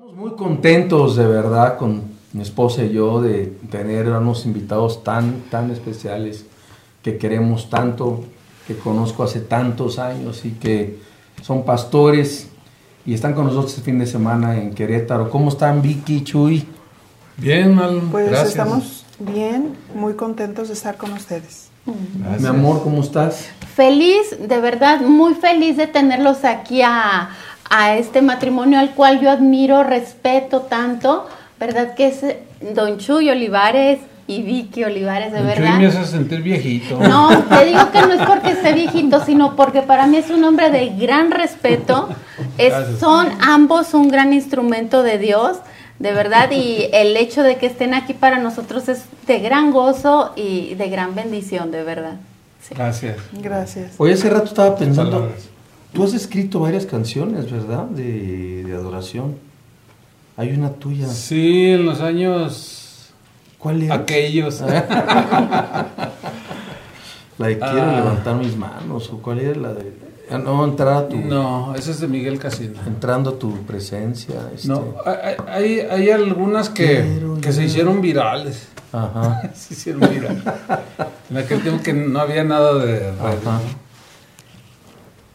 [0.00, 5.04] Estamos muy contentos de verdad con mi esposa y yo de tener a unos invitados
[5.04, 6.46] tan, tan especiales
[7.02, 8.24] que queremos tanto,
[8.66, 10.98] que conozco hace tantos años y que
[11.42, 12.48] son pastores
[13.04, 15.28] y están con nosotros este fin de semana en Querétaro.
[15.28, 16.66] ¿Cómo están Vicky, Chuy?
[17.36, 18.00] Bien, mal.
[18.10, 18.48] Pues gracias.
[18.52, 21.68] estamos bien, muy contentos de estar con ustedes.
[21.84, 22.40] Gracias.
[22.40, 23.50] Mi amor, ¿cómo estás?
[23.74, 27.30] Feliz, de verdad, muy feliz de tenerlos aquí a,
[27.70, 31.26] a este matrimonio al cual yo admiro, respeto tanto,
[31.58, 31.94] ¿verdad?
[31.94, 32.42] Que es eh,
[32.74, 35.78] Don Chuy Olivares y Vicky Olivares, de El Chuy verdad.
[35.78, 36.98] me hace sentir viejito.
[36.98, 40.44] No, te digo que no es porque esté viejito, sino porque para mí es un
[40.44, 42.08] hombre de gran respeto.
[42.58, 45.58] Es- son ambos un gran instrumento de Dios,
[45.98, 50.32] de verdad, y el hecho de que estén aquí para nosotros es de gran gozo
[50.36, 52.14] y de gran bendición, de verdad.
[52.62, 52.74] Sí.
[52.74, 53.16] Gracias.
[53.42, 53.92] Gracias.
[53.98, 55.30] Hoy hace rato estaba pensando.
[55.92, 57.84] Tú has escrito varias canciones, ¿verdad?
[57.86, 59.36] De, de adoración.
[60.36, 61.06] Hay una tuya.
[61.08, 63.10] Sí, en los años
[63.58, 63.94] ¿Cuál era?
[63.96, 64.60] aquellos.
[67.38, 67.92] La de quiero Ah.
[67.96, 69.92] levantar mis manos, o cuál era la de...
[70.30, 71.16] ah, No, entrar a tu...
[71.16, 72.78] No, ese es de Miguel Casino.
[72.86, 74.34] Entrando a tu presencia.
[74.54, 74.68] Este...
[74.68, 74.96] No,
[75.48, 78.68] hay, hay, algunas que, Quiero que se hicieron virales.
[78.92, 79.50] Ajá.
[79.54, 80.42] Se hicieron virales.
[81.30, 83.08] En aquel tiempo que no había nada de.
[83.08, 83.60] Ajá.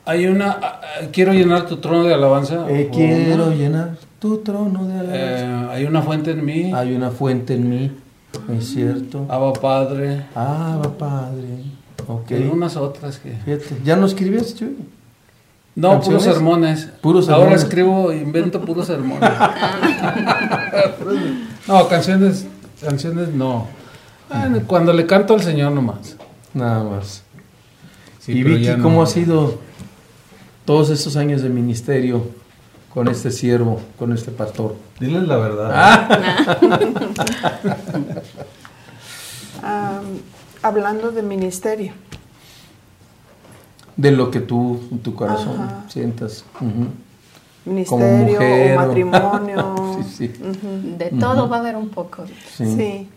[0.05, 2.65] Hay una, ah, ah, quiero llenar tu trono de alabanza.
[2.69, 5.65] Eh, quiero llenar tu trono de alabanza.
[5.65, 6.71] Eh, hay una fuente en mí.
[6.73, 7.91] Hay una fuente en mí,
[8.55, 9.25] es cierto.
[9.29, 10.25] Abba Padre.
[10.35, 11.47] Ah, va padre.
[12.07, 12.31] Ok.
[12.31, 13.31] Y algunas otras que...
[13.31, 13.81] Fíjate.
[13.83, 14.75] ¿Ya no escribes, Chuy?
[15.75, 16.23] No, ¿Canciones?
[16.23, 16.89] puros sermones.
[17.01, 17.63] Puros Ahora sermones.
[17.63, 19.29] escribo, invento puros sermones.
[21.67, 22.45] no, canciones,
[22.79, 23.67] canciones no.
[24.67, 26.15] Cuando le canto al Señor nomás.
[26.53, 27.23] Nada más.
[28.19, 28.83] Sí, y Vicky, no.
[28.83, 29.59] ¿cómo ha sido
[30.65, 32.27] todos estos años de ministerio
[32.93, 34.75] con este siervo, con este pastor?
[34.99, 35.71] Diles la verdad.
[39.63, 40.01] Ah.
[40.61, 41.93] Hablando de ministerio,
[43.97, 45.85] De lo que tú, en tu corazón, Ajá.
[45.87, 46.43] sientas.
[47.65, 49.75] Ministerio mujer, o o- matrimonio.
[49.95, 50.41] Sí, sí.
[50.97, 52.25] De todo va a haber un poco.
[52.57, 52.65] Sí.
[52.75, 53.09] Sí.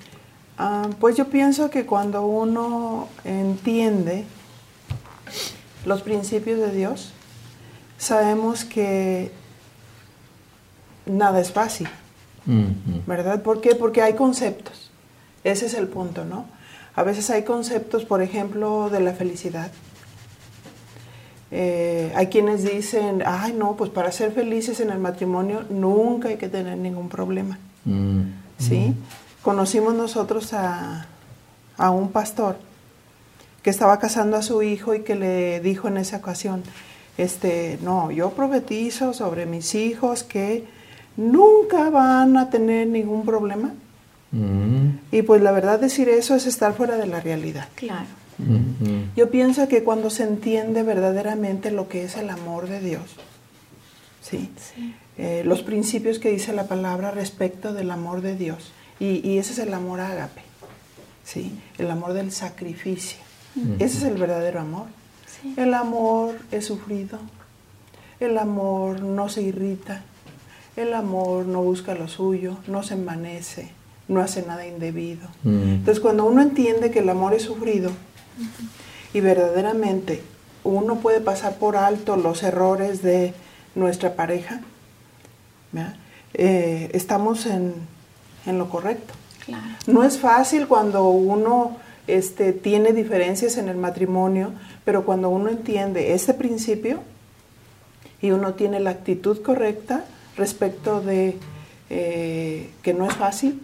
[1.01, 4.25] Pues yo pienso que cuando uno entiende
[5.85, 7.13] los principios de Dios,
[7.99, 9.31] sabemos que
[11.07, 11.89] nada es fácil.
[13.07, 13.43] ¿verdad?
[13.43, 13.75] ¿Por qué?
[13.75, 14.91] Porque hay conceptos.
[15.45, 16.47] Ese es el punto, ¿no?
[16.97, 19.71] A veces hay conceptos, por ejemplo, de la felicidad.
[21.51, 26.37] Eh, hay quienes dicen, ay, no, pues para ser felices en el matrimonio nunca hay
[26.37, 28.23] que tener ningún problema, Mm.
[28.59, 28.95] ¿sí?
[29.43, 31.07] Conocimos nosotros a,
[31.79, 32.57] a un pastor
[33.63, 36.63] que estaba casando a su hijo y que le dijo en esa ocasión,
[37.19, 40.65] este, no, yo profetizo sobre mis hijos que
[41.17, 43.75] nunca van a tener ningún problema.
[44.31, 44.89] Mm.
[45.13, 47.69] Y pues la verdad decir eso es estar fuera de la realidad.
[47.75, 48.07] Claro.
[48.39, 49.07] Ujú.
[49.17, 53.17] Yo pienso que cuando se entiende verdaderamente lo que es el amor de Dios,
[54.23, 54.49] ¿sí?
[54.57, 54.95] Sí.
[55.17, 59.53] Eh, los principios que dice la palabra respecto del amor de Dios, y, y ese
[59.53, 60.43] es el amor ágape,
[61.25, 61.53] ¿sí?
[61.79, 63.19] el amor del sacrificio.
[63.81, 64.87] Ese es el verdadero amor.
[65.43, 65.55] Sí.
[65.57, 67.19] El amor es sufrido,
[68.21, 70.03] el amor no se irrita,
[70.77, 73.71] el amor no busca lo suyo, no se envanece,
[74.09, 75.29] no hace nada indebido.
[75.45, 75.63] Mm.
[75.63, 77.93] Entonces cuando uno entiende que el amor es sufrido
[79.13, 80.23] y verdaderamente
[80.65, 83.35] uno puede pasar por alto los errores de
[83.75, 84.61] nuestra pareja.
[86.35, 87.75] Eh, estamos en,
[88.47, 89.15] en lo correcto.
[89.45, 89.65] Claro.
[89.87, 91.77] No es fácil cuando uno
[92.07, 94.53] este, tiene diferencias en el matrimonio,
[94.89, 97.01] pero cuando uno entiende ese principio
[98.23, 101.37] y uno tiene la actitud correcta respecto de
[101.91, 103.61] eh, que no es fácil,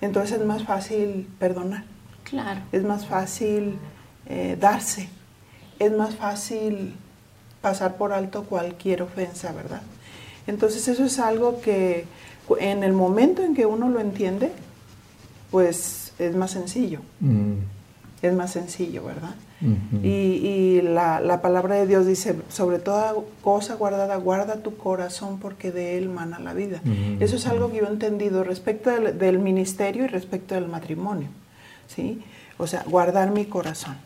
[0.00, 1.84] entonces es más fácil perdonar,
[2.24, 2.62] Claro.
[2.72, 3.76] es más fácil
[4.24, 5.10] eh, darse,
[5.78, 6.94] es más fácil
[7.60, 9.82] pasar por alto cualquier ofensa, ¿verdad?
[10.46, 12.06] Entonces eso es algo que
[12.60, 14.52] en el momento en que uno lo entiende,
[15.50, 17.56] pues es más sencillo, Mm.
[18.22, 19.34] Es más sencillo, ¿verdad?
[20.02, 25.38] Y, y la, la palabra de Dios dice, sobre toda cosa guardada, guarda tu corazón
[25.38, 26.80] porque de él mana la vida.
[27.20, 31.28] Eso es algo que yo he entendido respecto del, del ministerio y respecto del matrimonio,
[31.86, 32.22] ¿sí?
[32.58, 33.96] O sea, guardar mi corazón,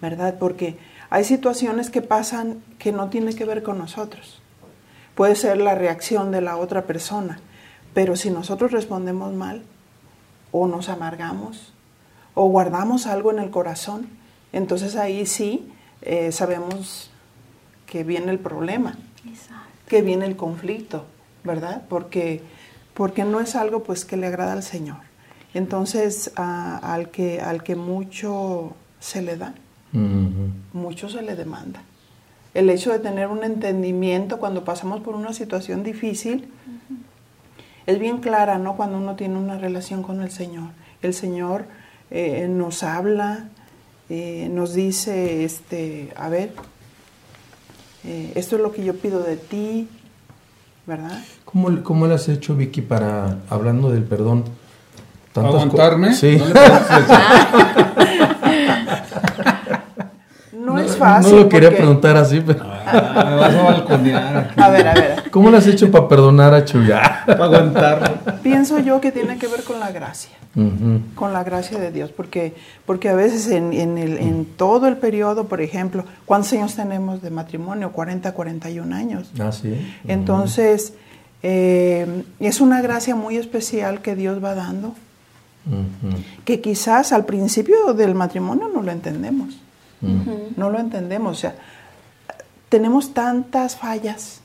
[0.00, 0.36] ¿verdad?
[0.38, 0.78] Porque
[1.10, 4.40] hay situaciones que pasan que no tienen que ver con nosotros.
[5.14, 7.40] Puede ser la reacción de la otra persona,
[7.94, 9.62] pero si nosotros respondemos mal,
[10.52, 11.72] o nos amargamos,
[12.38, 14.06] o guardamos algo en el corazón,
[14.52, 15.72] entonces ahí sí
[16.02, 17.10] eh, sabemos
[17.86, 18.96] que viene el problema,
[19.26, 19.64] Exacto.
[19.88, 21.06] que viene el conflicto,
[21.44, 21.82] ¿verdad?
[21.88, 22.42] Porque,
[22.94, 24.98] porque no es algo pues que le agrada al Señor.
[25.54, 29.54] Entonces, a- al, que, al que mucho se le da,
[29.94, 30.50] Ujú.
[30.74, 31.80] mucho se le demanda.
[32.52, 36.48] El hecho de tener un entendimiento cuando pasamos por una situación difícil
[37.86, 38.76] es bien clara, ¿no?
[38.76, 40.70] Cuando uno tiene una relación con el Señor.
[41.02, 41.64] El Señor
[42.10, 43.44] eh, nos habla,
[44.08, 46.52] eh, nos dice, este, a ver,
[48.04, 49.88] eh, esto es lo que yo pido de ti,
[50.86, 51.18] ¿verdad?
[51.44, 54.44] ¿Cómo, ¿Cómo le has hecho, Vicky, para, hablando del perdón?
[55.34, 56.14] ¿Aguantarme?
[56.14, 56.40] Sí.
[60.52, 61.32] No es fácil.
[61.32, 62.64] No lo quería porque- preguntar así, pero...
[62.64, 64.60] Ah, me vas a balconear aquí.
[64.60, 65.30] A ver, a ver.
[65.30, 67.24] ¿Cómo le has hecho para perdonar a Chuya?
[67.26, 68.40] Para aguantar.
[68.42, 70.35] Pienso yo que tiene que ver con la gracia.
[71.14, 72.54] Con la gracia de Dios, porque,
[72.86, 77.20] porque a veces en, en el, en todo el periodo, por ejemplo, ¿cuántos años tenemos
[77.20, 77.92] de matrimonio?
[77.92, 79.30] 40, 41 años.
[79.38, 79.76] Ah, sí.
[80.08, 80.94] Entonces,
[81.42, 84.94] eh, es una gracia muy especial que Dios va dando,
[86.44, 89.58] que quizás al principio del matrimonio no lo entendemos,
[90.56, 91.54] no lo entendemos, o sea,
[92.68, 94.40] tenemos tantas fallas,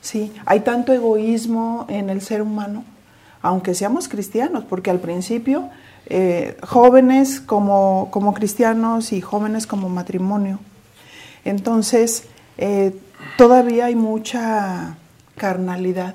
[0.00, 0.32] ¿sí?
[0.46, 2.84] Hay tanto egoísmo en el ser humano,
[3.42, 5.70] aunque seamos cristianos, porque al principio
[6.06, 10.58] eh, jóvenes como, como cristianos y jóvenes como matrimonio.
[11.44, 12.24] Entonces,
[12.58, 12.92] eh,
[13.36, 14.96] todavía hay mucha
[15.36, 16.14] carnalidad,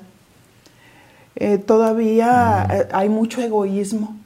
[1.38, 4.16] Eh, todavía hay mucho egoísmo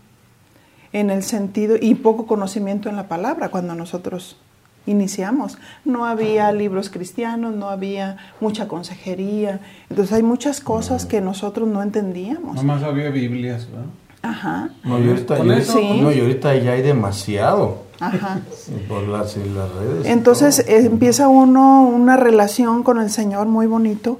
[0.92, 4.36] en el sentido y poco conocimiento en la palabra cuando nosotros
[4.86, 5.58] iniciamos.
[5.84, 11.82] No había libros cristianos, no había mucha consejería, entonces hay muchas cosas que nosotros no
[11.82, 12.56] entendíamos.
[12.56, 13.86] Nomás había Biblias, ¿verdad?
[14.22, 16.00] Ajá, No, y ahorita, Con y eso, ahorita- Sí.
[16.02, 18.40] no, y ahorita ya hay demasiado ajá.
[18.88, 20.04] por las, y las redes.
[20.06, 20.76] y Entonces todo.
[20.76, 24.18] eh, empieza uno una relación con el Señor muy bonito,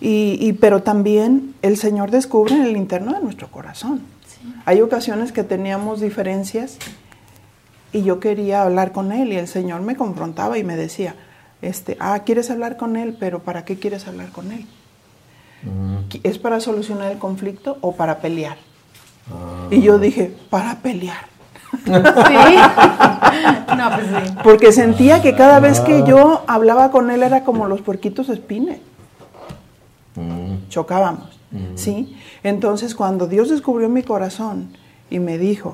[0.00, 4.02] y, y- pero también el Señor descubre en el interno de nuestro corazón.
[4.64, 6.78] Hay ocasiones que teníamos diferencias
[7.92, 11.14] y yo quería hablar con Él y el Señor me confrontaba y me decía,
[11.60, 13.16] este, ah, ¿quieres hablar con Él?
[13.18, 14.66] Pero ¿para qué quieres hablar con Él?
[15.64, 16.18] Ujú.
[16.22, 18.56] ¿Es para solucionar el conflicto o para pelear?
[19.30, 19.68] Ah.
[19.70, 21.26] Y yo dije, para pelear.
[21.72, 21.88] Sí.
[23.76, 24.34] No, pues sí.
[24.44, 28.78] Porque sentía que cada vez que yo hablaba con él era como los puerquitos espines,
[30.14, 30.68] Mm.
[30.68, 31.76] chocábamos, Mm.
[31.76, 32.16] ¿sí?
[32.42, 34.76] Entonces cuando Dios descubrió mi corazón
[35.08, 35.72] y me dijo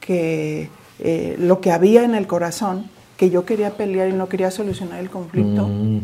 [0.00, 0.68] que
[1.00, 2.84] eh, lo que había en el corazón,
[3.16, 5.98] que yo quería pelear y no quería solucionar el conflicto, Mm.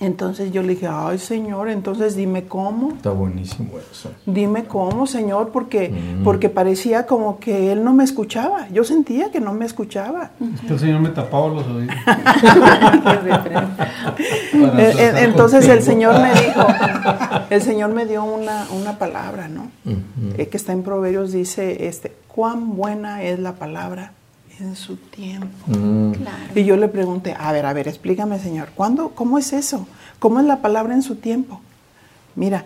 [0.00, 2.92] entonces yo le dije, ay Señor, entonces dime cómo.
[2.92, 4.10] Está buenísimo eso.
[4.26, 6.24] Dime cómo, Señor, porque, Mm.
[6.24, 8.68] porque parecía como que Él no me escuchaba.
[8.70, 10.30] Yo sentía que no me escuchaba.
[10.54, 11.94] Es que el Señor me tapaba los oídos.
[14.54, 15.82] Entonces el.
[15.82, 16.66] Señor me dijo,
[17.50, 19.68] el Señor me dio una, una palabra, ¿no?
[20.36, 24.12] Eh, que está en Proverbios, dice, este, cuán buena es la palabra
[24.60, 25.48] en su tiempo.
[25.66, 26.12] Mm.
[26.12, 26.52] Claro.
[26.54, 29.86] Y yo le pregunté, a ver, a ver, explícame, Señor, ¿cuándo, ¿cómo es eso?
[30.18, 31.60] ¿Cómo es la palabra en su tiempo?
[32.34, 32.64] Mira,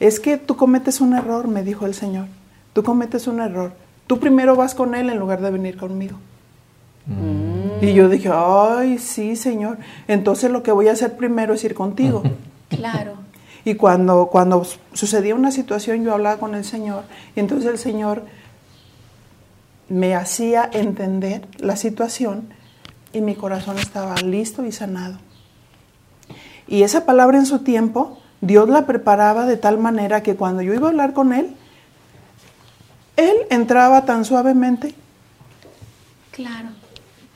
[0.00, 2.26] es que tú cometes un error, me dijo el Señor.
[2.72, 3.72] Tú cometes un error.
[4.06, 6.16] Tú primero vas con Él en lugar de venir conmigo.
[7.80, 9.78] Y yo dije, ay, sí, Señor.
[10.06, 12.22] Entonces lo que voy a hacer primero es ir contigo.
[12.72, 13.16] Claro.
[13.66, 17.04] Y cuando, cuando sucedía una situación, yo hablaba con el Señor.
[17.36, 18.22] Y entonces el Señor
[19.92, 22.48] me hacía entender la situación
[23.12, 25.18] y mi corazón estaba listo y sanado.
[26.66, 30.72] Y esa palabra en su tiempo, Dios la preparaba de tal manera que cuando yo
[30.72, 31.54] iba a hablar con Él,
[33.16, 34.94] Él entraba tan suavemente
[36.32, 36.70] Claro.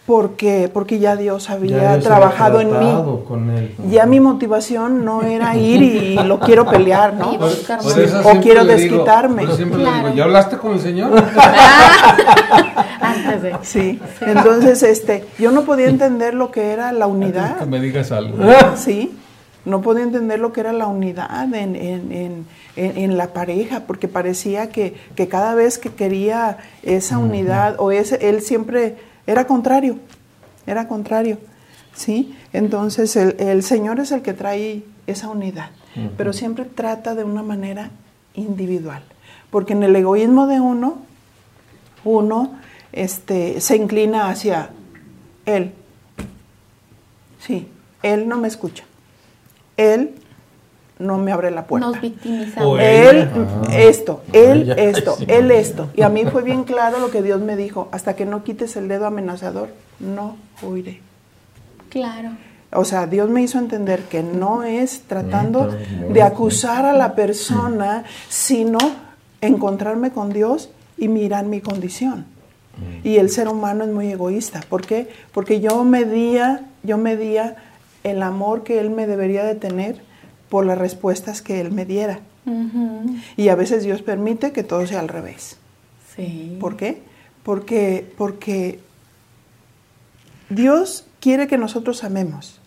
[0.07, 2.85] Porque, porque ya Dios había Ya Dios trabajado había en mí.
[2.87, 3.75] tratado con él.
[3.91, 7.37] Ya mi motivación no era ir y lo quiero pelear, ¿no?
[7.39, 9.43] Por eso O quiero le digo- desquitarme.
[9.43, 10.05] eso siempre le Claro.
[10.05, 11.11] digo, ¿ya hablaste con el Señor?
[13.01, 13.57] Antes de.
[13.63, 14.01] Sí.
[14.21, 17.67] Entonces, este, yo no podía entender lo que era la que unidad.
[17.67, 18.37] me digas algo.
[18.77, 19.17] Sí.
[19.65, 22.47] No podía entender lo que era la unidad en, en- en-
[22.77, 27.91] en- en la pareja, porque parecía que, que cada vez que quería esa unidad, o
[27.91, 28.95] ese, él siempre
[29.27, 29.99] era contrario,
[30.67, 31.39] era contrario.
[31.95, 32.37] ¿Sí?
[32.53, 35.71] Entonces, el, el Señor es el que trae esa unidad,
[36.17, 37.91] pero siempre trata de una manera
[38.35, 39.03] individual,
[39.51, 40.99] porque en el egoísmo de uno,
[42.05, 42.59] uno
[42.93, 44.71] este, se inclina hacia
[45.47, 45.73] él.
[47.41, 47.69] Sí,
[48.03, 48.85] él no me escucha.
[49.77, 50.16] Él
[50.99, 51.89] no me abre la puerta.
[51.89, 52.79] Nos victimizamos.
[52.81, 53.67] Él, Ah.
[53.77, 54.75] esto, él, Ella.
[54.75, 55.25] esto, Sí.
[55.29, 55.91] él, esto.
[55.95, 58.77] Y a mí fue bien claro lo que Dios me dijo, hasta que no quites
[58.77, 59.69] el dedo amenazador,
[60.01, 61.01] no oiré.
[61.91, 62.31] Claro.
[62.73, 65.71] O sea, Dios me hizo entender que no es tratando
[66.11, 68.79] de acusar a la persona, sino
[69.41, 72.27] encontrarme con Dios y mirar mi condición.
[73.05, 74.61] Y el ser humano es muy egoísta.
[74.69, 75.09] ¿Por qué?
[75.33, 77.57] Porque yo medía, yo medía
[78.05, 80.03] el amor que él me debería de tener
[80.49, 82.21] por las respuestas que él me diera.
[83.37, 85.57] Y a veces Dios permite que todo sea al revés.
[86.15, 86.57] Sí.
[86.61, 87.03] ¿Por qué?
[87.43, 88.81] Porque, porque
[90.49, 92.61] Dios quiere que nosotros amemos,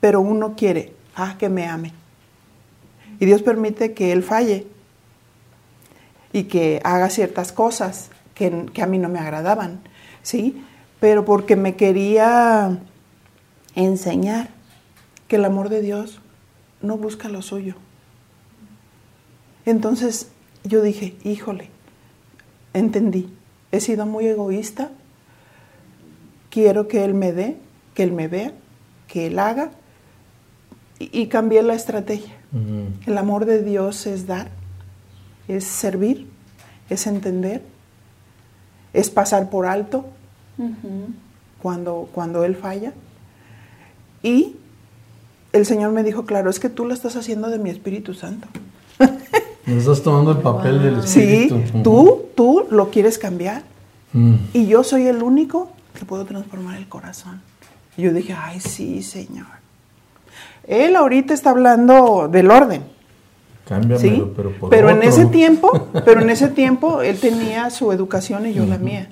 [0.00, 1.92] pero uno quiere, ah, que me ame.
[3.20, 4.66] Y Dios permite que Él falle
[6.32, 9.80] y que haga ciertas cosas que, que a mí no me agradaban,
[10.22, 10.64] ¿sí?
[10.98, 12.78] Pero porque me quería
[13.76, 14.48] enseñar
[15.28, 16.21] que el amor de Dios
[16.82, 17.74] no busca lo suyo.
[19.64, 20.28] Entonces
[20.64, 21.70] yo dije, híjole,
[22.74, 23.32] entendí,
[23.70, 24.90] he sido muy egoísta,
[26.50, 27.56] quiero que Él me dé,
[27.94, 28.52] que Él me vea,
[29.08, 29.70] que Él haga,
[30.98, 32.34] y, y cambié la estrategia.
[33.06, 34.50] El amor de Dios es dar,
[35.48, 36.28] es servir,
[36.90, 37.62] es entender,
[38.92, 40.04] es pasar por alto
[41.62, 42.92] cuando, cuando Él falla.
[44.22, 44.56] Y
[45.52, 48.48] el Señor me dijo, claro, es que tú lo estás haciendo de mi Espíritu Santo.
[49.64, 51.82] No estás tomando el papel del Sí, espíritu.
[51.84, 53.62] tú, tú lo quieres cambiar.
[54.12, 54.34] Mm.
[54.54, 57.40] Y yo soy el único que puedo transformar el corazón.
[57.96, 59.46] Y yo dije, ay, sí, Señor.
[60.66, 62.82] Él ahorita está hablando del orden,
[63.68, 64.24] Cámbiamelo, ¿sí?
[64.36, 68.54] pero por pero en ese tiempo, pero en ese tiempo él tenía su educación y
[68.54, 69.10] yo la mía,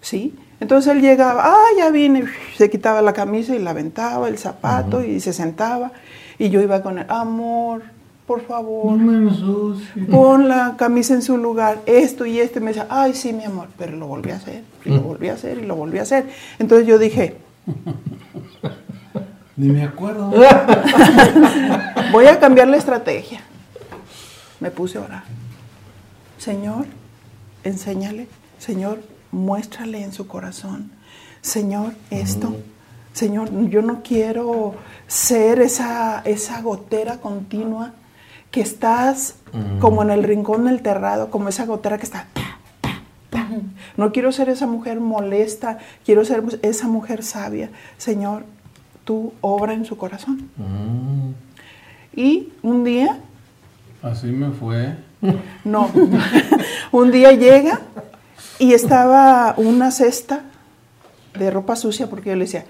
[0.00, 0.34] ¿sí?
[0.60, 2.24] Entonces él llegaba, ah, ya vine,
[2.56, 5.92] se quitaba la camisa y la aventaba, el zapato y se sentaba.
[6.38, 7.82] Y yo iba con él, amor,
[8.26, 12.58] por favor, No me pon la camisa en su lugar, esto y esto.
[12.58, 15.28] Y me decía, ay, sí, mi amor, pero lo volví a hacer, y lo volví
[15.28, 16.26] a hacer, y lo volví a hacer.
[16.58, 17.36] Entonces yo dije,
[19.58, 20.30] Ni me acuerdo.
[22.12, 23.40] voy a cambiar la estrategia.
[24.60, 25.24] Me puse a orar.
[26.38, 26.86] Señor,
[27.64, 28.28] enséñale.
[28.58, 29.00] Señor,
[29.32, 30.90] muéstrale en su corazón.
[31.40, 32.56] Señor, esto.
[33.12, 34.74] Señor, yo no quiero
[35.06, 37.92] ser esa, esa gotera continua
[38.50, 39.34] que estás
[39.80, 42.26] como en el rincón del terrado, como esa gotera que está...
[43.96, 47.70] No quiero ser esa mujer molesta, quiero ser esa mujer sabia.
[47.96, 48.44] Señor,
[49.04, 50.48] tú obra en su corazón.
[52.14, 53.18] Y un día
[54.02, 54.94] Así me fue.
[55.64, 55.90] No.
[56.92, 57.80] un día llega
[58.58, 60.42] y estaba una cesta
[61.38, 62.64] de ropa sucia porque yo le decía,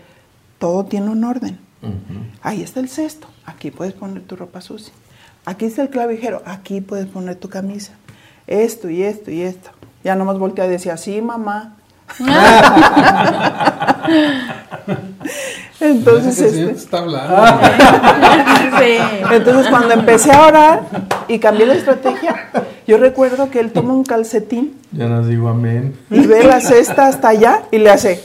[0.59, 1.59] todo tiene un orden.
[2.42, 4.92] Ahí está el cesto, aquí puedes poner tu ropa sucia.
[5.45, 7.92] Aquí está el clavijero, aquí puedes poner tu camisa.
[8.47, 9.71] Esto y esto y esto.
[10.04, 11.76] Ya nomás volteé y decía, sí, mamá.
[15.80, 17.37] Entonces, este, te está hablando.
[18.78, 18.97] Sí.
[19.33, 20.83] entonces cuando empecé a orar
[21.26, 22.49] y cambié la estrategia,
[22.88, 25.95] yo recuerdo que él toma un calcetín Ya nos digo amén.
[26.11, 28.25] y ve la cesta hasta allá y le hace.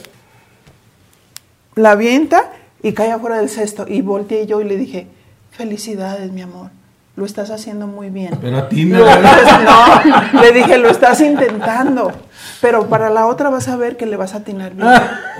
[1.76, 2.50] La avienta
[2.82, 3.86] y cae afuera del cesto.
[3.88, 5.06] Y volteé yo y le dije,
[5.50, 6.70] felicidades, mi amor,
[7.16, 8.38] lo estás haciendo muy bien.
[8.40, 12.12] Pero a ti Lo- no, le dije, lo estás intentando,
[12.60, 14.88] pero para la otra vas a ver que le vas a atinar bien.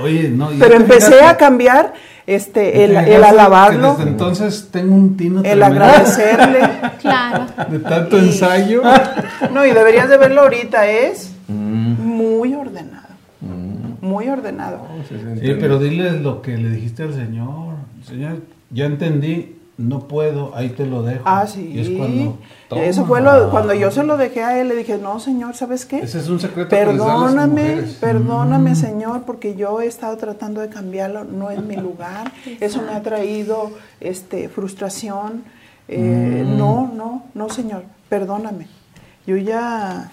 [0.01, 0.53] Oye, no.
[0.53, 1.93] ¿ya Pero te empecé a cambiar
[2.27, 6.61] este, el, ¿Te el alabarlo, Desde entonces tengo un tino el tremendo agradecerle.
[7.01, 7.47] Claro.
[7.71, 8.83] De tanto Y- ensayo.
[9.53, 12.01] No, y deberías de verlo ahorita, es Mm.
[12.01, 13.09] muy ordenado,
[13.43, 14.05] Mm.
[14.07, 14.87] muy ordenado.
[15.09, 17.75] Sí, se Sí, pero dile lo que le dijiste al Señor.
[18.07, 18.39] Señor,
[18.71, 21.23] ya entendí, no puedo, ahí te lo dejo.
[21.25, 21.71] Ah, sí.
[21.75, 22.39] Y es cuando.
[22.81, 25.85] Eso fue lo, cuando yo se lo dejé a él, le dije, no, señor, ¿sabes
[25.85, 25.99] qué?
[25.99, 27.95] Ese es un secreto Perdóname, mujeres.
[28.01, 28.77] perdóname, Mm.
[28.77, 32.33] Señor, porque yo he estado tratando de cambiarlo, no es mi lugar.
[32.61, 35.43] Eso me ha traído este, frustración.
[35.89, 36.57] Eh, Mm.
[36.59, 38.69] No, no, no, Señor, perdóname.
[39.27, 40.13] Yo ya,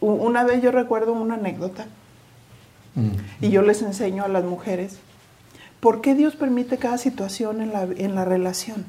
[0.00, 1.86] una vez yo recuerdo una anécdota
[2.94, 3.08] Mm.
[3.40, 4.98] y yo les enseño a las mujeres
[5.82, 8.84] por qué Dios permite cada situación en la, en la relación.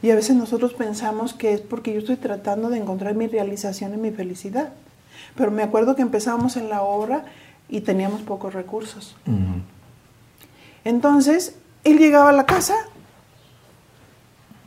[0.00, 3.92] Y a veces nosotros pensamos que es porque yo estoy tratando de encontrar mi realización
[3.92, 4.72] y mi felicidad.
[5.36, 7.26] Pero me acuerdo que empezábamos en la obra
[7.68, 9.16] y teníamos pocos recursos.
[10.82, 12.74] Entonces, él llegaba a la casa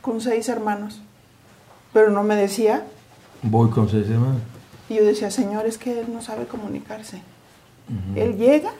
[0.00, 1.02] con seis hermanos,
[1.92, 2.86] pero no me decía.
[3.42, 4.42] Voy con seis hermanos.
[4.88, 7.20] Y yo decía, Señor, es que él no sabe comunicarse.
[8.14, 8.70] Él llega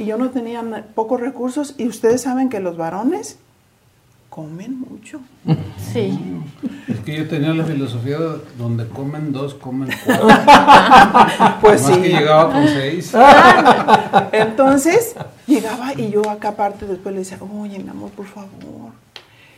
[0.00, 0.62] y yo no tenía
[0.94, 3.38] pocos recursos y ustedes saben que los varones
[4.30, 5.20] comen mucho.
[5.92, 6.18] Sí.
[6.88, 8.16] Es que yo tenía la filosofía
[8.56, 10.28] donde comen dos, comen cuatro.
[11.60, 12.00] Pues Más sí.
[12.00, 13.12] que llegaba con seis.
[14.32, 15.14] Entonces,
[15.46, 18.92] llegaba y yo acá aparte después le decía, oye, mi amor, por favor.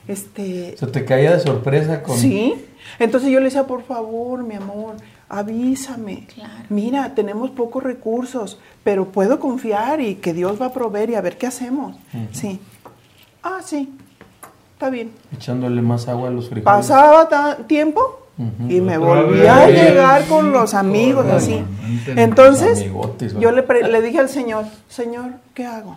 [0.09, 2.19] Este, Se te caía de sorpresa con...
[2.19, 2.55] Sí.
[2.99, 4.97] Entonces yo le decía, por favor, mi amor,
[5.33, 6.27] avísame.
[6.33, 6.65] Claro.
[6.69, 11.23] Mira, tenemos pocos recursos, pero puedo confiar y que Dios va a proveer y a
[11.23, 11.97] ver qué hacemos.
[12.33, 12.61] Sí.
[13.43, 13.89] Ah, sí.
[14.75, 15.11] Está bien.
[15.33, 16.65] Echándole más agua a los frijoles.
[16.65, 18.29] Pasaba tiempo
[18.69, 21.65] y me volvía a llegar con los amigos, así.
[22.09, 25.97] Entonces, Amigotes, yo le, le dije al Señor, Señor, ¿qué hago?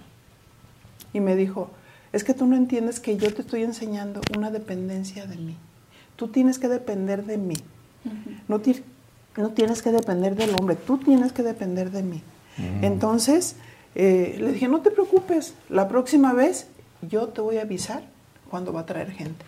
[1.11, 1.71] Y me dijo,
[2.13, 5.57] es que tú no entiendes que yo te estoy enseñando una dependencia de mí.
[6.15, 7.57] Tú tienes que depender de mí.
[8.47, 8.59] no,
[9.37, 12.21] no tienes que depender del hombre, tú tienes que depender de mí.
[12.81, 13.57] Entonces,
[13.95, 16.67] eh, le dije, no te preocupes, la próxima vez
[17.01, 18.03] yo te voy a avisar
[18.49, 19.45] cuando va a traer gente.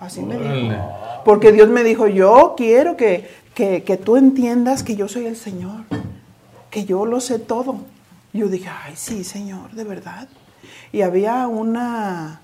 [0.00, 0.76] Así me dijo.
[1.24, 5.36] Porque Dios me dijo, yo quiero que, que, que tú entiendas que yo soy el
[5.36, 5.84] Señor,
[6.70, 7.76] que yo lo sé todo.
[8.32, 10.28] Yo dije, ay, sí, Señor, de verdad.
[10.92, 12.40] Y había una,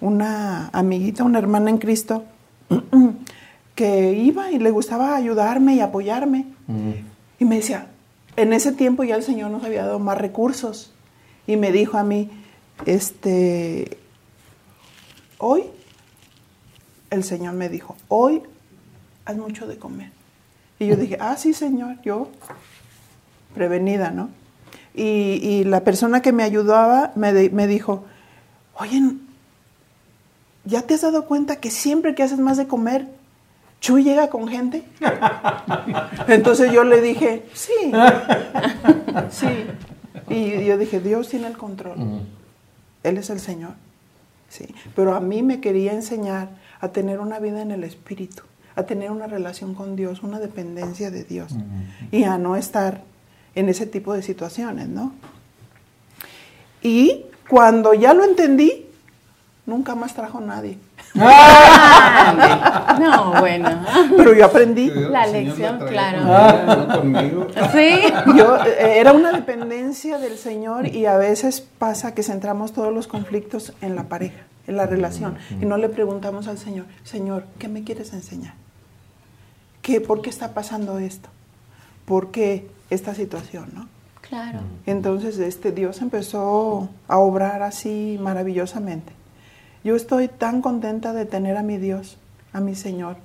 [0.00, 2.24] una amiguita, una hermana en Cristo,
[3.80, 6.44] que iba y le gustaba ayudarme y apoyarme.
[6.66, 6.90] Mm.
[7.38, 7.86] Y me decía,
[8.36, 10.92] en ese tiempo ya el Señor nos había dado más recursos.
[11.46, 12.30] Y me dijo a mí,
[12.84, 13.96] este,
[15.38, 15.62] hoy,
[17.08, 18.42] el Señor me dijo, hoy
[19.24, 20.10] haz mucho de comer.
[20.78, 22.28] Y yo dije, ah, sí, Señor, yo,
[23.54, 24.28] prevenida, ¿no?
[24.94, 28.04] Y, y la persona que me ayudaba me, me dijo,
[28.74, 29.00] oye,
[30.66, 33.08] ¿ya te has dado cuenta que siempre que haces más de comer,
[33.80, 34.84] Chuy llega con gente?
[36.28, 37.92] Entonces yo le dije, sí,
[39.30, 39.66] sí.
[40.28, 41.96] Y yo dije, Dios tiene el control.
[43.02, 43.72] Él es el Señor.
[44.48, 44.66] Sí.
[44.94, 48.42] Pero a mí me quería enseñar a tener una vida en el Espíritu,
[48.76, 51.54] a tener una relación con Dios, una dependencia de Dios
[52.10, 53.02] y a no estar
[53.54, 55.12] en ese tipo de situaciones, ¿no?
[56.82, 58.86] Y cuando ya lo entendí,
[59.66, 60.78] nunca más trajo nadie.
[63.00, 63.68] No, bueno.
[64.16, 64.90] Pero yo aprendí.
[64.90, 66.18] La lección, claro.
[66.18, 67.46] conmigo, no conmigo.
[67.72, 68.12] Sí.
[68.36, 73.06] Yo, eh, era una dependencia del Señor y a veces pasa que centramos todos los
[73.06, 77.68] conflictos en la pareja, en la relación, y no le preguntamos al Señor, Señor, ¿qué
[77.68, 78.54] me quieres enseñar?
[79.82, 81.28] ¿Qué, ¿Por qué está pasando esto?
[82.04, 83.70] ¿Por qué esta situación?
[83.74, 83.88] ¿no?
[84.20, 84.60] Claro.
[84.86, 89.19] Entonces este Dios empezó a obrar así maravillosamente.
[89.84, 92.18] Yo estoy tan contenta de tener a mi Dios,
[92.52, 93.16] a mi Señor.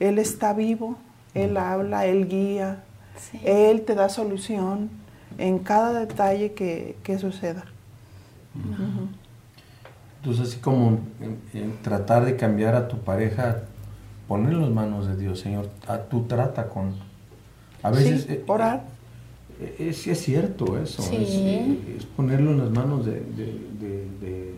[0.00, 0.96] Él está vivo,
[1.34, 2.82] Él habla, Él guía,
[3.18, 3.40] Sí.
[3.44, 4.90] Él te da solución
[5.38, 7.64] en cada detalle que, que suceda.
[10.20, 13.62] Entonces, así como en- en tratar de cambiar a tu pareja,
[14.28, 16.92] poner en las manos de Dios, Señor, a tú trata con...
[17.82, 18.24] A veces...
[18.24, 18.84] Sí, eh, orar.
[19.60, 21.16] eh, Es, es cierto eso, Sí.
[21.16, 24.54] es, eh, es ponerlo en las manos de, de- de- de-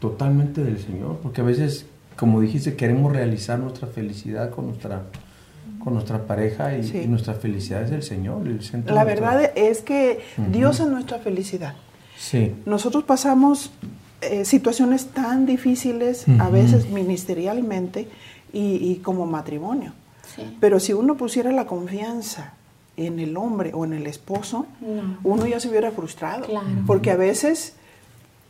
[0.00, 5.02] totalmente del Señor, porque a veces, como dijiste, queremos realizar nuestra felicidad con nuestra,
[5.82, 6.98] con nuestra pareja y, Sí.
[7.04, 8.46] y nuestra felicidad es del Señor.
[8.46, 10.20] el centro La nuestra- verdad es que.
[10.52, 11.74] Dios es nuestra felicidad.
[12.16, 12.54] Sí.
[12.66, 13.70] Nosotros pasamos
[14.20, 18.08] eh, situaciones tan difíciles, a veces ministerialmente
[18.52, 19.92] y, y como matrimonio.
[20.34, 20.42] Sí.
[20.60, 22.54] Pero si uno pusiera la confianza
[22.96, 25.18] en el hombre o en el esposo, No.
[25.22, 26.46] uno ya se hubiera frustrado.
[26.46, 26.66] Claro.
[26.86, 27.74] Porque a veces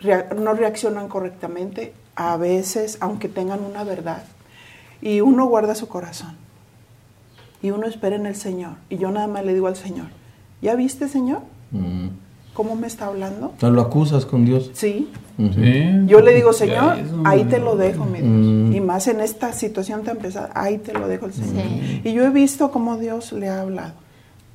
[0.01, 4.25] rea- no reaccionan correctamente, a veces, aunque tengan una verdad,
[5.01, 6.37] y uno guarda su corazón.
[7.63, 8.73] Y uno espera en el Señor.
[8.89, 10.07] Y yo nada más le digo al Señor,
[10.63, 11.41] ¿ya viste, Señor?
[11.73, 12.09] Mm.
[12.55, 13.53] ¿Cómo me está hablando?
[13.63, 14.71] ¿No lo acusas con Dios?
[14.75, 15.09] Sí.
[15.37, 15.85] Sí.
[16.07, 18.33] Yo le digo, Señor, eso ahí te lo dejo, mi Dios.
[18.33, 18.73] Mm.
[18.75, 21.63] Y más en esta situación tan pesada, ahí te lo dejo el Señor.
[21.63, 22.01] Sí.
[22.05, 23.93] Y yo he visto cómo Dios le ha hablado.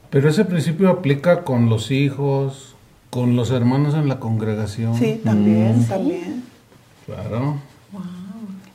[0.10, 2.73] Pero ese principio aplica con los hijos,
[3.14, 4.96] con los hermanos en la congregación.
[4.98, 5.86] Sí, también, Mm.
[5.86, 6.44] también.
[7.06, 7.58] Claro.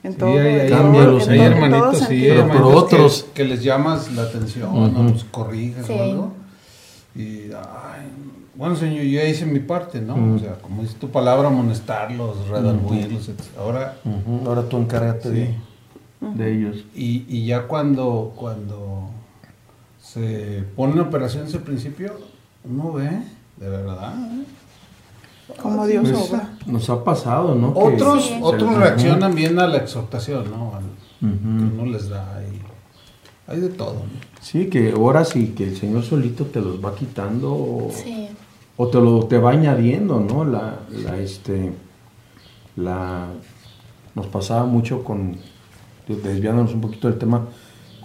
[0.04, 1.28] En Sí, todo, hay, hay- hermanitos, sí,
[2.20, 3.26] Pero por hermanitos que- otros.
[3.34, 5.92] Que, les llamas la atención, o los corriges Sí.
[5.92, 6.32] o algo.
[7.16, 8.06] Y, ay,
[8.54, 10.14] bueno, señor, yo ya hice mi parte, ¿no?
[10.36, 13.40] O sea, como dice tu palabra, amonestarlos, redarguirlos, etc.
[13.58, 13.96] Ahora.
[14.46, 15.34] Ahora tú encárgate Sí.
[15.34, 16.84] de, de ellos.
[16.94, 19.10] y, y ya cuando, cuando
[20.00, 22.12] se pone en operación ese principio,
[22.64, 23.10] uno ve,
[23.60, 24.44] de verdad, ¿eh?
[25.62, 26.50] Como Dios Pues, obra.
[26.66, 27.72] nos ha pasado, ¿no?
[27.74, 28.38] Otros, Sí.
[28.42, 30.74] otros reaccionan bien a la exhortación, ¿no?
[30.74, 30.82] Al-
[31.20, 34.20] que uno les da y hay de todo, ¿no?
[34.40, 38.28] Sí, que horas y que el Señor solito te los va quitando o, Sí.
[38.76, 40.44] o te lo te va añadiendo, ¿no?
[40.44, 41.72] La, la este
[42.76, 43.26] la
[44.14, 45.36] nos pasaba mucho con,
[46.06, 47.46] desviándonos un poquito del tema,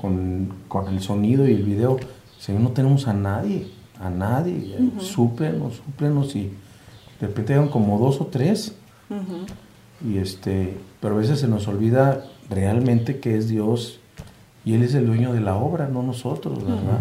[0.01, 1.97] con, con el sonido y el video.
[2.39, 3.67] Señor, no tenemos a nadie,
[3.99, 4.77] a nadie.
[4.79, 6.35] Uh Súplenos, súplenos.
[6.35, 6.51] Y
[7.19, 8.75] de repente eran como dos o tres.
[10.05, 13.99] Y este, pero a veces se nos olvida realmente que es Dios
[14.65, 16.99] y Él es el dueño de la obra, no nosotros, ¿verdad?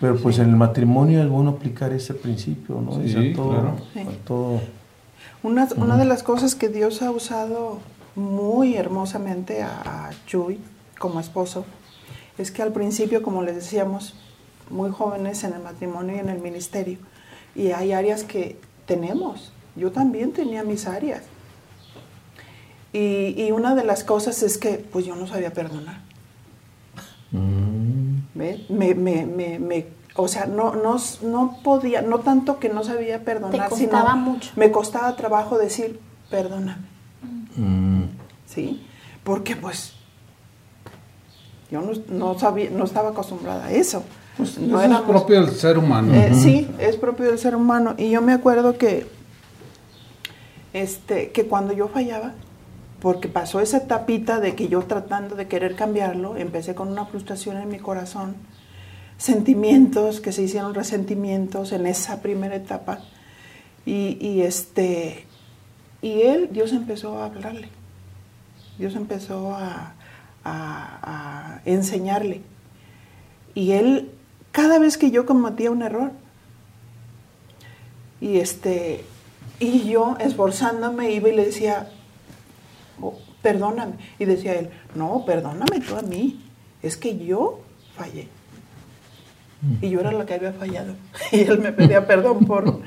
[0.00, 3.00] Pero pues en el matrimonio es bueno aplicar ese principio, ¿no?
[3.06, 3.76] Sí, todo, claro.
[4.26, 4.60] todo.
[5.42, 7.78] Una, una, de las cosas que Dios ha usado
[8.16, 10.58] muy hermosamente a, a Chuy
[10.98, 11.64] como esposo
[12.38, 14.14] es que al principio, como les decíamos,
[14.70, 16.98] muy jóvenes en el matrimonio y en el ministerio,
[17.54, 19.52] y hay áreas que tenemos.
[19.76, 21.22] Yo también tenía mis áreas.
[22.92, 26.00] Y, y una de las cosas es que pues yo no sabía perdonar.
[27.30, 28.16] Mm.
[28.34, 28.66] ¿Ve?
[28.68, 33.24] Me, me, me, me, o sea, no, no, no podía, no tanto que no sabía
[33.24, 34.50] perdonar, Te costaba sino mucho.
[34.56, 36.82] me costaba trabajo decir, perdóname.
[37.56, 38.04] Mm.
[38.46, 38.86] ¿Sí?
[39.24, 39.94] Porque pues
[41.70, 44.04] yo no, no sabía, no estaba acostumbrada a eso.
[44.36, 46.14] Pues No eso es propio del ser humano.
[46.14, 47.94] Eh, Sí, es propio del ser humano.
[47.98, 49.06] Y yo me acuerdo que,
[50.72, 52.32] este, que cuando yo fallaba,
[53.00, 57.56] porque pasó esa tapita de que yo tratando de querer cambiarlo, empecé con una frustración
[57.58, 58.36] en mi corazón,
[59.18, 63.00] sentimientos que se hicieron resentimientos en esa primera etapa.
[63.84, 65.26] Y, y este,
[66.00, 67.68] y él, Dios empezó a hablarle.
[68.78, 69.94] Dios empezó a,
[70.44, 72.40] a- a enseñarle.
[73.54, 74.10] Y él,
[74.52, 76.12] cada vez que yo cometía un error,
[78.20, 79.04] y este,
[79.58, 81.88] y yo esforzándome iba y le decía,
[83.00, 83.94] "Oh, perdóname.
[84.18, 86.40] Y decía él, no, perdóname tú a mí.
[86.82, 87.60] Es que yo
[87.96, 88.28] fallé.
[89.80, 90.94] Y yo era la que había fallado.
[91.32, 92.80] Y él me pedía perdón por,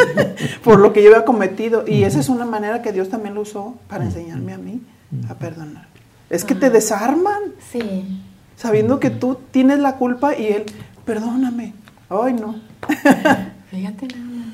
[0.64, 1.84] por lo que yo había cometido.
[1.86, 4.82] Y esa es una manera que Dios también lo usó para enseñarme a mí
[5.30, 5.86] a perdonar.
[6.28, 7.40] Es que te desarman
[7.70, 8.20] Sí.
[8.56, 10.64] sabiendo que tú tienes la culpa y él,
[11.06, 11.72] perdóname.
[12.10, 12.56] Ay, no.
[13.70, 14.46] Fíjate nada más.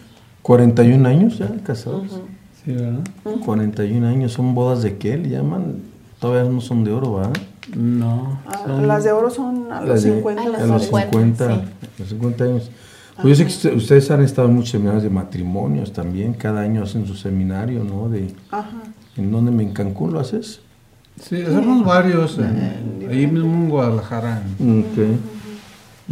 [0.43, 2.21] 41 años ya casados.
[2.65, 3.01] Sí, ¿verdad?
[3.45, 5.79] 41 años, son bodas de qué le llaman.
[6.21, 7.33] Todavía no son de oro, ¿verdad?
[7.77, 8.39] No.
[8.47, 10.43] Ah, Son- las de oro son a los Las de- 50.
[10.43, 11.53] A los a los 50, 50, sí.
[11.53, 12.71] a los 50 años.
[13.21, 16.61] Pues yo sé que usted- ustedes han estado en muchos seminarios de matrimonios también, cada
[16.63, 18.09] año hacen su seminario, ¿no?
[18.09, 18.71] De, Ajá.
[19.17, 19.51] ¿En dónde?
[19.63, 20.61] ¿En Cancún lo haces?
[21.21, 22.39] Sí, hacemos varios.
[22.39, 24.43] en- ahí mismo en Guadalajara.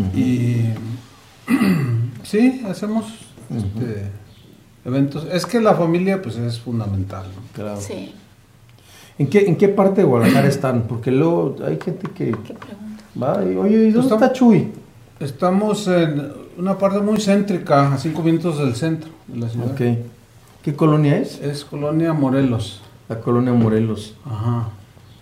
[0.08, 0.14] Ok.
[0.16, 0.64] Y
[2.22, 3.06] sí, hacemos
[3.54, 4.10] este,
[4.84, 5.26] eventos.
[5.32, 7.24] Es que la familia pues es fundamental.
[7.34, 7.42] ¿no?
[7.54, 7.80] Claro.
[7.80, 8.12] Sí.
[9.18, 10.82] ¿En qué, ¿En qué parte de Guadalajara están?
[10.82, 13.04] Porque luego hay gente que ¿Qué pregunta?
[13.20, 14.68] va y, oye, ¿y dónde Pues está Chuy?
[15.18, 19.72] Estamos en una parte muy céntrica, a cinco minutos del centro de la ciudad.
[19.72, 19.80] Ok.
[20.62, 21.40] ¿Qué colonia es?
[21.40, 22.80] Es Colonia Morelos.
[23.08, 24.14] La colonia Morelos.
[24.24, 24.68] Ajá.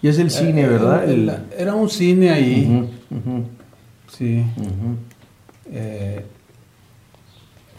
[0.02, 1.08] Y es el cine, Eh, ¿verdad?
[1.10, 2.86] el- El- era un cine ahí.
[3.10, 3.44] Ujú, ujú,
[4.08, 4.44] Sí.
[5.70, 6.24] Eh,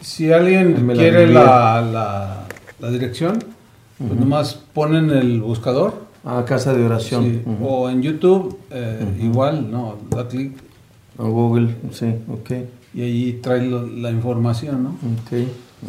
[0.00, 2.44] si alguien Me la quiere la, la,
[2.78, 3.38] la dirección,
[3.98, 6.08] pues nomás ponen el buscador.
[6.24, 7.24] Ah, casa de oración.
[7.24, 7.42] sí.
[7.62, 10.52] O en YouTube, eh, igual, no, da clic
[11.16, 12.50] O Google, sí, ok.
[12.94, 14.90] y ahí trae lo- la información, ¿no?
[14.90, 15.48] Ok.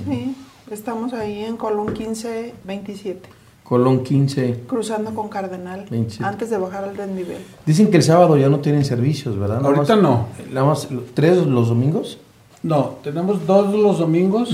[0.10, 0.36] Sí,
[0.72, 3.30] estamos ahí en Colón 15, 27,
[3.72, 4.64] Colón 15.
[4.68, 6.26] cruzando con Cardenal, 27.
[6.26, 7.38] antes de bajar al desnivel.
[7.66, 9.62] Dicen que el sábado ya no tienen servicios, ¿verdad?
[9.62, 10.26] Nada Ahorita más- no.
[10.52, 12.18] Nada más, ¿tres los domingos?
[12.64, 14.50] No, tenemos dos los domingos.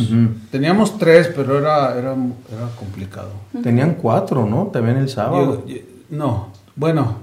[0.52, 3.30] Teníamos tres, pero era, era, era complicado.
[3.64, 4.68] Tenían cuatro, ¿no?
[4.68, 5.64] También el sábado.
[5.66, 7.16] Yo- yo- no, bueno,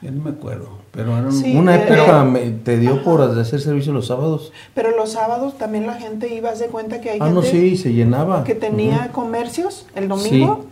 [0.00, 1.54] ya no me acuerdo, pero era un- Sí.
[1.54, 4.52] Una pero- época me- te dio por hacer servicio los sábados.
[4.72, 7.76] Pero los sábados también la gente iba, de cuenta que hay Ah, gente no, sí,
[7.76, 8.42] se llenaba.
[8.42, 10.64] que tenía comercios el domingo,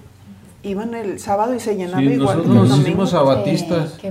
[0.64, 2.88] iban el sábado y se llenaba Sí, igual nosotros nos domingo.
[2.88, 3.92] hicimos abatistas.
[4.00, 4.10] Sí, qué-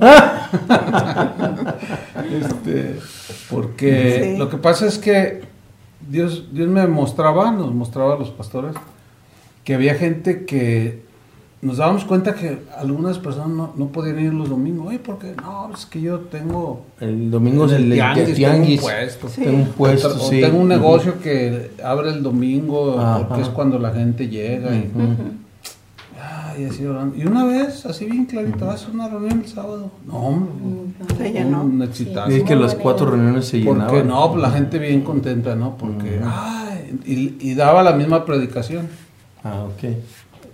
[2.39, 2.99] Este,
[3.49, 4.37] porque Sí.
[4.39, 5.41] lo que pasa es que
[6.09, 8.73] Dios, Dios me mostraba, nos mostraba a los pastores,
[9.63, 11.01] que había gente que
[11.61, 14.87] nos dábamos cuenta que algunas personas no, no podían ir los domingos.
[14.87, 18.81] Oye, porque no, es que yo tengo El domingo es el, el tianguis, tianguis.
[18.81, 19.29] tengo un puesto.
[19.29, 19.41] Sí.
[19.43, 20.41] Tengo un puesto, o sí.
[20.41, 23.27] tengo un negocio que abre el domingo Ajá.
[23.27, 24.75] porque es cuando la gente llega.
[24.75, 24.89] y,
[26.53, 27.15] Ay, así orando.
[27.17, 29.91] Y una vez, así bien clarito, vas a una reunión el sábado.
[30.05, 30.51] No, hombre.
[31.17, 31.61] Se llenó.
[31.63, 32.31] Un exitazo.
[32.31, 34.07] Y es que las cuatro reuniones se Porque llenaban.
[34.07, 35.77] no, pues la gente bien contenta, ¿no?
[35.77, 38.87] Porque, ay, y, y daba la misma predicación
[39.43, 39.95] Ah, ok.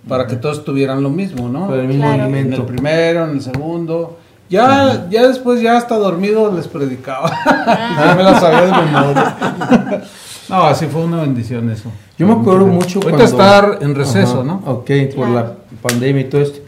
[0.08, 1.74] para que todos tuvieran lo mismo, ¿no?
[1.74, 2.24] El mismo Claro.
[2.34, 4.18] En el primero, en el segundo.
[4.50, 7.30] Ya, ya después, ya hasta dormido les predicaba.
[7.46, 9.36] ya me la sabía de memoria.
[10.48, 11.90] no, así fue una bendición eso.
[12.18, 13.24] Yo me acuerdo mucho Ahorita cuando...
[13.24, 14.62] estar en receso, Ajá, ¿no?
[14.66, 16.58] Ok, por la pandemia y todo esto.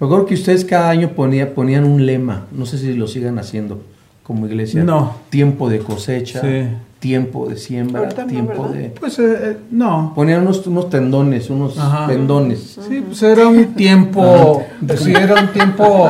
[0.00, 3.38] Me acuerdo que ustedes cada año ponía, ponían un lema, no sé si lo sigan
[3.38, 3.80] haciendo
[4.22, 4.82] como iglesia.
[4.82, 5.14] No.
[5.30, 6.68] Tiempo de cosecha, Sí.
[6.98, 8.74] tiempo de siembra, no, tiempo ¿verdad?
[8.76, 8.88] de...
[8.98, 10.12] Pues eh, eh, no.
[10.14, 12.06] Ponían unos, unos tendones, unos Ajá.
[12.06, 12.78] pendones.
[12.88, 14.64] Sí, pues era un tiempo.
[14.96, 16.08] Sí, era un tiempo.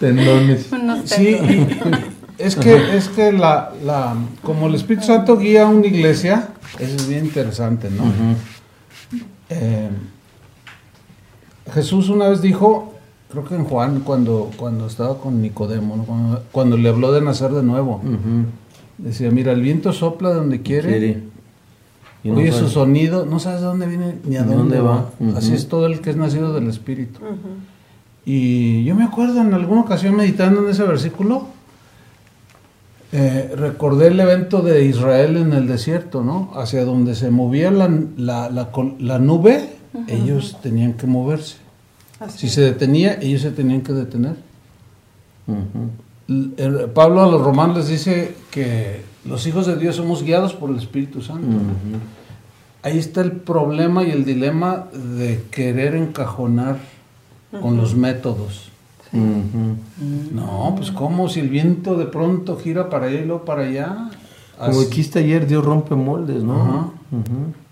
[0.00, 0.72] Tendones.
[0.72, 1.76] Unos Sí, tendones.
[1.76, 6.48] y es que, es que la, la, como el Espíritu Santo guía a una iglesia,
[6.78, 8.04] eso es bien interesante, ¿no?
[9.48, 9.90] Eh,
[11.72, 12.94] Jesús una vez dijo,
[13.30, 16.04] creo que en Juan, cuando, cuando estaba con Nicodemo, ¿no?
[16.04, 18.00] cuando, cuando le habló de nacer de nuevo,
[18.98, 21.30] decía, mira, el viento sopla donde quiere, Quiere.
[22.22, 22.64] Y no oye sabe.
[22.64, 25.10] su sonido, no sabes de dónde viene ni a dónde, dónde va.
[25.36, 27.20] Así es todo el que es nacido del Espíritu.
[28.26, 31.46] Y yo me acuerdo en alguna ocasión meditando en ese versículo,
[33.12, 36.52] eh, recordé el evento de Israel en el desierto, ¿no?
[36.54, 39.68] Hacia donde se movía la, la, la col- la nube,
[40.06, 41.56] ellos tenían que moverse.
[42.20, 42.52] Así Si es.
[42.54, 44.34] se detenía, ellos se tenían que detener.
[46.56, 50.70] El- Pablo a los romanos les dice que los hijos de Dios somos guiados por
[50.70, 51.48] el Espíritu Santo.
[52.82, 56.78] Ahí está el problema y el dilema de querer encajonar
[57.60, 58.69] con los métodos.
[59.12, 64.10] No, pues como si el viento de pronto gira para allá y luego para allá.
[64.58, 66.92] Como Así- dijiste ayer, Dios rompe moldes, ¿no?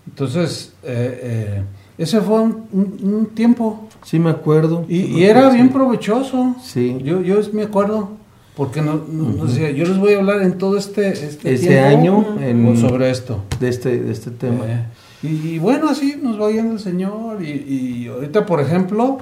[0.07, 1.63] Entonces, eh, eh,
[1.97, 3.87] ese fue un, un- un tiempo.
[4.03, 4.85] Sí, me acuerdo.
[4.89, 6.55] Y, y era bien provechoso.
[6.63, 6.97] Sí.
[7.03, 8.17] Yo, yo me acuerdo.
[8.55, 12.75] Porque no, yo les voy a hablar en todo este, este Ese tiempo año en-
[12.77, 13.39] sobre esto.
[13.59, 14.65] de este, de este tema.
[14.65, 14.85] Eh,
[15.23, 17.41] y, y bueno, así nos va guiando el Señor.
[17.41, 19.19] Y, y ahorita, por ejemplo,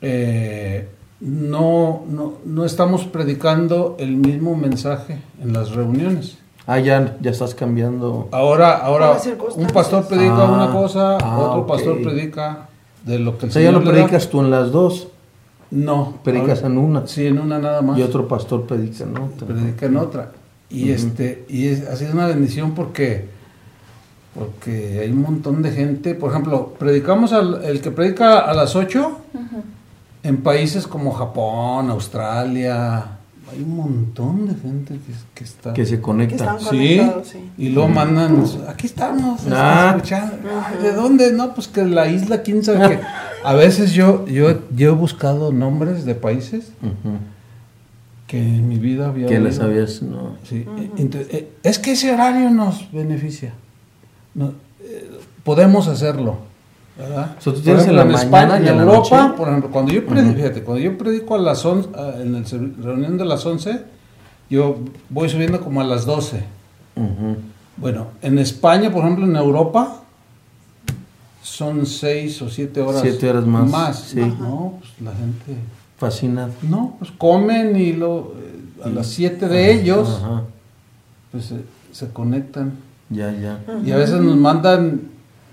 [0.00, 0.88] eh,
[1.20, 6.38] no, no, no estamos predicando el mismo mensaje en las reuniones.
[6.66, 8.28] Ah, ya, ya estás cambiando.
[8.30, 9.16] Ahora, ahora
[9.56, 12.68] un pastor predica Ah, una cosa, ah, otro pastor predica
[13.04, 13.96] de lo que el O sea, ya Señor no da.
[13.96, 15.08] predicas tú en las dos,
[15.70, 16.18] No.
[16.22, 17.06] predicas ahora- en una.
[17.06, 17.98] Sí, en una nada más.
[17.98, 19.46] Y otro pastor predica en otra.
[19.46, 20.32] predica en otra.
[20.70, 23.24] Y este, y es, ha sido una bendición porque,
[24.38, 26.14] porque hay un montón de gente.
[26.14, 29.18] Por ejemplo, predicamos al el que predica a las 8
[30.22, 33.14] en países como Japón, Australia.
[33.50, 35.72] Hay un montón de gente que, que está.
[35.72, 36.56] Que se Que conecta.
[36.58, 37.00] están Sí,
[37.56, 39.94] y luego mandan, aquí estamos, este, Ah.
[39.96, 40.36] escuchando.
[40.66, 41.32] Ay, ¿De dónde?
[41.32, 43.00] No, pues que la isla, quién sabe qué.
[43.44, 46.72] A veces yo, yo, yo he buscado nombres de países
[48.26, 49.46] que en mi vida había Que oído.
[49.46, 50.36] las sabías, no.
[50.44, 53.54] Sí, ent- eh, es que ese horario nos beneficia.
[54.34, 54.52] No,
[54.82, 55.10] eh,
[55.44, 56.36] podemos hacerlo.
[56.98, 57.36] ¿Verdad?
[57.38, 59.34] O sea, tú Por tienes en la ejemplo, mañana en y en la Europa, noche.
[59.38, 62.84] por ejemplo, cuando yo predico, fíjate, cuando yo predico a las 11, ah, en la
[62.84, 63.82] reunión de las 11,
[64.50, 66.42] yo voy subiendo como a las 12.
[66.96, 67.36] Ujú.
[67.76, 70.02] Bueno, en España, por ejemplo, en Europa,
[71.42, 73.00] son 6 o 7 horas.
[73.02, 74.20] Siete horas más, Más, sí.
[74.20, 75.54] No, pues la gente.
[75.96, 76.52] Fascinado.
[76.62, 80.42] No, pues comen y lo, eh, a las 7 de ellos, Ajá.
[81.32, 81.56] pues se,
[81.92, 82.72] se conectan.
[83.10, 83.60] Ya, ya.
[83.84, 85.02] Y a veces nos mandan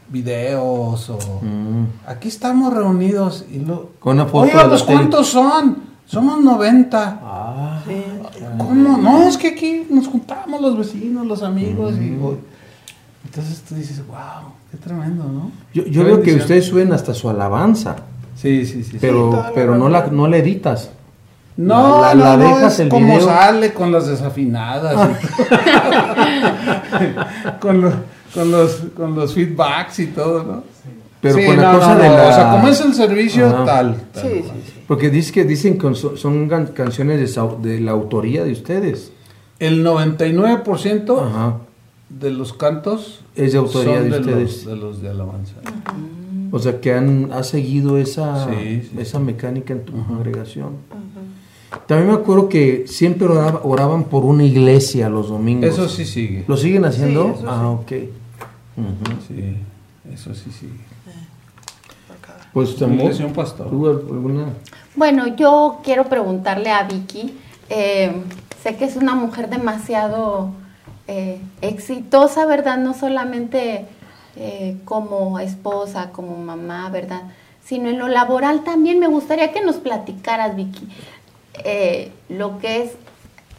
[0.09, 1.85] videos o Mm.
[2.07, 4.97] aquí estamos reunidos y lo Con una foto Oiga, de pues tele.
[4.99, 5.77] ¿cuántos son?
[6.05, 7.19] Somos 90.
[7.23, 7.79] Ah.
[7.87, 8.03] Sí.
[8.59, 8.97] ¿Cómo?
[8.97, 12.37] No, es que aquí nos juntamos los vecinos, los amigos y voy.
[13.25, 15.51] entonces tú dices, wow, qué tremendo, ¿no?
[15.73, 17.95] Yo, yo veo que ustedes suben hasta su alabanza,
[18.35, 18.91] Sí, sí, sí.
[18.91, 18.97] sí.
[19.01, 20.91] pero, la pero no, la, no la editas.
[21.57, 23.25] No, La- no, la no, dejas es el como video.
[23.27, 25.09] sale con las desafinadas.
[25.09, 25.13] y-
[27.59, 27.93] con, los,
[28.35, 30.63] con, los, con los feedbacks y todo, ¿no?
[31.21, 32.27] Pero Sí, con la no, cosa no, de la...
[32.29, 33.65] O sea, como es el servicio, Ajá.
[33.65, 33.95] tal.
[34.13, 34.73] tal Sí, sí, sí.
[34.87, 39.11] Porque dice que dicen que son, canciones de, la autoría de ustedes.
[39.57, 41.57] El 99% Ajá.
[42.09, 44.65] de los cantos Es de autoría son de ustedes.
[44.65, 45.55] de los de alabanza.
[46.51, 50.73] O sea, que han ha seguido esa, Sí, sí, esa mecánica en tu congregación.
[51.87, 55.65] También me acuerdo que siempre oraba- oraban por una iglesia los domingos.
[55.69, 56.45] Eso sí sigue.
[56.47, 57.25] ¿Lo siguen haciendo?
[57.33, 57.91] Sí, eso ah, ok.
[59.27, 59.57] Sí,
[60.13, 60.69] eso sí.
[62.07, 63.69] Por cada- Pues te Una iglesia, un pastor.
[63.69, 64.49] ¿Tú alguna?
[64.95, 67.37] Bueno, yo quiero preguntarle a Vicky,
[67.69, 68.23] eh,
[68.61, 70.49] sé que es una mujer demasiado
[71.07, 72.77] eh, exitosa, ¿verdad?
[72.79, 73.85] No solamente
[74.37, 77.21] eh, como esposa, como mamá, ¿verdad?
[77.63, 78.99] Sino en lo laboral también.
[78.99, 80.87] Me gustaría que nos platicaras, Vicky,
[81.63, 82.91] eh, lo que es,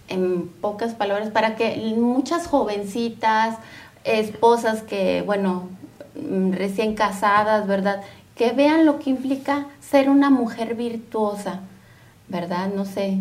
[0.09, 3.57] en pocas palabras, para que muchas jovencitas,
[4.07, 5.69] esposas que, bueno,
[6.15, 8.01] mm, recién casadas, ¿verdad?
[8.35, 11.61] Que vean lo que implica ser una mujer virtuosa,
[12.29, 12.69] ¿verdad?
[12.75, 13.19] No sé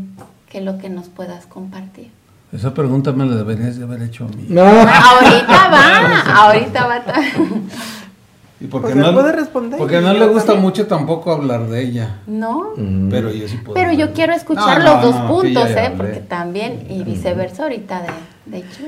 [0.50, 2.10] qué es lo que nos puedas compartir.
[2.52, 4.48] Esa pregunta me la deberías de haber hecho a mí.
[4.58, 7.02] Ahorita va, ahorita va.
[8.62, 9.78] ¿Y por Pues qué me no, puede responder.
[9.78, 10.62] Porque no le gusta también.
[10.62, 12.20] mucho tampoco hablar de ella.
[12.26, 12.70] No,
[13.10, 13.74] Pero yo sí puedo.
[13.74, 15.80] pero yo quiero escuchar No, los no, dos no, puntos, ¿eh?
[15.80, 15.98] hablé.
[15.98, 18.08] Porque también, y viceversa ahorita de,
[18.52, 18.80] de hecho.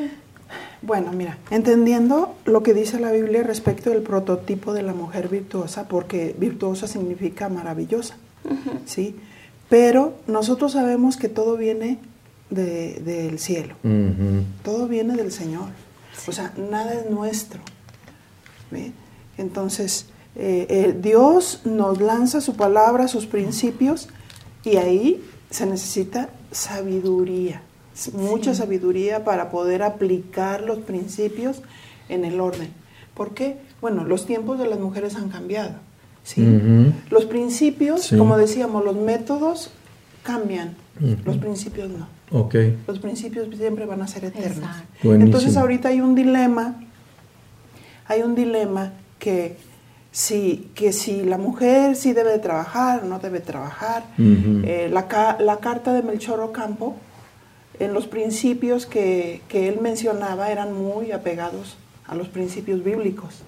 [0.87, 5.89] Bueno, mira, entendiendo lo que dice la Biblia respecto del prototipo de la mujer virtuosa,
[5.89, 8.15] porque virtuosa significa maravillosa,
[8.85, 9.13] ¿sí?
[9.67, 11.99] Pero nosotros sabemos que todo viene
[12.49, 13.75] de- del cielo,
[14.63, 15.67] todo viene del Señor,
[16.25, 17.59] o sea, nada es nuestro.
[19.37, 20.05] Entonces,
[20.37, 24.07] eh, eh, Dios nos lanza su palabra, sus principios,
[24.63, 27.61] y ahí se necesita sabiduría,
[28.13, 31.61] mucha sabiduría para poder aplicar los principios
[32.09, 32.69] en el orden.
[33.13, 33.57] ¿Por qué?
[33.81, 35.71] Bueno, los tiempos de las mujeres han cambiado.
[36.23, 36.45] ¿sí?
[37.09, 38.17] Los principios, Sí.
[38.17, 39.71] como decíamos, los métodos
[40.23, 40.75] cambian,
[41.25, 42.07] los principios no.
[42.31, 42.55] Ok.
[42.87, 44.69] Los principios siempre van a ser eternos.
[45.03, 46.75] Entonces ahorita hay un dilema,
[48.07, 49.55] hay un dilema que
[50.11, 54.03] si, que si la mujer sí debe de trabajar, no debe trabajar.
[54.17, 56.95] Eh, la, ca- la carta de Melchor Ocampo,
[57.79, 61.75] en los principios que, que él mencionaba eran muy apegados
[62.07, 63.41] a los principios bíblicos.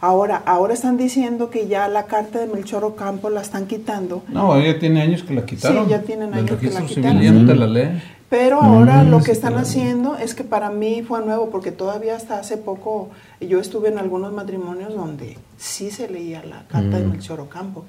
[0.00, 4.54] Ahora, ahora están diciendo que ya la carta de Melchor Ocampo la están quitando No,
[4.56, 5.84] ella tiene años que la quitaron.
[5.86, 7.22] Sí, ya tienen años que la quitaron.
[7.22, 8.02] ya no te la lee.
[8.28, 9.66] Pero ahora Mm, lo sí, que están claro.
[9.66, 13.08] haciendo es que para mí fue nuevo, porque todavía hasta hace poco
[13.40, 17.10] yo estuve en algunos matrimonios donde sí se leía la carta de Mm.
[17.12, 17.84] Melchor Ocampo.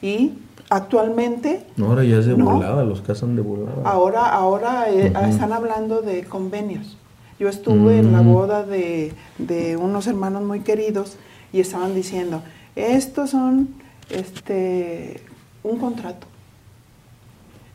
[0.00, 0.32] Y
[0.70, 2.44] actualmente, Ahora ya es de No.
[2.44, 3.82] volada, los casan de volada.
[3.84, 5.24] ahora, ahora eh, Ujú.
[5.26, 6.96] están hablando de convenios.
[7.40, 8.32] Yo estuve en la Mm.
[8.32, 11.16] boda de, de unos hermanos muy queridos
[11.52, 12.42] y estaban diciendo,
[12.76, 13.68] estos son
[14.10, 15.20] este,
[15.62, 16.26] un contrato.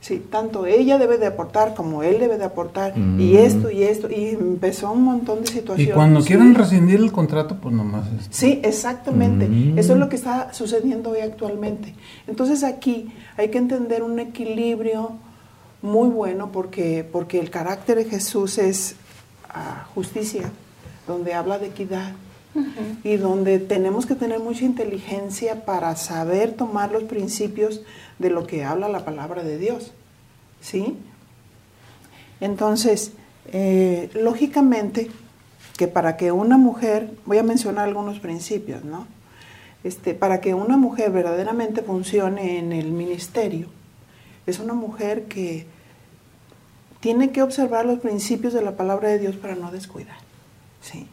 [0.04, 3.38] Sí, tanto ella debe de aportar como él debe de aportar y Mm.
[3.38, 5.96] esto y esto y empezó un montón de Y situaciones.
[5.96, 6.28] cuando Sí.
[6.28, 8.06] quieran rescindir el contrato, pues nomás.
[8.20, 9.48] este, Sí, exactamente.
[9.48, 9.80] Mm.
[9.80, 11.94] Eso es lo que está sucediendo hoy actualmente.
[12.28, 15.12] Entonces aquí hay que entender un equilibrio
[15.82, 18.98] muy bueno porque, porque el carácter de Jesús es
[19.56, 20.52] ah, justicia,
[21.08, 22.12] donde habla de equidad
[23.04, 27.82] y donde tenemos que tener mucha inteligencia para saber tomar los principios
[28.20, 29.94] de lo que habla la palabra de Dios.
[30.62, 30.96] ¿Sí?
[32.40, 33.14] Entonces,
[33.52, 35.10] eh, lógicamente,
[35.78, 39.08] que para que una mujer, voy a mencionar algunos principios, ¿no?
[39.84, 43.68] Este, para que una mujer verdaderamente funcione en el ministerio,
[44.46, 45.66] es una mujer que
[47.00, 50.18] tiene que observar los principios de la palabra de Dios para no descuidar,
[50.82, 51.08] ¿sí?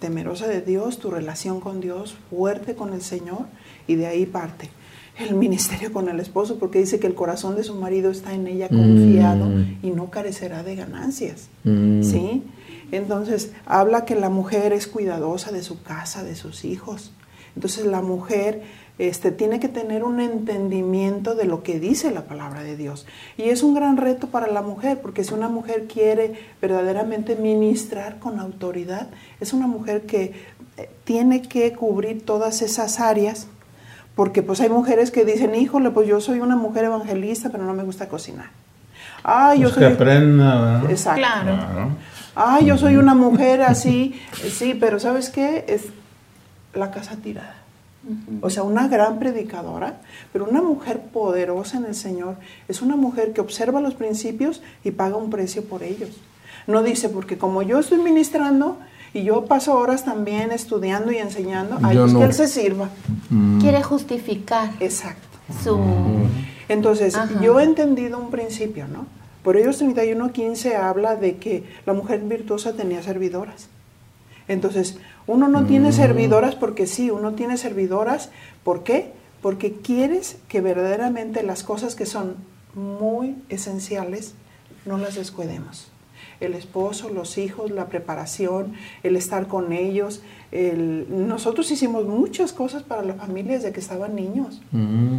[0.00, 3.46] Temerosa de Dios, tu relación con Dios, fuerte con el Señor,
[3.86, 4.70] y de ahí parte
[5.18, 8.46] el ministerio con el esposo, porque dice que el corazón de su marido está en
[8.46, 9.78] ella confiado Mm.
[9.82, 11.48] y no carecerá de ganancias.
[11.64, 12.02] Mm.
[12.02, 12.42] ¿Sí?
[12.92, 17.12] Entonces, habla que la mujer es cuidadosa de su casa, de sus hijos.
[17.54, 18.62] Entonces, la mujer
[18.98, 23.06] este, tiene que tener un entendimiento de lo que dice la palabra de Dios.
[23.36, 28.18] Y es un gran reto para la mujer, porque si una mujer quiere verdaderamente ministrar
[28.18, 29.08] con autoridad,
[29.40, 30.34] es una mujer que
[30.76, 33.48] eh, tiene que cubrir todas esas áreas
[34.18, 37.72] porque pues hay mujeres que dicen, híjole, pues yo soy una mujer evangelista, pero no
[37.72, 38.46] me gusta cocinar.
[39.22, 39.84] Ah, yo pues soy...
[39.84, 40.90] que aprenda, ¿verdad?
[40.90, 41.20] Exacto.
[41.20, 41.54] Claro.
[41.54, 41.88] Claro.
[42.34, 45.64] Ah, yo soy una mujer así, sí, pero ¿sabes qué?
[45.68, 45.84] Es
[46.74, 47.54] la casa tirada.
[48.40, 50.00] O sea, una gran predicadora,
[50.32, 52.36] pero una mujer poderosa en el Señor
[52.68, 56.10] es una mujer que observa los principios y paga un precio por ellos.
[56.66, 58.78] No dice, porque como yo estoy ministrando
[59.14, 62.18] y yo paso horas también estudiando y enseñando, pues no.
[62.18, 62.90] que Él se sirva.
[63.30, 63.60] Mm.
[63.60, 65.26] Quiere justificar Exacto.
[65.62, 65.78] su...
[66.68, 67.40] Entonces, Ajá.
[67.40, 69.06] yo he entendido un principio, ¿no?
[69.42, 73.68] Por ellos 31.15 habla de que la mujer virtuosa tenía servidoras.
[74.46, 78.30] Entonces, uno no tiene servidoras porque sí, uno tiene servidoras.
[78.64, 79.12] ¿Por qué?
[79.40, 82.34] Porque quieres que verdaderamente las cosas que son
[82.74, 84.34] muy esenciales
[84.84, 85.88] no las descuidemos.
[86.40, 90.22] El esposo, los hijos, la preparación, el estar con ellos.
[90.50, 95.18] el- Nosotros hicimos muchas cosas para la familia desde que estaban niños Mm.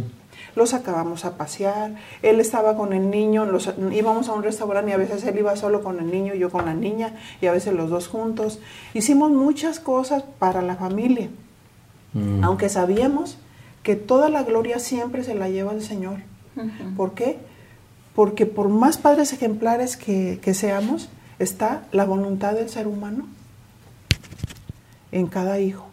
[0.56, 4.94] Los sacábamos a pasear, él estaba con el niño, los- íbamos a un restaurante y
[4.94, 7.74] a veces él iba solo con el niño, yo con la niña y a veces
[7.74, 8.58] los dos juntos.
[8.94, 11.28] Hicimos muchas cosas para la familia,
[12.12, 12.42] Mm.
[12.44, 13.38] aunque sabíamos
[13.82, 16.18] que toda la gloria siempre se la lleva el Señor.
[16.96, 17.38] ¿Por qué?
[18.14, 23.26] Porque por más padres ejemplares que, que seamos, está la voluntad del ser humano
[25.12, 25.86] en cada hijo.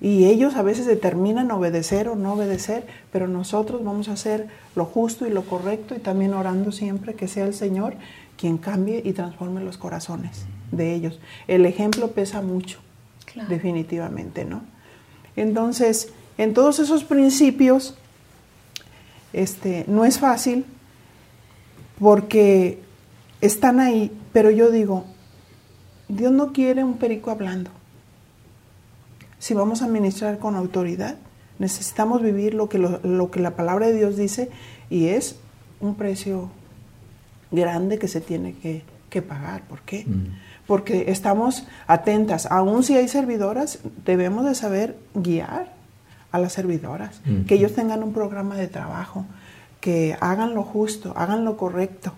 [0.00, 4.86] Y ellos a veces determinan obedecer o no obedecer, pero nosotros vamos a hacer lo
[4.86, 7.94] justo y lo correcto y también orando siempre que sea el Señor
[8.38, 11.20] quien cambie y transforme los corazones de ellos.
[11.48, 12.78] El ejemplo pesa mucho,
[13.26, 13.48] Claro.
[13.50, 14.62] definitivamente, ¿no?
[15.36, 17.94] Entonces, en todos esos principios,
[19.34, 20.64] este, no es fácil
[21.98, 22.78] porque
[23.42, 25.04] están ahí, pero yo digo,
[26.08, 27.70] Dios no quiere un perico hablando.
[29.40, 31.16] Si vamos a ministrar con autoridad,
[31.58, 34.50] necesitamos vivir lo que, lo, lo que la palabra de Dios dice
[34.88, 35.34] y es
[35.80, 36.50] un precio
[37.50, 39.62] grande que se tiene que, que pagar.
[39.62, 40.06] ¿Por qué?
[40.66, 42.46] Porque estamos atentas.
[42.50, 45.72] Aún si hay servidoras, debemos de saber guiar
[46.32, 49.24] a las servidoras, que ellos tengan un programa de trabajo,
[49.80, 52.12] que hagan lo justo, hagan lo correcto,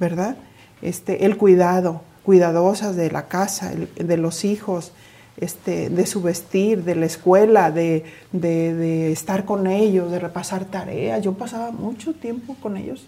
[0.00, 0.36] ¿verdad?
[0.82, 4.92] Este, el cuidado, cuidadosas de la casa, el- de los hijos,
[5.40, 10.64] este, de su vestir, de la escuela, de, de- de estar con ellos, de repasar
[10.64, 11.22] tareas.
[11.22, 13.06] Yo pasaba mucho tiempo con ellos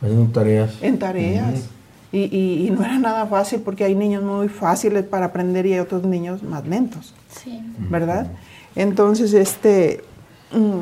[0.00, 0.70] Haciendo tareas.
[0.82, 1.68] en tareas.
[2.12, 5.74] Y, y- y no era nada fácil porque hay niños muy fáciles para aprender y
[5.74, 7.60] hay otros niños más lentos, Sí.
[7.88, 8.26] ¿verdad?
[8.74, 10.02] Entonces, este,
[10.52, 10.80] mm,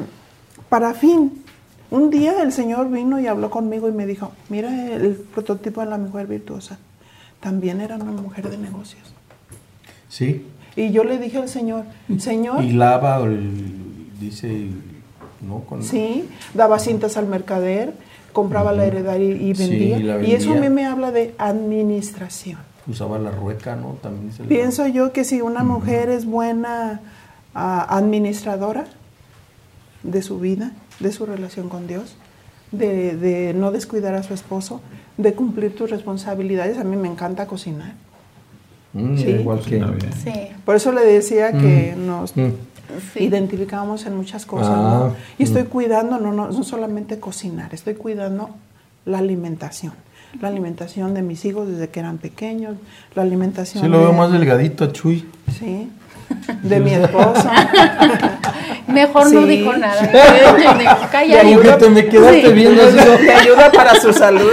[0.70, 1.44] para fin,
[1.90, 5.86] un día el Señor vino y habló conmigo y me dijo, mira el prototipo de
[5.88, 6.78] la mujer virtuosa,
[7.40, 9.02] también era una mujer de negocios.
[10.08, 10.46] Sí.
[10.76, 11.84] Y yo le dije al Señor,
[12.18, 14.68] Señor, Y lava, el- dice,
[15.46, 15.60] ¿no?
[15.60, 17.92] Con, Sí, daba cintas al mercader,
[18.32, 20.22] compraba la heredad y, y Sí, vendía.
[20.22, 20.70] Y eso a mí vendía.
[20.70, 22.58] me habla de administración.
[22.86, 23.96] Usaba la rueca, ¿no?
[24.02, 27.00] También se le- Pienso yo que si una mujer es buena
[27.54, 28.86] ah, administradora
[30.02, 32.16] de su vida, de su relación con Dios,
[32.72, 34.80] de, de no descuidar a su esposo,
[35.16, 37.94] de cumplir tus responsabilidades, a mí me encanta cocinar.
[38.92, 39.28] Mm, Sí.
[39.28, 39.80] Igual que...
[40.24, 40.32] Sí.
[40.64, 42.50] Por eso le decía que nos Mm.
[43.12, 43.24] Sí.
[43.24, 44.70] identificamos en muchas cosas.
[44.70, 45.16] Ah, ¿no?
[45.38, 45.66] Y estoy mm.
[45.66, 48.50] cuidando, no, no, no solamente cocinar, estoy cuidando
[49.04, 49.92] la alimentación.
[50.40, 52.76] La alimentación de mis hijos desde que eran pequeños,
[53.14, 55.24] la alimentación Sí, lo veo de, más delgadito Chuy.
[55.58, 55.90] sí,
[56.62, 57.48] de mi esposo.
[58.86, 60.02] Mejor no dijo nada.
[60.02, 61.42] De Calla.
[61.42, 62.52] Como que te me quedaste Sí.
[62.52, 62.96] viendo así.
[62.96, 63.16] ¿no?
[63.18, 64.50] de ayuda para su salud.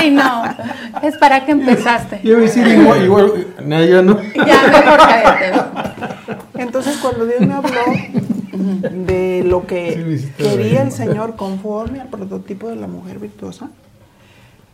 [0.00, 0.42] Sí, no.
[1.02, 2.20] Es para que empezaste.
[2.24, 4.18] Yo a decir igual, igual, no, ya no.
[4.34, 5.52] Ya, mejor cállate.
[6.56, 7.80] Entonces cuando Dios me habló
[8.52, 13.68] de lo que quería el Señor conforme al prototipo de la mujer virtuosa,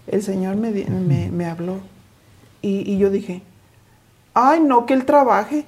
[0.06, 1.78] el Señor me, di- me, me habló
[2.62, 3.42] y, y yo dije,
[4.34, 5.64] ay no, que Él trabaje.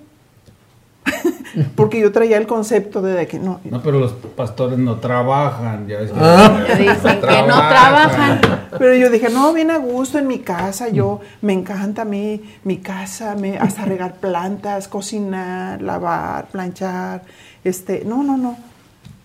[1.77, 5.99] Porque yo traía el concepto de que no, No, pero los pastores no trabajan, ya
[5.99, 6.65] ves que Ah.
[6.79, 8.41] Dicen que no trabajan.
[8.79, 12.41] Pero yo dije, no, bien a gusto en mi casa, yo me encanta a mí,
[12.65, 17.23] mi casa, me, hasta regar plantas, cocinar, lavar, planchar,
[17.65, 18.57] este, no, no, no.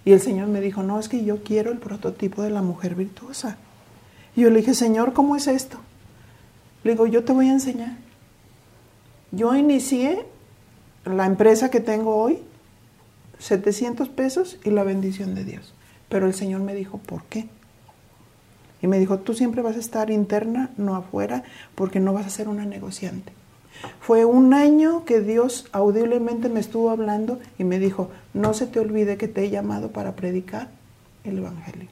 [0.04, 2.96] Y el Señor me dijo, no, es que yo quiero el prototipo de la mujer
[2.96, 3.58] virtuosa.
[4.36, 5.78] Y yo le dije, Señor, ¿cómo es esto?
[6.84, 7.94] Le digo, yo te voy a enseñar.
[9.32, 10.26] Yo inicié
[11.14, 12.40] la empresa que tengo hoy,
[13.40, 15.74] 700 pesos y la bendición de Dios.
[16.10, 17.48] Pero el Señor me dijo, ¿por qué?
[18.82, 21.44] Y me dijo, tú siempre vas a estar interna, no afuera,
[21.76, 23.34] porque no vas a ser una negociante.
[24.00, 28.80] Fue un año que Dios audiblemente me estuvo hablando y me dijo, no se te
[28.80, 30.70] olvide que te he llamado para predicar
[31.24, 31.90] el Evangelio.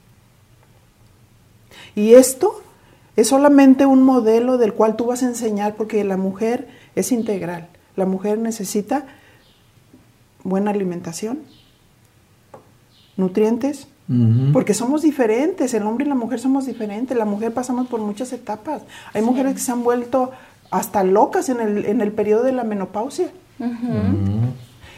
[1.95, 2.61] Y esto
[3.15, 7.67] es solamente un modelo del cual tú vas a enseñar porque la mujer es integral.
[7.95, 9.05] La mujer necesita
[10.43, 11.39] buena alimentación,
[13.17, 13.87] nutrientes,
[14.53, 18.31] porque somos diferentes, el hombre y la mujer somos diferentes, la mujer pasamos por muchas
[18.33, 18.83] etapas.
[19.13, 20.31] Hay mujeres que se han vuelto
[20.69, 23.29] hasta locas en el, en el periodo de la menopausia.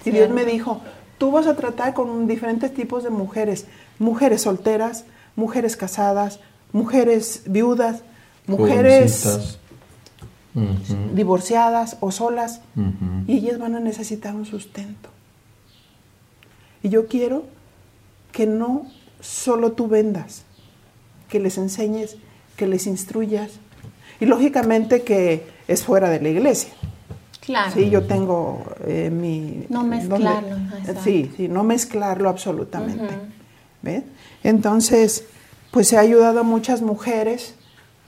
[0.03, 0.81] Y Dios me dijo,
[1.17, 3.65] tú vas a tratar con diferentes tipos de mujeres,
[3.99, 6.39] mujeres solteras, mujeres casadas,
[6.73, 8.03] mujeres viudas,
[8.45, 9.59] mujeres Jovencitas.
[11.13, 12.61] Divorciadas o solas,
[13.27, 15.09] y ellas van a necesitar un sustento.
[16.83, 17.43] Y yo quiero
[18.31, 18.87] que no
[19.19, 20.43] solo tú vendas,
[21.29, 22.17] que les enseñes,
[22.55, 23.59] que les instruyas,
[24.19, 26.71] y lógicamente que es fuera de la iglesia.
[27.41, 27.71] Claro.
[27.73, 29.65] Sí, yo tengo eh, mi...
[29.69, 30.57] No mezclarlo,
[31.03, 33.13] sí, sí, no mezclarlo absolutamente.
[33.81, 34.03] ¿ves?
[34.43, 35.25] Entonces,
[35.71, 37.55] pues he ayudado a muchas mujeres,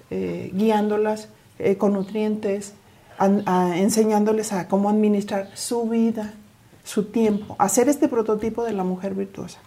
[0.10, 1.30] eh, guiándolas
[1.60, 2.74] eh, con nutrientes,
[3.18, 6.34] an- a- enseñándoles a cómo administrar su vida,
[6.84, 9.60] su tiempo, hacer este prototipo de la mujer virtuosa.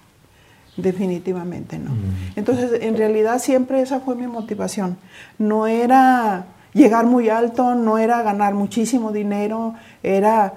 [0.77, 1.91] Definitivamente no.
[2.35, 4.97] Entonces, en realidad siempre esa fue mi motivación.
[5.39, 10.55] No era llegar muy alto, no era ganar muchísimo dinero, era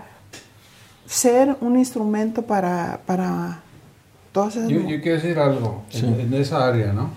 [1.06, 3.60] ser un instrumento para, para
[4.32, 6.06] todas esas Yo, yo quiero decir algo Sí.
[6.06, 7.10] en, en esa área, ¿no?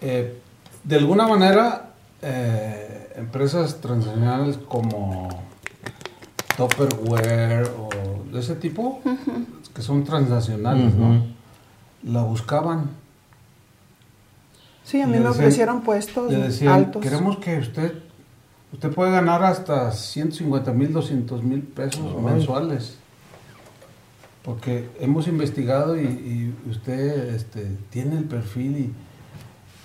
[0.00, 0.38] Eh,
[0.82, 1.89] de alguna manera,
[2.22, 5.28] eh, empresas transnacionales como
[6.56, 7.88] Tupperware o
[8.32, 9.00] de ese tipo,
[9.74, 10.94] que son transnacionales.
[10.94, 11.24] ¿no?
[12.02, 12.90] La buscaban.
[14.84, 17.02] Sí, a mí me ofrecieron puestos Le decían, altos.
[17.02, 17.94] queremos que usted,
[18.72, 22.96] usted puede ganar hasta 150 mil, 200 mil pesos mensuales.
[24.42, 28.92] Porque hemos investigado y, y usted este, tiene el perfil y,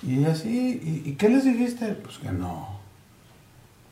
[0.06, 1.02] y así.
[1.06, 1.94] Y, y qué les dijiste?
[1.94, 2.68] Pues que no.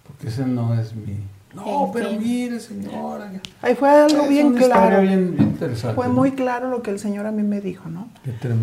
[0.07, 1.17] Porque ese no es mi...
[1.55, 3.31] No, pero mire, señora.
[3.61, 5.01] Ahí fue algo Es bien una claro.
[5.03, 6.13] bien- bien interesante, Fue ¿no?
[6.13, 8.07] muy claro lo que el Señor a mí me dijo, ¿no?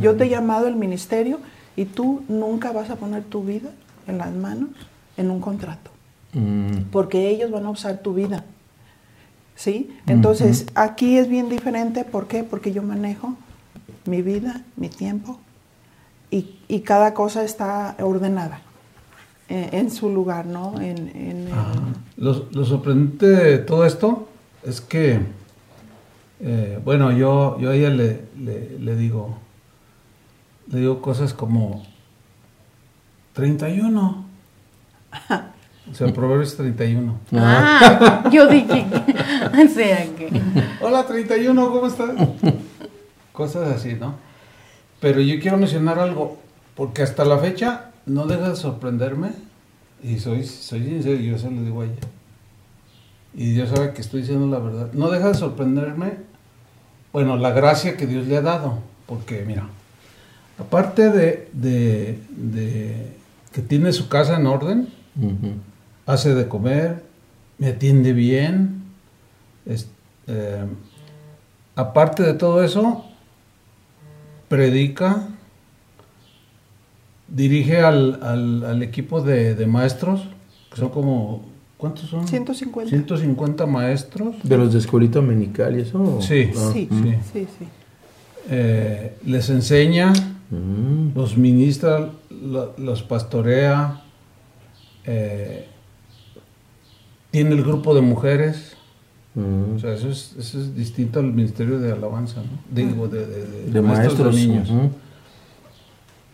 [0.03, 1.39] Yo te he llamado al ministerio
[1.77, 3.71] y tú nunca vas a poner tu vida
[4.09, 4.71] en las manos
[5.17, 5.91] en un contrato,
[6.33, 8.45] Mm, porque ellos van a usar tu vida.
[9.57, 9.91] ¿Sí?
[10.07, 12.43] Entonces, aquí es bien diferente, ¿por qué?
[12.45, 13.35] Porque yo manejo
[14.07, 15.39] mi vida, mi tiempo,
[16.71, 18.61] y, cada cosa está ordenada
[19.49, 20.81] eh, en su lugar, ¿no?
[20.81, 21.49] En,
[22.17, 24.29] lo sorprendente de todo esto
[24.63, 25.21] es que,
[26.41, 29.39] eh, bueno, yo, yo a ella le, le, le digo,
[30.71, 31.85] le digo cosas como
[33.35, 34.25] 31.
[35.91, 37.19] O sea, Proverbios 31.
[37.33, 38.87] Ah, yo dije,
[39.53, 40.41] o sea que...
[40.81, 42.11] Hola 31, ¿cómo estás?
[43.33, 44.15] Cosas así, ¿no?
[45.01, 46.39] Pero yo quiero mencionar algo,
[46.77, 49.31] porque hasta la fecha no deja de sorprenderme,
[50.03, 51.95] y soy, soy sincero, yo se lo digo a ella.
[53.35, 54.93] Y Dios sabe que estoy diciendo la verdad.
[54.93, 56.15] No deja de sorprenderme,
[57.13, 59.67] bueno, la gracia que Dios le ha dado, porque mira,
[60.59, 63.13] aparte de, de, de
[63.53, 64.89] que tiene su casa en orden,
[66.07, 67.05] hace de comer,
[67.59, 68.83] me atiende bien.
[69.67, 69.89] es-
[70.27, 70.65] eh,
[71.77, 73.05] aparte de todo eso,
[74.49, 75.29] predica,
[77.31, 80.23] dirige al, al- al equipo de, de maestros,
[80.73, 81.45] que son como,
[81.79, 82.27] ¿cuántos son?
[82.27, 82.91] 150.
[82.91, 84.35] 150 maestros.
[84.43, 86.21] De los de escuelita dominical y eso.
[86.21, 86.51] Sí.
[86.57, 87.15] Ah, Sí, sí.
[87.33, 87.65] sí, sí.
[88.51, 90.13] Eh, les enseña,
[90.51, 91.11] mm.
[91.15, 94.03] los ministra, lo- los pastorea,
[95.07, 95.67] eh,
[97.31, 98.73] tiene el grupo de mujeres.
[99.35, 99.77] Mm.
[99.77, 102.59] O sea, eso es, eso es distinto al ministerio de alabanza, ¿no?
[102.75, 104.71] Digo, de, de- de de maestros maestros de niños.
[104.71, 104.91] ujú.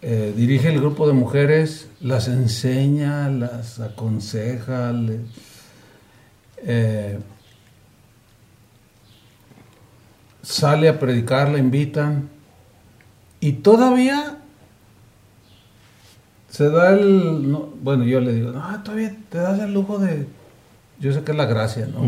[0.08, 5.18] Eh, dirige el grupo de mujeres, las enseña, las aconseja, le-
[6.58, 7.18] eh,
[10.42, 12.28] sale a predicar, la invitan
[13.40, 14.38] y todavía
[16.50, 20.26] se da el, no, bueno, yo le digo, no, todavía te das el lujo de,
[21.00, 22.04] yo sé que es la gracia, ¿no?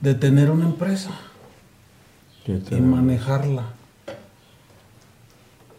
[0.00, 1.12] de tener una empresa
[2.76, 3.64] y manejarla.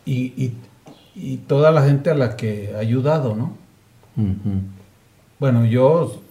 [0.05, 0.57] Y, y-
[1.21, 3.53] y toda la gente a la que ha ayudado, ¿no?
[5.39, 6.21] Bueno, yo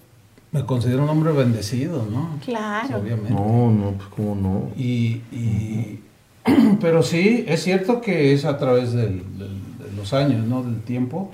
[0.53, 2.39] me considero un hombre bendecido, ¿no?
[2.45, 2.99] Claro.
[2.99, 3.32] Obviamente.
[3.32, 4.70] No, no, pues cómo no.
[4.76, 6.01] Y, y-
[6.80, 10.62] pero sí, es cierto que es a través del- del- de los años, ¿no?
[10.62, 11.30] Del tiempo,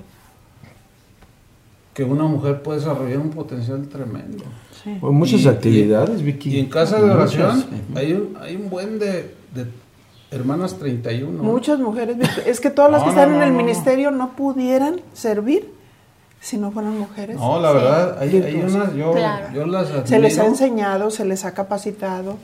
[1.93, 4.43] que una mujer puede desarrollar un potencial tremendo.
[4.83, 4.97] sí.
[4.99, 6.49] Pues muchas Y- actividades, Vicky.
[6.55, 9.65] Y en casa de oración hay un, hay un buen de, de
[10.31, 11.41] hermanas 31.
[11.43, 15.01] Muchas mujeres, es que todas las No, que están no, en el ministerio no pudieran
[15.13, 15.71] servir
[16.41, 17.37] si no fueran mujeres.
[17.37, 17.75] No, la Sí.
[17.77, 19.47] verdad, hay, hay unas, yo, Claro.
[19.53, 20.07] yo las admiro.
[20.07, 22.37] Se les ha enseñado, se les ha capacitado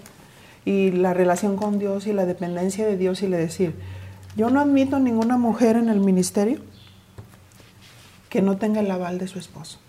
[0.65, 3.75] y la relación con Dios y la dependencia de Dios y le decir,
[4.35, 6.59] yo no admito ninguna mujer en el ministerio
[8.29, 9.79] que no tenga el aval de su esposo.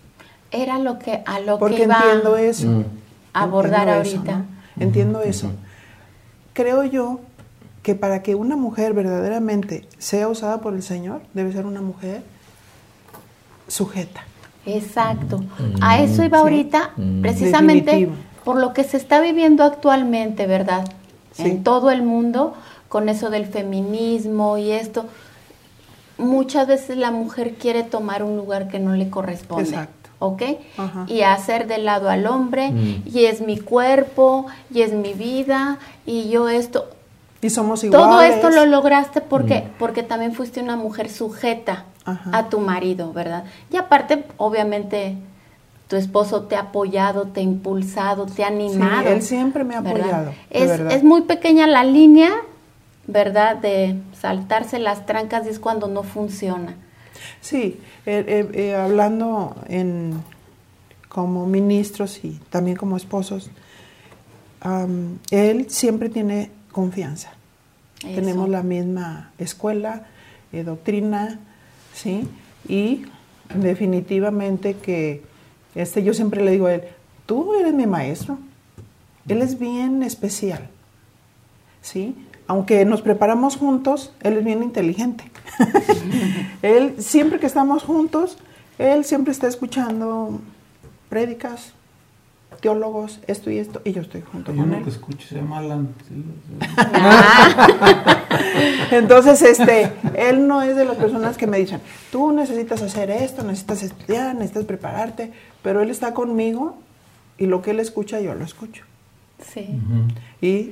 [0.51, 2.67] Era lo que a lo Porque que iba entiendo eso.
[2.67, 2.83] Mm.
[3.33, 4.37] a abordar Entiendo eso, ahorita.
[4.37, 4.83] ¿no?
[4.83, 5.51] Entiendo eso.
[6.53, 7.19] Creo yo
[7.83, 12.23] que para que una mujer verdaderamente sea usada por el Señor, debe ser una mujer
[13.67, 14.23] sujeta.
[14.65, 15.43] Exacto.
[15.81, 18.15] A eso iba ahorita, precisamente Definitivo.
[18.45, 20.85] por lo que se está viviendo actualmente, ¿verdad?
[21.33, 21.43] Sí.
[21.43, 22.53] En todo el mundo,
[22.87, 25.05] con eso del feminismo y esto.
[26.17, 29.69] Muchas veces la mujer quiere tomar un lugar que no le corresponde.
[29.69, 30.09] Exacto.
[30.19, 30.43] ¿Ok?
[30.77, 31.05] Ajá.
[31.09, 33.01] Y hacer de lado al hombre, Mm.
[33.05, 36.87] y es mi cuerpo, y es mi vida, y yo esto.
[37.43, 38.07] Y somos iguales.
[38.07, 42.29] Todo esto lo lograste porque, porque también fuiste una mujer sujeta Ajá.
[42.37, 43.43] a tu marido, ¿verdad?
[43.69, 45.17] Y aparte, obviamente,
[45.89, 49.09] tu esposo te ha apoyado, te ha impulsado, te ha animado.
[49.09, 49.99] él siempre me ha ¿verdad?
[49.99, 50.91] apoyado, Es, verdad.
[50.93, 52.31] es muy pequeña la línea,
[53.07, 53.57] ¿verdad?
[53.57, 56.75] De saltarse las trancas y es cuando no funciona.
[57.41, 60.23] Sí, eh, eh, eh, hablando en,
[61.09, 63.49] como ministros y también como esposos,
[65.29, 67.29] él siempre tiene confianza.
[67.99, 68.15] Eso.
[68.15, 70.07] Tenemos la misma escuela,
[70.51, 71.39] eh, doctrina,
[71.93, 72.27] ¿sí?
[72.67, 73.05] Y
[73.55, 75.21] definitivamente que
[75.75, 76.83] este, yo siempre le digo a él,
[77.25, 78.37] tú eres mi maestro.
[79.27, 80.67] Él es bien especial,
[81.81, 82.15] ¿sí?
[82.45, 85.31] Aunque nos preparamos juntos, él es bien inteligente.
[86.61, 88.37] él, siempre que estamos juntos,
[88.77, 90.41] él siempre está escuchando
[91.07, 91.73] prédicas,
[92.61, 94.83] teólogos, esto y esto, y yo estoy junto Hay con uno él.
[94.83, 95.89] que escucha, se llama Alan.
[96.07, 96.65] sí, sí.
[98.91, 101.81] Entonces, este, él no es de las personas que me dicen,
[102.11, 105.31] tú necesitas hacer esto, necesitas estudiar, necesitas prepararte,
[105.61, 106.77] pero él está conmigo
[107.37, 108.83] y lo que él escucha, yo lo escucho.
[109.39, 109.67] Sí.
[110.41, 110.71] Y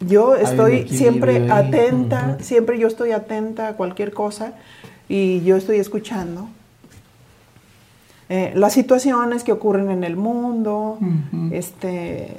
[0.00, 1.50] yo estoy siempre ahí.
[1.50, 4.54] atenta, siempre yo estoy atenta a cualquier cosa
[5.08, 6.48] y yo estoy escuchando
[8.34, 10.98] eh, las situaciones que ocurren en el mundo,
[11.50, 12.34] este,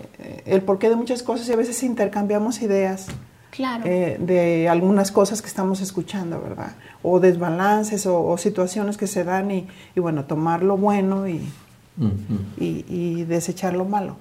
[0.46, 3.08] el porqué de muchas cosas y a veces intercambiamos ideas
[3.52, 3.84] Claro.
[3.86, 6.72] eh, de algunas cosas que estamos escuchando, ¿verdad?
[7.04, 11.48] O desbalances o, o situaciones que se dan y, y bueno, tomar lo bueno y,
[12.60, 14.16] y, y desechar lo malo.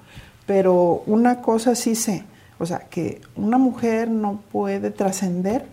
[0.44, 2.24] Pero una cosa sí sé,
[2.58, 5.64] o sea, que una mujer no puede trascender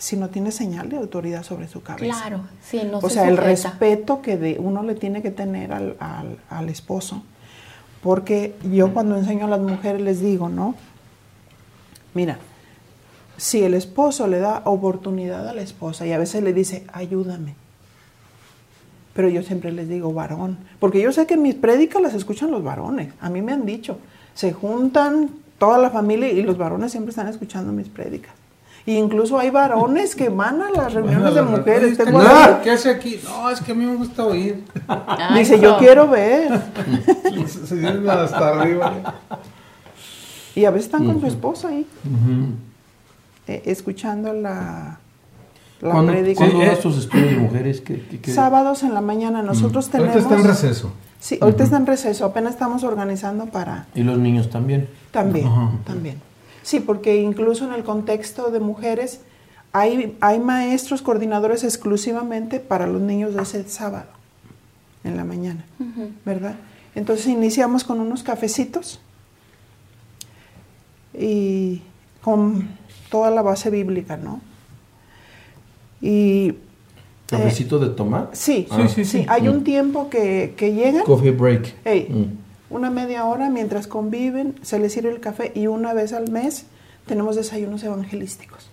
[0.00, 2.16] si no tiene señal de autoridad sobre su cabeza.
[2.18, 5.72] Claro, sí, no o se sea, el respeto que de uno le tiene que tener
[5.72, 7.22] al, al- al esposo.
[8.02, 10.74] Porque yo cuando enseño a las mujeres les digo, ¿no?
[12.14, 12.38] Mira,
[13.36, 17.54] si el esposo le da oportunidad a la esposa y a veces le dice, ayúdame.
[19.12, 22.62] Pero yo siempre les digo varón, porque yo sé que mis prédicas las escuchan los
[22.64, 23.12] varones.
[23.20, 23.98] A mí me han dicho,
[24.34, 28.32] se juntan toda la familia y los varones siempre están escuchando mis prédicas.
[28.86, 31.92] Y incluso hay varones que van a las reuniones de mujeres.
[31.92, 33.20] ¿este Tengo qué- amigos- ¿Qué hace aquí?
[33.24, 34.64] No, es que a mí me gusta oír.
[34.88, 35.62] Ay, Dice, no.
[35.62, 36.60] yo quiero ver.
[37.68, 39.14] Se vienen hasta arriba.
[40.54, 41.86] Y a veces están con su esposa ahí,
[43.46, 44.98] eh, escuchando la,
[45.80, 46.38] la ¿Cuándo, prédica.
[46.38, 46.82] ¿cuándo Sí, das eh.
[46.82, 47.80] tus estudios de mujeres?
[47.80, 50.14] ¿Qué, qué- qué- Sábados en la mañana nosotros tenemos...
[50.16, 50.92] Ahorita está en receso.
[51.20, 53.86] Sí, ahorita está en receso, apenas estamos organizando para...
[53.94, 54.88] Y los niños también.
[55.10, 55.46] También,
[55.84, 56.16] también.
[56.62, 59.20] Sí, porque incluso en el contexto de mujeres
[59.72, 64.08] hay, hay maestros coordinadores exclusivamente para los niños de ese sábado,
[65.04, 65.64] en la mañana,
[66.24, 66.56] ¿verdad?
[66.94, 69.00] Entonces iniciamos con unos cafecitos
[71.18, 71.82] y
[72.22, 72.68] con
[73.10, 74.40] toda la base bíblica, ¿no?
[76.00, 76.54] Y
[77.26, 78.30] ¿Cafecito de tomar?
[78.32, 78.88] sí, Ah.
[78.92, 81.04] sí, sí, hay un tiempo que, que llegan.
[81.04, 81.74] Coffee break.
[81.84, 82.49] Ey, Mm.
[82.70, 86.66] Una media hora mientras conviven, se les sirve el café y una vez al mes
[87.06, 88.68] tenemos desayunos evangelísticos.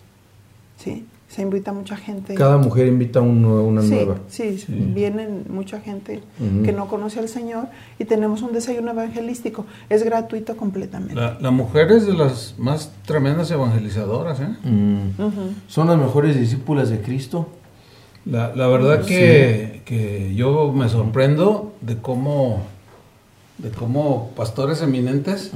[0.77, 1.05] ¿Sí?
[1.27, 2.35] Se invita mucha gente.
[2.35, 4.15] Cada mujer invita a uno- una sí, nueva.
[4.29, 6.63] sí, vienen mucha gente Ujú.
[6.63, 7.67] que no conoce al Señor
[7.99, 9.65] y tenemos un desayuno evangelístico.
[9.89, 11.15] Es gratuito completamente.
[11.15, 14.47] La, la mujer es de las más tremendas evangelizadoras, ¿eh?
[14.63, 15.21] Mm.
[15.21, 15.41] Ujú.
[15.67, 17.49] Son las mejores discípulas de Cristo.
[18.25, 22.61] La, la verdad que, que yo me sorprendo de cómo,
[23.57, 25.51] de cómo pastores eminentes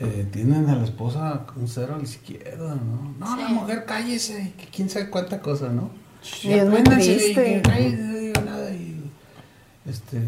[0.00, 3.14] eh, tienen a la esposa con un cero a la izquierda, ¿no?
[3.18, 5.90] No, la mujer cállese, que quién sabe cuánta cosa, ¿no?
[6.42, 9.00] Y es muy y nada, y,
[9.88, 10.20] este,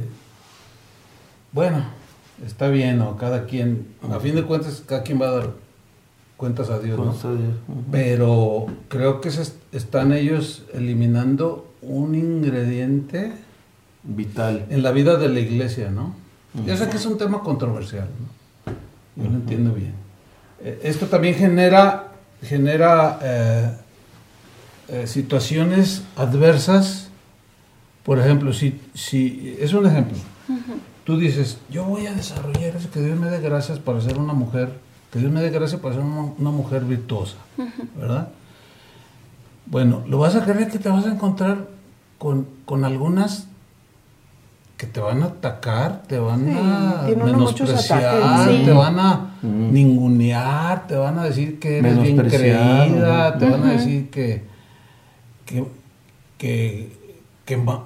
[1.53, 1.85] bueno,
[2.47, 3.17] está bien, ¿no?
[3.17, 5.51] Cada quien, a fin de cuentas, cada quien va a dar
[6.37, 7.11] cuentas a Dios, ¿no?
[7.11, 7.85] Ujú.
[7.91, 13.33] Pero creo que se est- están ellos eliminando un ingrediente
[14.05, 14.67] Vital.
[14.71, 16.15] en la vida de la iglesia, ¿no?
[16.67, 19.23] Yo sé que es un tema controversial, ¿no?
[19.23, 19.95] Yo lo entiendo bien.
[20.61, 23.73] Eh, Esto también genera, genera eh,
[24.89, 27.09] eh, situaciones adversas.
[28.05, 30.17] Por ejemplo, si, si es un ejemplo,
[31.05, 34.33] tú dices, yo voy a desarrollar eso, que Dios me dé gracias para ser una
[34.33, 34.71] mujer,
[35.13, 37.37] que Dios me dé gracias para ser una, una mujer virtuosa,
[37.97, 38.29] ¿verdad?
[39.67, 41.67] Bueno, lo vas a creer que te vas a encontrar
[42.17, 43.47] con, con algunas
[44.79, 48.49] que te van a atacar, te van Sí, a menospreciar.
[48.49, 48.63] Sí.
[48.65, 49.73] te van a Mm.
[49.73, 54.43] ningunear, te van a decir que eres bien creída, te van a decir que,
[55.45, 55.65] que,
[56.39, 56.93] que,
[57.45, 57.85] que ma-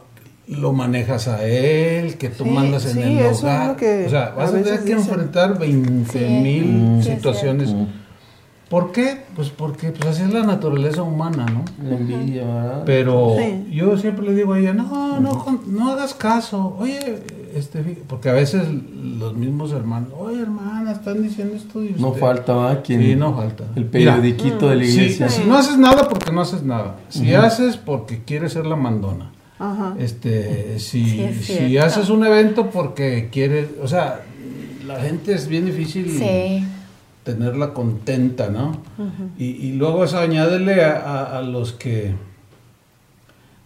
[0.49, 3.68] lo manejas a él, que tú Sí, mandas en sí, el es hogar.
[3.68, 4.99] lo que o sea, vas a tener que dicen.
[4.99, 7.72] enfrentar 20 Sí, mil situaciones.
[7.72, 7.86] Mm.
[8.73, 9.18] ¿Por qué?
[9.37, 11.62] Pues porque pues así es la naturaleza humana, ¿no?
[11.89, 12.83] La envidia, ¿verdad?
[12.87, 13.66] Pero Sí.
[13.70, 16.75] yo siempre le digo a ella, no, no, con- no hagas caso.
[16.81, 17.23] Oye,
[17.55, 18.62] este, porque a veces
[19.18, 21.85] los mismos hermanos, oye hermana, están diciendo esto.
[21.85, 22.20] y no usted-".
[22.20, 22.83] falta, ¿verdad?
[22.83, 23.64] Quien- Sí, no falta.
[23.77, 25.29] El Mira, periodiquito de la Si, iglesia.
[25.29, 26.97] si no haces nada porque no haces nada.
[27.11, 29.33] Si haces porque quieres ser la mandona.
[29.59, 29.95] Ajá.
[29.99, 34.23] Este, si, Sí, es si haces un evento porque quieres, o sea,
[34.87, 36.64] la gente es bien difícil Sí.
[37.25, 38.81] Tenerla contenta, ¿no?
[39.39, 42.14] y, y luego eso añádele a, a- a los que,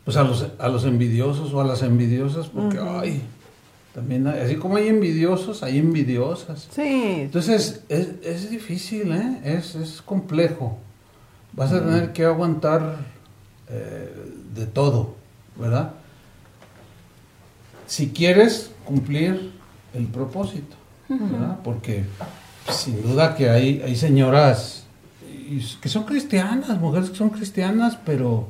[0.05, 3.23] pues a los, a los envidiosos o a las envidiosas, porque, ay,
[3.95, 6.69] también, hay- así como hay envidiosos, hay envidiosas.
[6.71, 6.83] Sí,
[7.23, 9.41] Entonces, es, es difícil, ¿eh?
[9.45, 10.79] Es, es complejo.
[11.53, 12.99] Vas a tener que aguantar
[13.71, 14.13] eh,
[14.55, 15.15] de todo,
[15.59, 15.93] ¿verdad?
[17.87, 19.53] Si quieres cumplir
[19.95, 20.77] el propósito,
[21.09, 21.59] ¿verdad?
[21.65, 22.05] Porque
[22.71, 24.85] sin duda que hay, hay señoras
[25.81, 28.49] que son cristianas, mujeres que son cristianas, pero,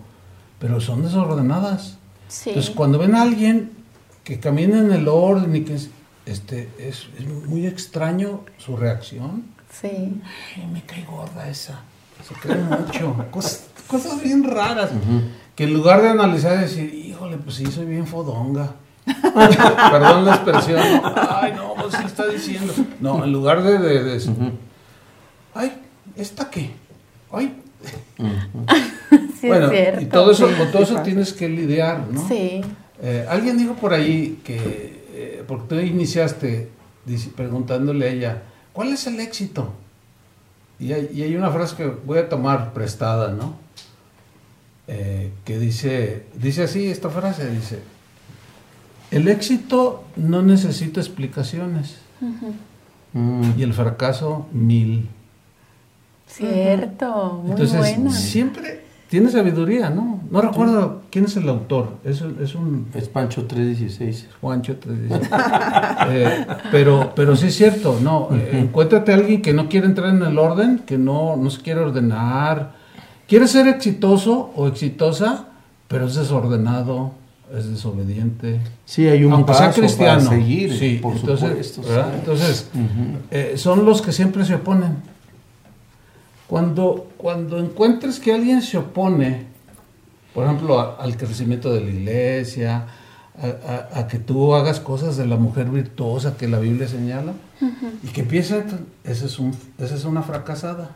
[0.58, 1.98] pero son desordenadas.
[2.28, 2.50] Sí.
[2.50, 3.72] Entonces, cuando ven a alguien
[4.24, 5.90] que camina en el orden y que es,
[6.24, 9.44] este, es, es muy extraño su reacción.
[9.70, 9.88] Sí.
[9.88, 11.80] Ay, me cae gorda esa.
[12.26, 13.14] Se cree mucho.
[13.30, 14.90] Cosas, cosas bien raras.
[15.54, 18.74] Que en lugar de analizar y decir, híjole, pues sí, soy bien fodonga.
[19.90, 20.80] Perdón la expresión.
[21.30, 22.72] Ay, no, pues sí está diciendo.
[23.00, 24.34] No, en lugar de, de, de decir,
[25.54, 25.72] ay,
[26.16, 26.72] ¿esta qué?
[27.32, 27.54] Ay.
[29.40, 30.00] Sí, bueno, es cierto.
[30.00, 32.26] y todo eso, con todo eso tienes que lidiar, ¿no?
[32.26, 32.62] Sí.
[33.02, 36.70] Eh, alguien dijo por ahí que, eh, porque tú iniciaste
[37.04, 38.42] dice- preguntándole a ella,
[38.72, 39.72] ¿cuál es el éxito?
[40.80, 43.56] Y hay, y hay una frase que voy a tomar prestada, ¿no?
[44.88, 47.80] Eh, que dice, dice así esta frase, dice,
[49.16, 51.96] el éxito no necesita explicaciones
[53.12, 53.52] Mm.
[53.58, 55.08] y el fracaso mil.
[56.26, 57.40] Cierto.
[57.42, 58.10] Muy Entonces, buena.
[58.10, 60.20] siempre tiene sabiduría, ¿no?
[60.30, 64.28] No recuerdo quién es el autor, es, es un Es Pancho 316.
[64.40, 65.20] Juancho te dice.
[66.08, 68.28] Eh, pero, pero sí es cierto, no.
[68.32, 71.62] eh, encuéntrate a alguien que no quiere entrar en el orden, que no, no se
[71.62, 72.74] quiere ordenar.
[73.26, 75.46] Quiere ser exitoso o exitosa,
[75.88, 77.12] pero es desordenado,
[77.54, 78.60] es desobediente.
[78.84, 80.24] Sí, hay un Aunque sea paso cristiano.
[80.24, 81.82] para seguir, sí, por entonces, supuesto.
[81.82, 81.88] sí.
[82.18, 83.18] Entonces, Ujú.
[83.30, 84.96] eh, son los que siempre se oponen.
[86.46, 89.46] Cuando, cuando encuentres que alguien se opone,
[90.32, 92.86] por ejemplo, a- al crecimiento de la iglesia,
[93.40, 93.46] a,
[93.96, 97.32] a- a que tú hagas cosas de la mujer virtuosa que la Biblia señala,
[98.02, 98.62] y que empieza,
[99.04, 100.90] esa es, un, esa es una fracasada.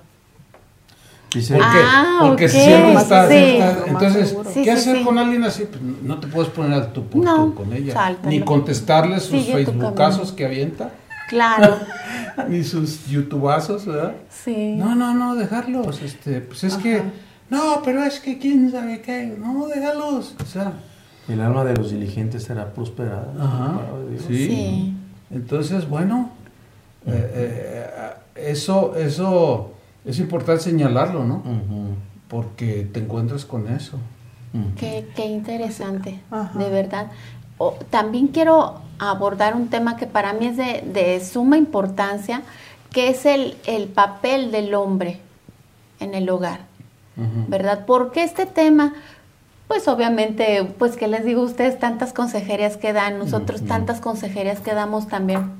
[1.34, 1.78] Dice, ¿Por qué?
[1.80, 3.34] Ah, Porque ok, siempre está, sí.
[3.36, 4.36] está- Entonces.
[4.52, 5.04] Sí, ¿qué hacer sí.
[5.04, 5.64] con alguien así?
[5.64, 7.92] Pues no te puedes poner al tú por No, con ella.
[7.92, 8.28] sáltalo.
[8.30, 10.90] Ni contestarle sus Sigue tu facebookazos que avienta,
[11.28, 11.76] Claro.
[12.48, 14.14] ni sus youtubazos, ¿verdad?
[14.28, 14.74] Sí.
[14.76, 16.02] No, no, no, dejarlos.
[16.02, 17.00] Este, pues es que,
[17.48, 19.36] no, pero es que quién sabe qué.
[19.38, 20.34] No, déjalos.
[20.42, 20.72] O sea,
[21.28, 23.32] el alma de los diligentes será prosperada.
[23.38, 23.80] Ajá,
[24.26, 24.34] sí.
[24.48, 24.94] Sí.
[25.30, 26.30] entonces, bueno,
[27.06, 27.30] eh,
[28.36, 29.74] eh, eso, eso
[30.04, 31.42] es importante señalarlo, ¿no?
[32.28, 33.98] Porque te encuentras con eso.
[34.76, 36.58] Qué, qué interesante, Ajá.
[36.58, 37.06] de verdad.
[37.90, 42.42] También quiero abordar un tema que para mí es de, de suma importancia,
[42.90, 45.20] que es el, el papel del hombre
[46.00, 46.70] en el hogar.
[47.48, 47.84] ¿verdad?
[47.86, 48.94] Porque este tema,
[49.68, 54.60] pues obviamente, pues que les digo a ustedes, tantas consejerías que dan, nosotros tantas consejerías
[54.60, 55.50] que damos también.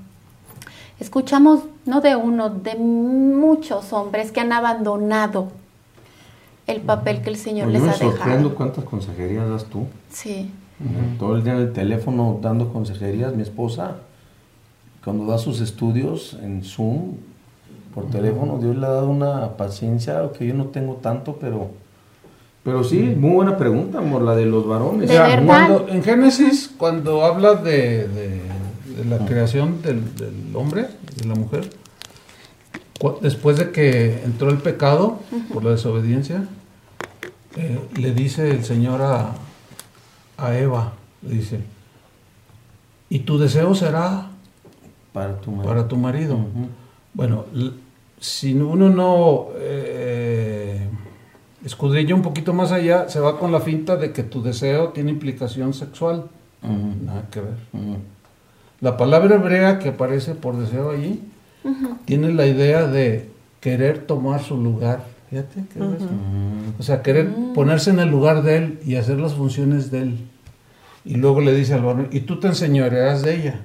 [1.01, 5.49] Escuchamos, no de uno, de muchos hombres que han abandonado
[6.67, 8.55] el papel que el Señor Pues yo les me ha sorprendo dejado.
[8.55, 9.87] cuántas consejerías das tú.
[10.11, 10.51] Sí.
[11.19, 13.35] Todo el día en el teléfono dando consejerías.
[13.35, 13.97] Mi esposa,
[15.03, 17.15] cuando da sus estudios en Zoom,
[17.95, 21.71] por teléfono, Dios le ha dado una paciencia que yo no tengo tanto, pero,
[22.63, 25.09] pero sí, muy buena pregunta, amor, la de los varones.
[25.09, 25.45] De verdad.
[25.47, 28.07] Cuando, en Génesis, cuando habla de
[29.05, 31.71] la creación del, del hombre y de la mujer,
[33.21, 35.21] después de que entró el pecado
[35.53, 36.45] por la desobediencia,
[37.57, 39.33] eh, le dice el Señor a,
[40.37, 40.93] a Eva,
[41.23, 41.61] le dice,
[43.09, 44.29] y tu deseo será
[45.13, 45.69] Para tu marido.
[45.69, 46.39] para tu marido.
[47.13, 47.45] Bueno,
[48.21, 50.89] si uno no eh,
[51.65, 55.11] escudriña un poquito más allá, se va con la finta de que tu deseo tiene
[55.11, 56.27] implicación sexual.
[56.63, 57.57] Nada que ver.
[58.81, 61.21] La palabra hebrea que aparece por deseo allí
[62.07, 63.29] tiene la idea de
[63.61, 65.05] querer tomar su lugar.
[65.29, 66.05] Fíjate, ¿qué es eso?
[66.07, 66.75] Ujú.
[66.79, 70.19] O sea, querer ponerse en el lugar de él y hacer las funciones de él.
[71.05, 73.61] Y luego le dice al varón, y tú te enseñorearás de ella.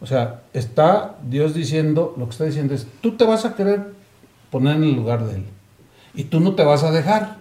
[0.00, 3.92] O sea, está Dios diciendo, lo que está diciendo es, tú te vas a querer
[4.50, 5.44] poner en el lugar de él.
[6.14, 7.36] Y tú no te vas a dejar.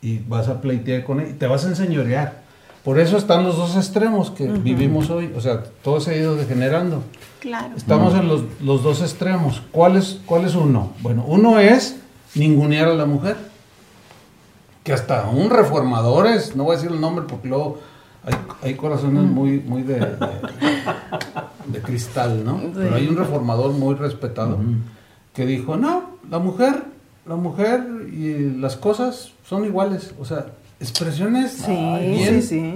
[0.00, 2.43] Y vas a pleitear con él y te vas a enseñorear.
[2.84, 5.32] Por eso están los dos extremos que vivimos hoy.
[5.34, 7.02] O sea, todo se ha ido degenerando.
[7.40, 7.74] Claro.
[7.76, 9.62] Estamos en los, los dos extremos.
[9.72, 10.92] ¿Cuál es, ¿Cuál es uno?
[11.00, 11.96] Bueno, uno es
[12.34, 13.36] ningunear a la mujer.
[14.82, 17.80] Que hasta un reformadores, no voy a decir el nombre porque luego
[18.22, 20.28] hay, hay corazones muy, muy de, de,
[21.66, 22.60] de cristal, ¿no?
[22.74, 24.58] Pero hay un reformador muy respetado
[25.32, 26.84] que dijo, no, la mujer,
[27.26, 27.82] la mujer
[28.12, 30.14] y las cosas son iguales.
[30.20, 30.46] O sea,
[30.90, 32.74] expresiones Sí, bien, sí, sí.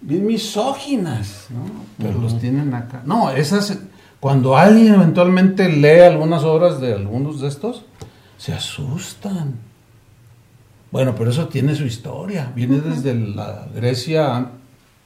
[0.00, 1.62] bien misóginas, ¿no?
[1.98, 3.02] Pero los tienen acá.
[3.04, 3.78] No, esas,
[4.20, 7.84] cuando alguien eventualmente lee algunas obras de algunos de estos,
[8.38, 9.54] se asustan.
[10.90, 12.50] Bueno, pero eso tiene su historia.
[12.54, 14.50] Viene desde la Grecia an-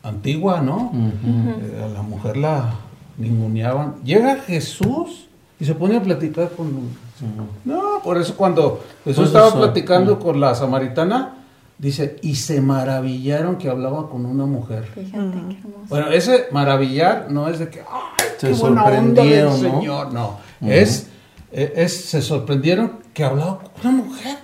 [0.03, 0.91] antigua, ¿no?
[0.95, 2.75] Eh, a la mujer la
[3.19, 3.97] ninguneaban.
[4.05, 5.29] Llega Jesús
[5.61, 7.07] y se pone a platicar con...
[7.65, 11.36] No, por eso cuando Jesús Pues estaba eso, platicando con la samaritana,
[11.79, 14.85] dice, y se maravillaron que hablaba con una mujer.
[14.95, 15.87] Fíjate qué hermoso.
[15.89, 18.91] Bueno, ese maravillar no es de que, ¡ay, Se buena onda
[19.23, 19.71] del sorprendieron, ¿no?
[19.81, 20.13] Señor!
[20.13, 21.09] No, es,
[21.53, 24.39] es, es- se sorprendieron que hablaba con una mujer.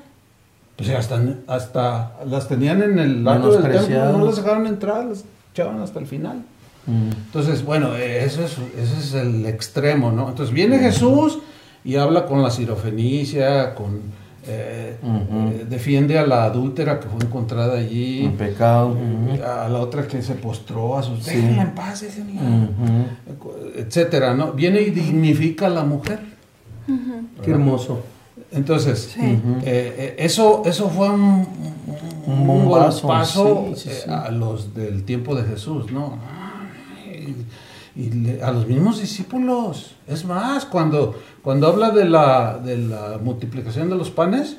[0.76, 5.24] Pues hasta, hasta las tenían en el lado del templo, no las dejaron entrar, las
[5.53, 6.43] echaban hasta el final.
[6.87, 7.11] Mm.
[7.26, 10.28] Entonces, bueno, eh, eso es, ese es el extremo, ¿no?
[10.30, 11.39] Entonces viene Jesús
[11.85, 14.01] y habla con la sirofenicia, con...
[14.47, 18.97] eh, eh, defiende a la adúltera que fue encontrada allí, pecado.
[19.45, 21.22] a la otra que se postró a sus...
[21.24, 21.36] Sí.
[21.36, 22.40] Déjenla en paz, ese niño
[23.76, 24.53] etcétera, ¿no?
[24.53, 26.18] Viene y dignifica a la mujer.
[27.45, 28.01] Qué hermoso.
[28.51, 29.20] Entonces, Sí.
[29.22, 31.47] eh, eh, eso, eso fue un, un,
[32.26, 34.11] Un un bombazo, golpazo, sí, sí, sí.
[34.11, 36.18] a los del tiempo de Jesús, ¿no?
[37.95, 39.95] Y, y le- a los mismos discípulos.
[40.07, 44.57] Es más, cuando, cuando habla de la, de la multiplicación de los panes,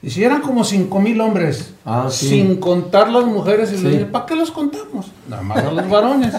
[0.00, 2.28] dice, eran como cinco mil hombres, Ah, sí.
[2.28, 3.72] sin contar las mujeres.
[3.72, 3.84] Y Sí.
[3.84, 5.06] le dice, ¿para qué los contamos?
[5.28, 6.34] Nada más a los varones.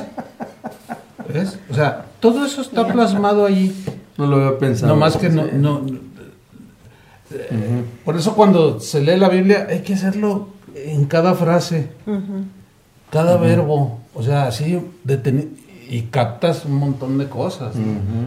[1.34, 1.58] ¿Ves?
[1.70, 3.74] O sea, todo eso está plasmado allí.
[4.18, 4.94] No lo había pensado.
[4.94, 5.82] No más que no, no-
[7.32, 11.90] eh, por eso cuando se lee la Biblia hay que hacerlo en cada frase,
[13.10, 15.50] cada verbo, o sea, así deteni-
[15.94, 17.76] y captas un montón de cosas.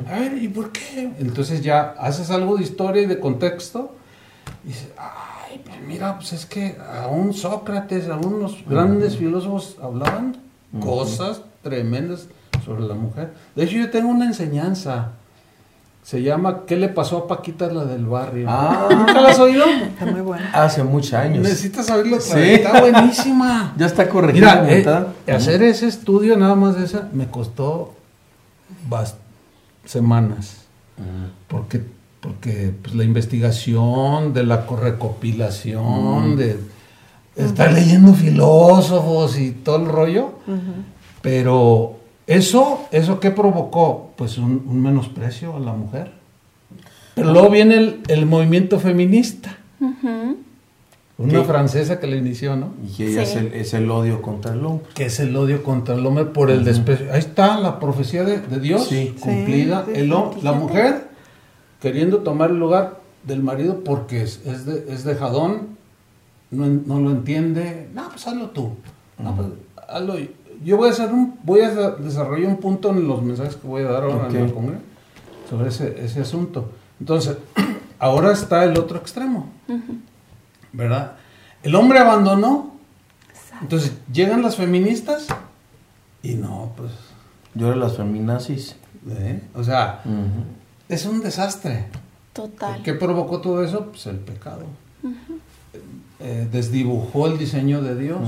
[0.08, 1.10] A ver, ¿y por qué?
[1.18, 3.96] Entonces ya haces algo de historia y de contexto
[4.64, 10.36] y dices, ay, pues mira, pues es que aún Sócrates, aún los grandes filósofos hablaban
[10.80, 12.28] cosas tremendas
[12.64, 13.32] sobre la mujer.
[13.56, 15.14] De hecho, yo tengo una enseñanza.
[16.06, 18.46] Se llama ¿Qué le pasó a Paquita la del barrio?
[18.48, 18.86] Ah.
[18.92, 19.64] ¿Nunca la has oído?
[19.64, 20.44] Está muy bueno.
[20.52, 21.42] Hace muchos años.
[21.42, 22.38] Necesitas oírlo Sí.
[22.38, 23.74] Está buenísima.
[23.76, 24.62] Ya está corregida.
[24.62, 27.94] Mira, eh, hacer ese estudio nada más de esa me costó
[28.88, 29.16] bast-
[29.84, 30.58] semanas.
[31.48, 31.82] Porque,
[32.20, 36.60] porque pues, la investigación, de la co- recopilación, de
[37.34, 40.30] estar leyendo filósofos y todo el rollo.
[41.20, 41.95] Pero
[42.26, 44.10] eso, ¿eso qué provocó?
[44.16, 46.12] Pues un, un menosprecio a la mujer.
[47.14, 49.56] Pero luego viene el, el movimiento feminista.
[51.18, 51.44] Una ¿Qué?
[51.44, 52.74] francesa que le inició, ¿no?
[52.98, 54.86] Y ella es, el, es el odio contra el hombre.
[54.94, 57.10] que es el odio contra el hombre por el desprecio.
[57.10, 59.14] Ahí está la profecía de, de Dios Sí.
[59.18, 59.84] cumplida.
[59.86, 60.10] Sí, sí, El
[60.42, 61.08] la mujer
[61.80, 65.76] queriendo tomar el lugar del marido porque es, es, de, es dejadón,
[66.50, 67.88] no, no lo entiende.
[67.94, 68.72] No, pues hazlo tú.
[69.18, 69.48] No, pues,
[69.88, 70.18] hazlo.
[70.18, 70.26] Yo
[70.64, 73.82] voy a hacer un, voy a de- desarrollar un punto en los mensajes que voy
[73.82, 74.82] a dar ahora en el Congreso
[75.48, 76.72] sobre ese, ese asunto.
[77.00, 77.36] Entonces,
[77.98, 79.50] ahora está el otro extremo,
[80.72, 81.12] ¿verdad?
[81.62, 82.74] El hombre abandonó
[83.62, 85.26] entonces llegan las feministas
[86.22, 86.90] y no, pues,
[87.54, 88.76] Yo era las feminazis.
[89.08, 89.40] ¿eh?
[89.54, 90.02] o sea,
[90.88, 91.86] es un desastre.
[92.34, 92.82] Total.
[92.82, 93.86] ¿Qué provocó todo eso?
[93.86, 94.64] Pues el pecado.
[96.20, 98.20] Eh, desdibujó el diseño de Dios.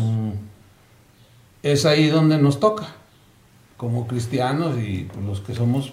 [1.62, 2.88] Es ahí donde nos toca,
[3.76, 5.92] como cristianos y pues, los que somos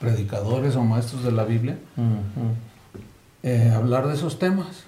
[0.00, 1.78] predicadores o maestros de la Biblia,
[3.42, 4.84] eh, hablar de esos temas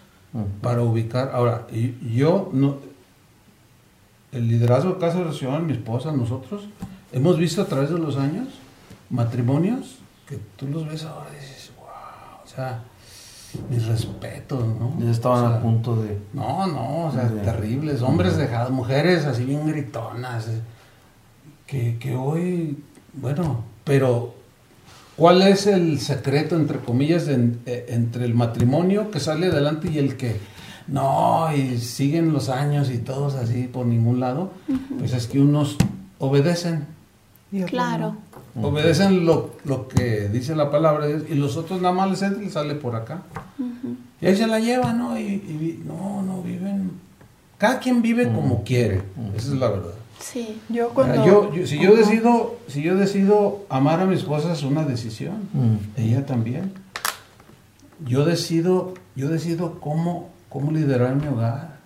[0.60, 1.30] para ubicar.
[1.32, 1.66] Ahora,
[2.12, 2.76] yo no.
[4.30, 6.64] El liderazgo de Casa de Oración, mi esposa, nosotros,
[7.12, 8.48] hemos visto a través de los años
[9.08, 9.96] matrimonios
[10.28, 12.82] que tú los ves ahora y dices, wow, o sea,
[13.70, 14.94] mis respetos, ¿no?
[15.01, 16.18] Ya estaban O sea, a punto de.
[16.32, 20.61] No, no, o sea, de- terribles, hombres dejados, mujeres así bien gritonas, eh,
[21.66, 22.78] que, que hoy,
[23.14, 24.34] bueno, pero
[25.16, 29.99] ¿cuál es el secreto, entre comillas, en- eh, entre el matrimonio que sale adelante y
[29.99, 30.36] el que
[30.86, 34.53] no, y siguen los años y todos así por ningún lado?
[34.99, 35.76] Pues es que unos
[36.18, 36.86] obedecen,
[37.66, 38.14] Claro.
[38.62, 42.22] Obedecen lo, lo que dice la palabra de Dios y los otros nada más les
[42.22, 43.22] entra y sale por acá.
[44.20, 45.18] Y ahí se la llevan, ¿no?
[45.18, 46.90] Y, no, no viven.
[47.59, 49.02] Cada quien vive como quiere,
[49.36, 49.94] esa es la verdad.
[50.20, 50.61] Sí.
[50.68, 51.20] Yo cuando...
[51.20, 54.84] Ahora, yo, yo- si yo decido, si yo decido amar a mi esposa es una
[54.84, 55.48] decisión,
[55.96, 56.72] ella también.
[58.06, 61.78] Yo decido, yo decido cómo, cómo liderar mi hogar.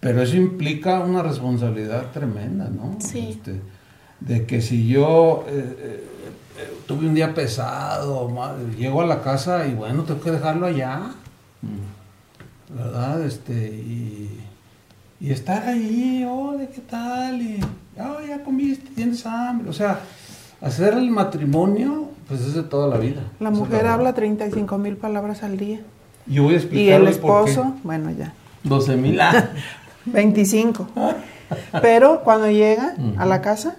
[0.00, 2.96] Pero eso implica una responsabilidad tremenda, ¿no?
[2.98, 3.28] Sí.
[3.30, 3.60] Este,
[4.26, 6.04] de que si yo eh, eh,
[6.86, 11.00] tuve un día pesado, ma- llego a la casa y bueno, tengo que dejarlo allá,
[12.74, 13.24] ¿verdad?
[13.24, 14.40] Este, y,
[15.20, 17.40] y estar ahí, hola, ¿qué tal?
[17.42, 17.60] Y,
[17.98, 19.68] "Oh, ya comiste, tienes hambre.
[19.68, 20.00] O sea,
[20.60, 23.22] hacer el matrimonio, pues es de toda la vida.
[23.40, 23.94] La mujer verdad.
[23.94, 25.80] habla 35 mil palabras al día.
[26.26, 27.50] Yo voy a Y el explicarles por qué.
[27.50, 28.32] esposo, bueno, ya,
[28.64, 29.20] 12 mil.
[29.20, 29.50] Ah.
[30.06, 30.88] 25.
[31.82, 33.76] Pero cuando llega a la casa,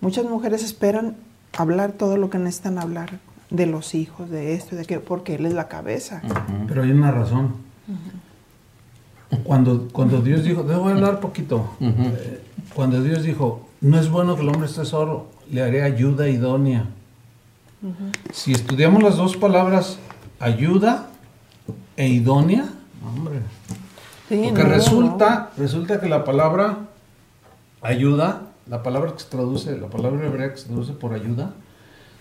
[0.00, 1.16] muchas mujeres esperan
[1.56, 3.18] hablar todo lo que necesitan hablar
[3.50, 6.22] de los hijos, de esto, de aquello, porque él es la cabeza.
[6.66, 7.54] Pero hay una razón.
[9.44, 11.70] Cuando, cuando Dios dijo, debo hablar poquito.
[11.80, 12.42] Eh,
[12.74, 16.86] cuando Dios dijo, no es bueno que el hombre esté solo, le haré ayuda idónea.
[18.32, 19.98] Si estudiamos las dos palabras,
[20.40, 21.08] ayuda
[21.96, 22.68] e idónea,
[23.04, 23.40] hombre.
[24.28, 26.78] Sí, Porque no, resulta, resulta que la palabra
[27.80, 31.52] ayuda, la palabra que se traduce, la palabra hebrea que se traduce por ayuda,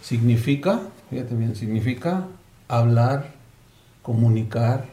[0.01, 0.79] significa,
[1.09, 2.25] fíjate bien, significa
[2.67, 3.31] hablar,
[4.01, 4.85] comunicar,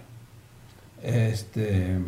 [1.03, 1.99] este,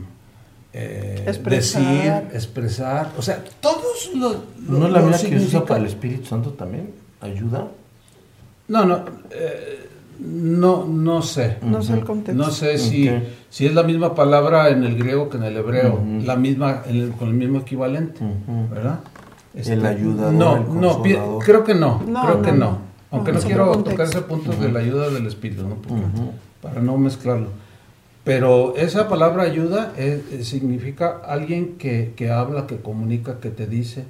[0.72, 1.82] eh, Expresar.
[1.82, 4.36] decir, expresar, o sea, todos los...
[4.68, 6.90] ¿No es la misma que se usa significa- para el Espíritu Santo también?
[7.20, 7.68] ¿Ayuda?
[8.68, 9.88] No, no, eh,
[10.18, 11.58] no, no sé.
[11.62, 12.42] No sé el contexto.
[12.42, 13.08] No sé si,
[13.50, 16.96] si es la misma palabra en el griego que en el hebreo, la misma, en
[16.96, 18.20] el- con el mismo equivalente.
[18.70, 19.00] ¿verdad?
[19.56, 22.70] Este, El ayudador, No, el no, creo que no, No, creo que no, no.
[22.70, 22.78] no.
[23.10, 25.76] Aunque No, quiero tocar ese punto de la ayuda del Espíritu, ¿no?
[25.76, 26.32] Porque- Ujú.
[26.60, 27.48] para no mezclarlo.
[28.24, 33.66] Pero esa palabra ayuda es- es- significa alguien que, que habla, que comunica, que te
[33.66, 34.04] dice,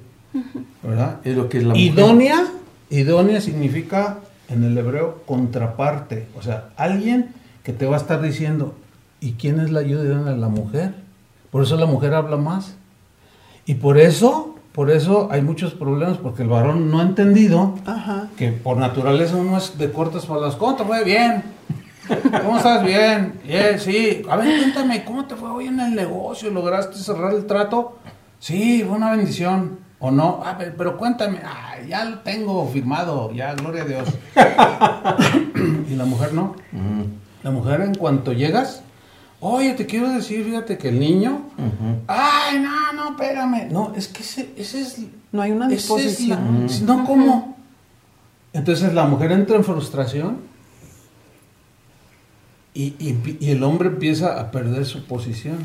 [0.83, 1.17] ¿verdad?
[1.23, 1.85] Es lo que es la mujer.
[1.85, 2.47] Idónea,
[2.89, 4.17] idónea significa
[4.49, 7.29] en el hebreo contraparte, o sea, alguien
[7.63, 8.73] que te va a estar diciendo,
[9.21, 10.35] ¿y quién es la ayuda idónea?
[10.35, 10.93] La mujer.
[11.51, 12.75] Por eso la mujer habla más.
[13.65, 18.27] Y por eso, por eso hay muchos problemas, porque el varón no ha entendido Ajá.
[18.37, 20.55] que por naturaleza uno es de cortas palabras.
[20.55, 21.03] ¿Cómo te fue?
[21.03, 21.41] Bien.
[22.43, 22.85] ¿Cómo estás?
[22.85, 23.33] Bien.
[23.79, 24.21] Sí.
[24.29, 26.51] A ver, cuéntame, ¿cómo te fue hoy en el negocio?
[26.51, 27.97] ¿Lograste cerrar el trato?
[28.37, 29.79] Sí, fue una bendición.
[29.97, 30.43] ¿O no?
[30.45, 31.39] A ver, pero cuéntame.
[31.43, 33.31] Ah, ya lo tengo firmado.
[33.31, 34.09] Ya, gloria a Dios.
[35.89, 36.55] y la mujer no.
[37.41, 38.83] La mujer en cuanto llegas,
[39.39, 41.41] oye, te quiero decir, fíjate que el niño...
[41.57, 42.01] Ujú.
[42.07, 43.69] Ay, no, no, espérame.
[43.71, 44.97] No, es que ese, ese es
[45.31, 46.61] No hay una esa es disposición.
[46.63, 47.57] la- si no, ¿cómo?
[48.53, 50.37] Entonces la mujer entra en frustración
[52.73, 55.57] y, y- y el hombre empieza a perder su posición.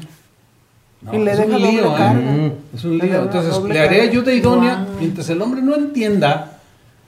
[1.03, 2.53] No, Y le es deja un doble lío, ¿eh?
[2.75, 3.23] Es un Le lío.
[3.23, 4.11] Entonces le haré carga.
[4.11, 4.99] ayuda idónea Wow.
[5.01, 6.59] mientras el hombre no entienda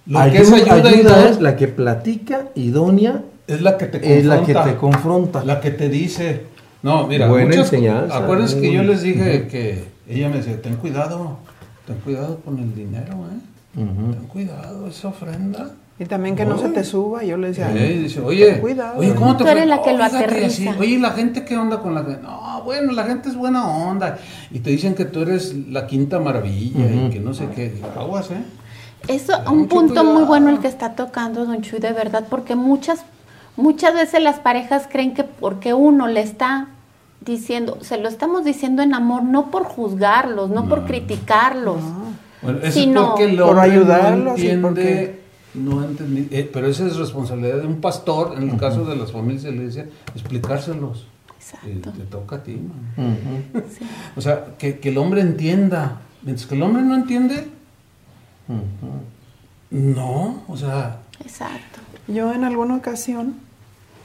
[0.06, 1.28] lo Ayuda, que es ayuda, ayuda idónea.
[1.30, 4.18] es la que platica, idónea Es la que te confronta.
[4.18, 5.44] es la que te confronta.
[5.44, 6.46] La que te dice.
[6.84, 8.18] No, mira, Buena muchas- enseñanza.
[8.18, 11.38] acuérdense que yo les dije que ella me decía, ten cuidado,
[11.86, 13.40] ten cuidado con el dinero, ¿eh?
[13.74, 15.70] Ten cuidado, esa ofrenda.
[15.98, 17.22] Y también que no se te suba.
[17.24, 18.98] Yo le decía, Eh, y dice, oye, cuidado.
[18.98, 20.46] oye, ¿cómo te Tú eres la que Oh, lo aterriza.
[20.46, 22.20] así, Oye, ¿y la gente qué onda con la gente?
[22.22, 24.18] No, bueno, la gente es buena onda.
[24.50, 27.80] Y te dicen que tú eres la quinta maravilla y que no sé qué.
[27.98, 28.42] Aguas, ¿eh?
[29.08, 30.12] Eso, Ten un punto cuidado.
[30.12, 33.04] muy bueno el que está tocando Don Chuy, de verdad, porque muchas,
[33.56, 36.68] muchas veces las parejas creen que porque uno le está
[37.20, 41.80] diciendo, se lo estamos diciendo en amor, no por juzgarlos, no, por criticarlos.
[42.42, 43.08] Bueno, eso Sí, es no.
[43.10, 45.24] porque el Por ayudarlos no y entiende, porque-
[45.54, 49.12] no entendí, eh, pero esa es responsabilidad de un pastor, en el caso de las
[49.12, 51.06] familias de la iglesia, explicárselos.
[51.38, 51.68] Exacto.
[51.68, 52.58] Y te toca a ti.
[53.70, 53.86] Sí.
[54.16, 56.00] O sea, que, que el hombre entienda.
[56.22, 57.48] Mientras que el hombre no entiende,
[59.70, 61.80] no, o sea, Exacto.
[62.08, 63.36] Yo en alguna ocasión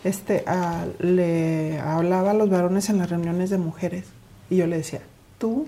[0.04, 4.06] este, a- le hablaba a los varones en las reuniones de mujeres
[4.50, 5.02] y yo le decía,
[5.38, 5.68] tú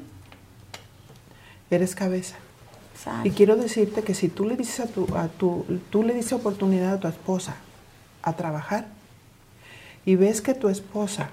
[1.70, 2.36] eres cabeza.
[2.94, 3.28] exacto.
[3.28, 6.34] Y quiero decirte que si tú le dices a tu, a tu, tú le dices
[6.34, 7.56] oportunidad a tu esposa
[8.24, 8.88] a trabajar
[10.06, 11.30] y ves que tu esposa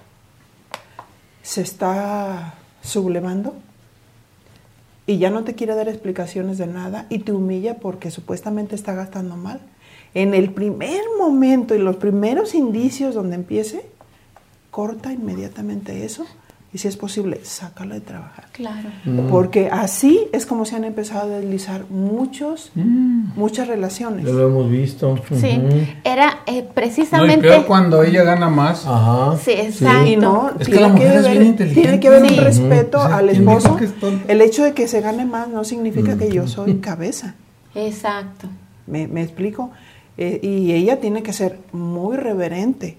[1.42, 3.54] se está sublevando
[5.06, 8.92] y ya no te quiere dar explicaciones de nada y te humilla porque supuestamente está
[8.94, 9.60] gastando mal,
[10.22, 13.86] en el primer momento y los primeros indicios donde empiece,
[14.70, 16.24] corta inmediatamente eso
[16.70, 18.44] y si es posible, sácala de trabajar.
[18.52, 18.90] Claro.
[19.30, 24.26] Porque así es como se han empezado a deslizar muchos, muchas relaciones.
[24.26, 25.18] Ya lo hemos visto.
[25.34, 25.62] Sí,
[26.04, 27.48] era eh, no, y precisamente...
[27.48, 28.84] peor cuando ella gana más.
[28.86, 29.38] Ajá.
[29.42, 30.06] Sí, exacto.
[30.08, 31.80] Y no, Es que tiene la mujer es haber- bien inteligente.
[31.80, 32.34] Tiene que haber Sí.
[32.38, 33.06] un respeto Ujú.
[33.06, 33.76] O sea, al ¿quién dijo esposo.
[33.76, 33.92] que es?
[34.28, 37.34] El hecho de que se gane más no significa que yo soy cabeza.
[37.74, 38.48] Exacto.
[38.86, 39.70] ¿Me, me explico?
[40.18, 42.96] Eh, y ella tiene que ser muy reverente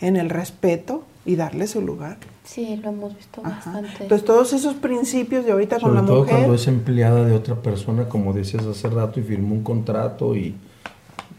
[0.00, 2.16] en el respeto y darle su lugar.
[2.44, 3.56] Sí, lo hemos visto Ajá.
[3.72, 4.02] bastante.
[4.04, 6.34] Entonces todos esos principios de ahorita con Sobre la todo mujer.
[6.36, 10.54] cuando es empleada de otra persona, como decías hace rato, y firmó un contrato y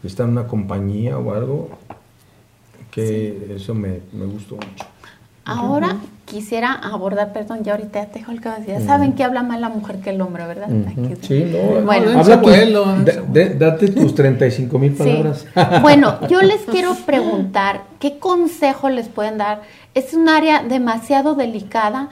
[0.04, 1.70] está en una compañía o algo,
[2.90, 4.84] que eso me, me gustó mucho.
[5.44, 5.96] Ahora
[6.28, 8.80] quisiera abordar, perdón, ya ahorita te dejo el que decía.
[8.80, 10.68] Saben que habla más la mujer que el hombre, ¿verdad?
[10.86, 12.20] Aquí- Sí, no, Bueno.
[12.20, 14.98] habla tu- dense de- date tus 35 mil Sí.
[14.98, 15.46] palabras.
[15.82, 19.62] Bueno, yo les quiero preguntar, ¿qué consejo les pueden dar?
[19.94, 22.08] Es un área demasiado delicada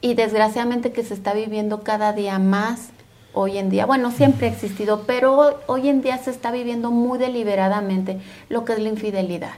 [0.00, 2.88] y desgraciadamente que se está viviendo cada día más
[3.32, 3.86] hoy en día.
[3.86, 8.18] Bueno, siempre ha existido, pero hoy en día se está viviendo muy deliberadamente
[8.48, 9.52] lo que es la infidelidad,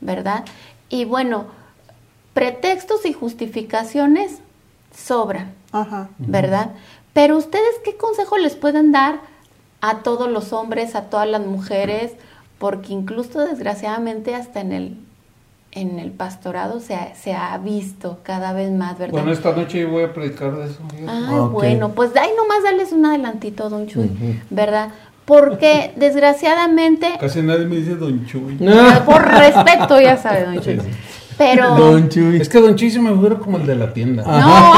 [0.00, 0.44] ¿verdad?
[0.88, 1.44] Y bueno,
[2.34, 4.38] pretextos y justificaciones
[4.96, 5.52] sobran.
[5.72, 6.08] Ajá.
[6.18, 6.70] ¿verdad?
[7.12, 9.20] Pero ustedes, ¿qué consejo les pueden dar
[9.80, 12.12] a todos los hombres, a todas las mujeres?
[12.58, 14.96] Porque incluso desgraciadamente hasta en el,
[15.72, 19.12] en el pastorado se ha, se ha visto cada vez más, ¿verdad?
[19.12, 20.78] Bueno, esta noche voy a predicar de eso.
[21.08, 21.52] Ah, Ok.
[21.52, 24.10] bueno, pues ahí nomás darles un adelantito, don Chuy.
[24.50, 24.90] ¿verdad?
[25.24, 28.58] Porque desgraciadamente, Casi nadie me dice Don Chuy.
[29.06, 30.80] por respeto, ya sabe, don Chuy,
[31.36, 31.74] pero...
[31.76, 32.40] Don Chuy.
[32.40, 34.22] Es que Don Chuy se me figura como el de la tienda.
[34.24, 34.74] No.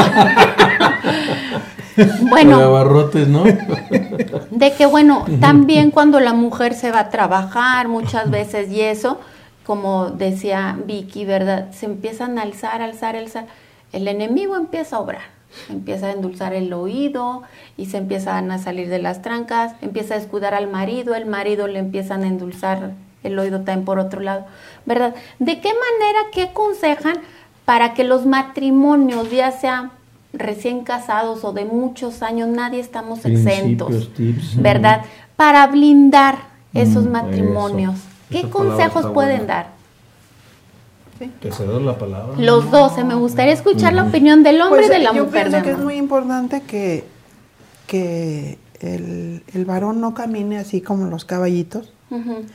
[2.29, 3.43] bueno, De abarrotes, ¿no?
[4.51, 9.19] De que bueno, también cuando la mujer se va a trabajar muchas veces y eso,
[9.65, 11.71] como decía Vicky, ¿verdad?
[11.71, 13.47] Se empiezan a alzar, alzar, alzar.
[13.91, 15.21] El enemigo empieza a obrar,
[15.69, 17.43] empieza a endulzar el oído
[17.77, 21.67] y se empiezan a salir de las trancas, empieza a escudar al marido, el marido
[21.67, 22.91] le empiezan a endulzar
[23.23, 24.45] el oído también por otro lado,
[24.85, 25.15] ¿verdad?
[25.39, 27.17] ¿De qué manera, qué aconsejan
[27.65, 29.91] para que los matrimonios, ya sea
[30.33, 34.13] recién casados o de muchos años, nadie estamos exentos?
[34.13, 34.61] Tips.
[34.61, 35.01] ¿verdad?
[35.35, 36.37] Para blindar
[36.73, 37.95] esos Mm, matrimonios.
[37.95, 38.03] eso.
[38.29, 39.53] ¿Qué Esa consejos pueden buena.
[39.53, 39.77] dar?
[41.41, 42.35] Te cedo la palabra.
[42.37, 45.25] Los dos, eh, me gustaría escuchar la opinión del hombre Pues, y de la yo
[45.25, 45.43] mujer.
[45.49, 47.05] pienso de que es muy importante que,
[47.87, 52.45] que el, el varón no camine así como los caballitos Ujú,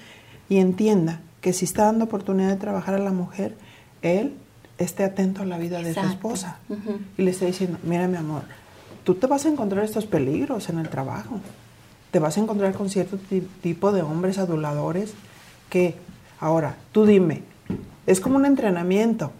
[0.52, 3.56] y entienda que si está dando oportunidad de trabajar a la mujer,
[4.02, 4.34] él
[4.76, 6.58] esté atento a la vida de su esposa
[7.16, 8.42] y le esté diciendo, mira mi amor,
[9.02, 11.40] tú te vas a encontrar estos peligros en el trabajo,
[12.10, 15.14] te vas a encontrar con cierto ti- tipo de hombres aduladores
[15.70, 15.94] que,
[16.38, 17.42] ahora, tú dime,
[18.06, 19.32] es como un entrenamiento,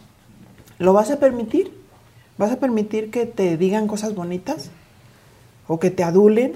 [0.79, 1.73] ¿lo vas a permitir?
[2.39, 4.71] ¿Vas a permitir que te digan cosas bonitas?
[5.69, 6.55] ¿O que te adulen?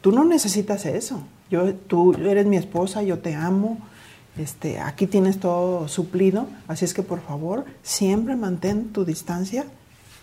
[0.00, 1.20] Tú no necesitas eso.
[1.50, 3.78] Yo, tú eres mi esposa, yo te amo.
[4.38, 9.64] Este, aquí tienes todo suplido, así es que por favor siempre mantén tu distancia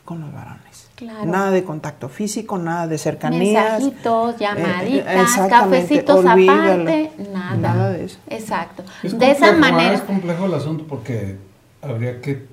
[0.05, 0.87] con los varones.
[0.95, 1.25] Claro.
[1.25, 3.83] Nada de contacto físico, nada de cercanías.
[3.83, 6.71] Mensajitos, Eh, llamaditas, exactamente, cafecitos olvídalo.
[6.83, 7.55] aparte, nada.
[7.57, 8.17] Nada de eso.
[8.29, 8.83] Exacto.
[9.03, 9.71] Es de esa complejo, ¿eh?
[9.71, 9.93] manera.
[9.95, 11.35] Es complejo el asunto porque
[11.81, 12.45] habría que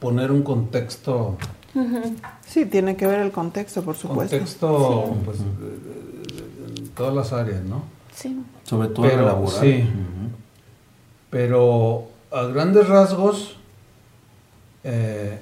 [0.00, 1.36] poner un contexto,
[1.74, 2.00] Ujú,
[2.46, 4.36] Sí, tiene que ver el contexto, por supuesto.
[4.36, 5.44] contexto pues, de-
[6.74, 7.82] de- en todas las áreas, ¿no?
[8.18, 8.40] Sí.
[8.64, 9.60] Sobre todo Pero, en laboral.
[9.60, 9.84] sí.
[11.30, 13.56] Pero a grandes rasgos
[14.84, 15.38] eh,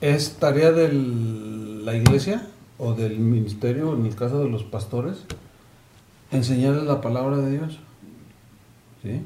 [0.00, 2.46] es tarea de la iglesia
[2.78, 5.24] o del ministerio, en el caso de los pastores,
[6.30, 7.78] enseñarles la palabra de Dios.
[9.02, 9.22] ¿Sí?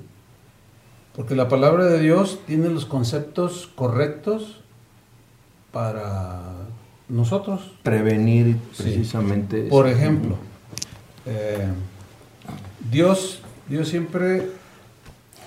[1.14, 4.61] Porque la palabra de Dios tiene los conceptos correctos
[5.72, 6.41] para
[7.09, 7.61] nosotros.
[7.83, 8.83] Prevenir Sí.
[8.85, 9.64] precisamente.
[9.64, 9.99] Por eso.
[9.99, 10.37] ejemplo,
[11.27, 11.68] eh,
[12.91, 14.49] Dios, Dios siempre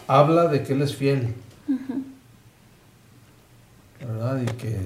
[0.07, 1.33] habla de que Él es fiel.
[3.99, 4.41] ¿Verdad?
[4.41, 4.77] Y que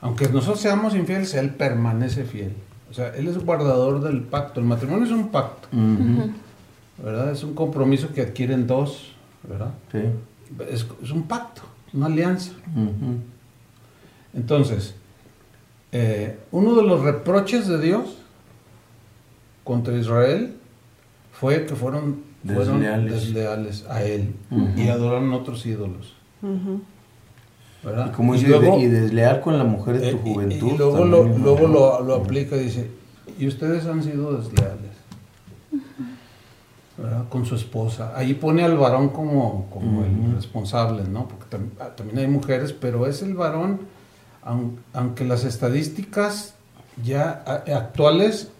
[0.00, 2.52] aunque nosotros seamos infieles, Él permanece fiel.
[2.90, 4.60] O sea, Él es guardador del pacto.
[4.60, 5.68] El matrimonio es un pacto.
[7.02, 7.32] ¿verdad?
[7.32, 9.72] Es un compromiso que adquieren dos, ¿verdad?
[9.90, 10.02] Sí.
[10.70, 12.52] Es, es un pacto, una alianza.
[14.34, 14.94] Entonces,
[15.92, 18.18] eh, uno de los reproches de Dios
[19.64, 20.56] contra Israel
[21.32, 23.12] fue que fueron, fueron Desleales.
[23.12, 24.34] desleales a él
[24.76, 26.14] y adoraron otros ídolos.
[27.82, 28.08] ¿verdad?
[28.08, 30.72] Y como Y dice, luego- y desleal con la mujer de tu eh, y- juventud.
[30.72, 32.90] Y, luego, lo, luego lo, lo aplica y dice,
[33.38, 34.92] y ustedes han sido desleales.
[36.96, 37.28] ¿verdad?
[37.28, 38.12] Con su esposa.
[38.16, 41.26] Ahí pone al varón como, como el responsable, ¿no?
[41.26, 43.80] Porque tam- ah, también hay mujeres, pero es el varón,
[44.44, 46.54] aun- aunque las estadísticas
[47.02, 47.42] ya
[47.74, 48.52] actuales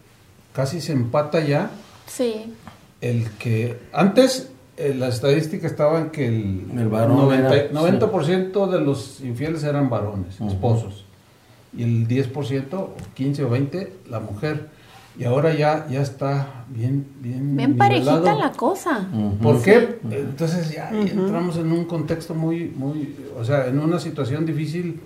[0.54, 1.70] casi se empata ya,
[2.06, 2.54] Sí.
[3.02, 8.66] el que antes eh, la estadística estaba en que el, El varón 90, era- 90%
[8.70, 11.04] de los infieles eran varones, esposos,
[11.76, 14.70] y el 10%, o 15 o 20, la mujer.
[15.16, 17.56] Y ahora ya, ya está bien, bien.
[17.56, 18.24] Bien nivelado.
[18.24, 19.06] parejita la cosa.
[19.12, 19.36] Ujú.
[19.38, 20.00] ¿Por qué?
[20.10, 24.98] Entonces ya entramos en un contexto muy, muy, o sea, en una situación difícil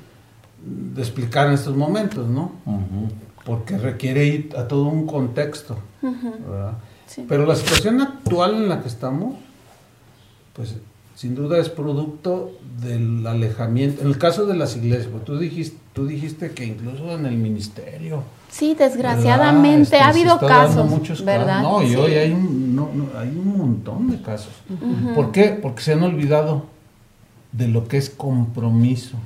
[0.64, 2.52] de explicar en estos momentos, ¿no?
[3.48, 6.74] Porque requiere ir a todo un contexto, ¿verdad?
[7.06, 7.24] Sí.
[7.26, 9.36] Pero la situación actual en la que estamos,
[10.52, 10.74] pues
[11.14, 14.02] sin duda es producto del alejamiento.
[14.02, 17.38] En el caso de las iglesias, pues, tú dijiste, tú dijiste que incluso en el
[17.38, 18.22] ministerio.
[18.50, 21.62] Sí, desgraciadamente ha Este, se habido casos, muchos ¿verdad?
[21.62, 21.82] casos.
[21.82, 24.52] No, y hoy hay un, no, no, hay un montón de casos.
[25.14, 25.58] ¿Por qué?
[25.60, 26.66] Porque se han olvidado
[27.52, 29.16] de lo que es compromiso.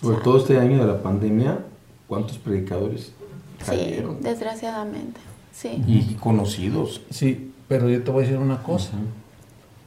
[0.00, 1.58] Sobre todo este año de la pandemia,
[2.06, 3.12] ¿cuántos predicadores
[3.60, 4.20] Sí, cayeron?
[4.22, 5.20] desgraciadamente.
[5.52, 5.82] Sí.
[5.86, 7.02] Y conocidos.
[7.10, 8.92] Sí, pero yo te voy a decir una cosa.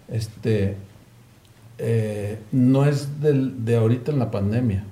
[0.08, 0.78] Este,
[1.78, 4.84] eh, no es del, de ahorita en la pandemia.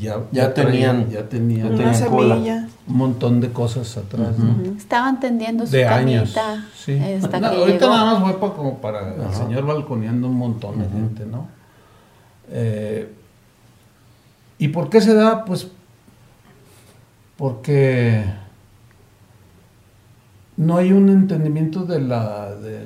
[0.00, 2.34] Ya, Ya tenían- ya tenían Una tenían cola.
[2.88, 4.72] un montón de cosas atrás, ¿no?
[4.76, 6.34] Estaban tendiendo su de años.
[6.76, 6.98] Sí.
[6.98, 7.94] hasta No, que ahorita llegó.
[7.94, 11.46] nada más fue pa- como para el señor balconeando un montón de gente, ¿no?
[12.50, 13.12] Eh,
[14.58, 15.44] ¿Y por qué se da?
[15.44, 15.68] Pues
[17.40, 18.22] porque
[20.58, 22.80] no hay un entendimiento de la, de,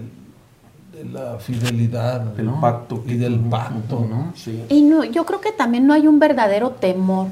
[0.93, 2.61] de la fidelidad, Del ¿no?
[2.61, 3.03] pacto.
[3.05, 4.07] Y del pacto.
[4.09, 4.33] ¿no?
[4.37, 4.63] Sí.
[4.69, 7.27] Y no, yo creo que también no hay un verdadero temor,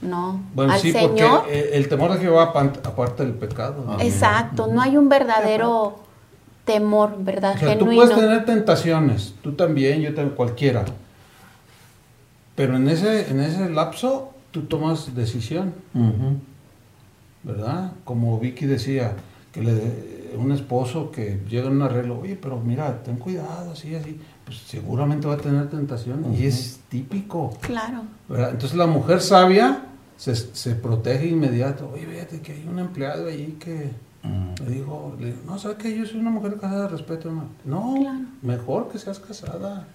[0.00, 0.40] ¿no?
[0.54, 1.40] Bueno, Al sí, Señor.
[1.42, 3.84] porque el temor de Jehová aparte del pecado.
[3.86, 4.00] ¿no?
[4.00, 5.98] Exacto, no hay un verdadero
[6.64, 7.54] temor, ¿verdad?
[7.54, 10.86] O sea, tú puedes tener tentaciones, tú también, yo también, cualquiera.
[12.56, 16.36] Pero en ese, en ese lapso tú tomas decisión, Ujú.
[17.42, 17.92] ¿Verdad?
[18.04, 19.12] Como Vicky decía,
[19.52, 23.94] que le, un esposo que llega en un arreglo, oye, pero mira, ten cuidado, así,
[23.94, 28.02] así, pues seguramente va a tener tentación y es típico, Claro.
[28.28, 28.50] ¿verdad?
[28.52, 29.84] Entonces la mujer sabia
[30.16, 33.90] se, se protege inmediato, oye, fíjate que hay un empleado ahí que
[34.24, 34.54] Mm.
[34.68, 37.26] le dijo, le dijo, no, ¿sabes que Yo soy una mujer casada, respeto.
[37.28, 37.48] hermano".
[37.64, 38.20] No, Claro.
[38.42, 39.88] mejor que seas casada.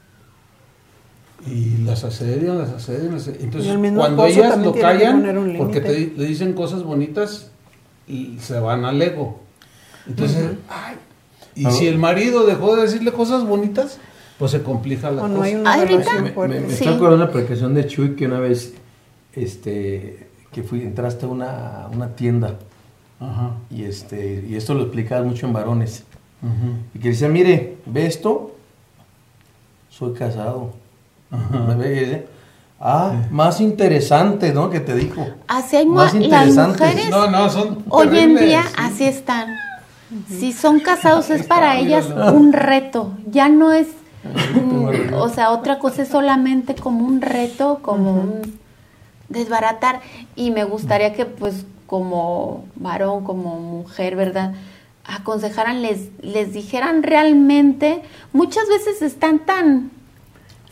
[1.46, 3.44] Y las asedian, las asedian, las asedian.
[3.46, 7.52] Entonces, el cuando ellas lo callan, porque te, le dicen cosas bonitas,
[8.08, 9.40] y se van al ego.
[10.08, 10.96] Entonces, ay,
[11.56, 14.00] y si el marido dejó de decirle cosas bonitas,
[14.40, 15.46] pues se complica la O no cosa.
[15.48, 16.74] hay una Ay, Me, me, me Sí.
[16.76, 18.74] estoy acordando de una predicación de Chuy que una vez
[19.34, 22.58] este, que fui, entraste a una, una tienda
[23.20, 23.52] Ajá.
[23.70, 26.04] y, este, y esto lo explicabas mucho en varones.
[26.42, 26.78] ujú.
[26.94, 28.56] Y que decía, mire, ¿ve esto?
[29.90, 30.74] Soy casado.
[31.32, 32.28] ¿Me ve?
[32.80, 34.70] Ah, más interesante, ¿no?
[34.70, 35.28] Que te dijo.
[35.48, 36.80] Así hay Más las interesantes.
[36.80, 38.74] mujeres No, no, son hoy en día sí.
[38.78, 39.56] así están.
[40.30, 43.12] Si son casados es para ellas un reto.
[43.30, 43.88] Ya no es,
[45.16, 48.58] o sea, otra cosa es solamente como un reto, como un
[49.28, 50.00] desbaratar.
[50.36, 54.54] Y me gustaría que, pues, como varón, como mujer, ¿verdad?
[55.04, 58.02] Aconsejaran, les, les dijeran realmente.
[58.32, 59.92] Muchas veces están tan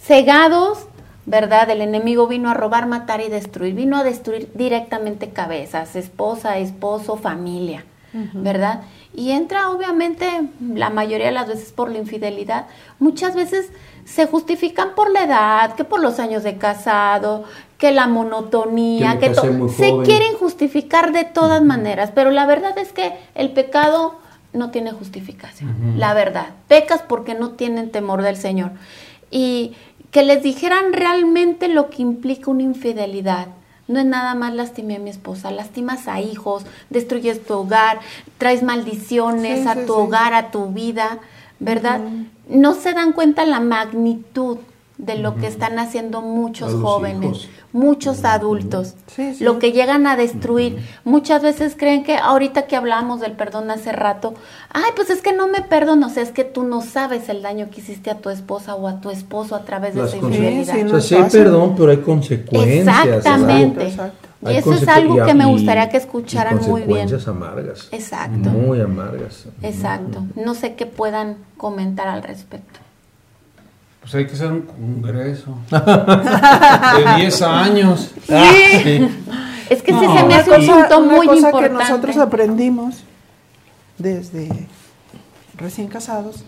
[0.05, 0.87] cegados,
[1.25, 1.69] ¿verdad?
[1.69, 3.73] El enemigo vino a robar, matar y destruir.
[3.73, 7.85] Vino a destruir directamente cabezas, esposa, esposo, familia,
[8.33, 8.83] ¿verdad?
[9.13, 10.25] Y entra obviamente
[10.61, 12.67] la mayoría de las veces por la infidelidad.
[12.99, 13.71] Muchas veces
[14.05, 17.43] se justifican por la edad, que por los años de casado,
[17.77, 22.93] que la monotonía, Que que, se quieren justificar de todas maneras, pero la verdad es
[22.93, 24.15] que el pecado
[24.53, 26.49] no tiene justificación, la verdad.
[26.69, 28.71] Pecas porque no tienen temor del Señor.
[29.31, 29.75] Y
[30.11, 33.47] que les dijeran realmente lo que implica una infidelidad.
[33.87, 37.99] No es nada más lastimé a mi esposa, lastimas a hijos, destruyes tu hogar,
[38.39, 39.99] traes maldiciones Sí, a sí, tu sí.
[39.99, 41.19] hogar, a tu vida,
[41.59, 41.99] ¿verdad?
[42.49, 44.57] No se dan cuenta la magnitud
[45.05, 47.49] de lo que están haciendo muchos jóvenes, hijos.
[47.73, 49.43] muchos adultos, Sí, sí.
[49.43, 50.77] lo que llegan a destruir.
[51.03, 54.33] Muchas veces creen que ahorita que hablamos del perdón hace rato,
[54.71, 57.41] ay, pues es que no me perdono, o sea, es que tú no sabes el
[57.41, 60.25] daño que hiciste a tu esposa o a tu esposo a través de Las esa
[60.25, 60.73] infidelidad.
[60.73, 63.05] Sí, O no sea, es sí hay perdón, pero hay consecuencias.
[63.05, 63.87] Exactamente.
[63.87, 64.27] Exacto.
[64.41, 67.07] Y Hay eso es algo que me gustaría que escucharan muy bien.
[67.07, 67.87] Consecuencias amargas.
[67.91, 68.49] Exacto.
[68.49, 69.45] Muy amargas.
[69.63, 70.23] Exacto.
[70.35, 72.79] No sé qué puedan comentar al respecto.
[74.05, 78.11] Pues hay que hacer un congreso de 10 años.
[78.27, 79.07] Sí.
[79.69, 81.67] Es que sí se me hace un punto una muy cosa importante.
[81.69, 83.03] que nosotros aprendimos
[83.97, 84.49] desde
[85.57, 86.45] recién casados,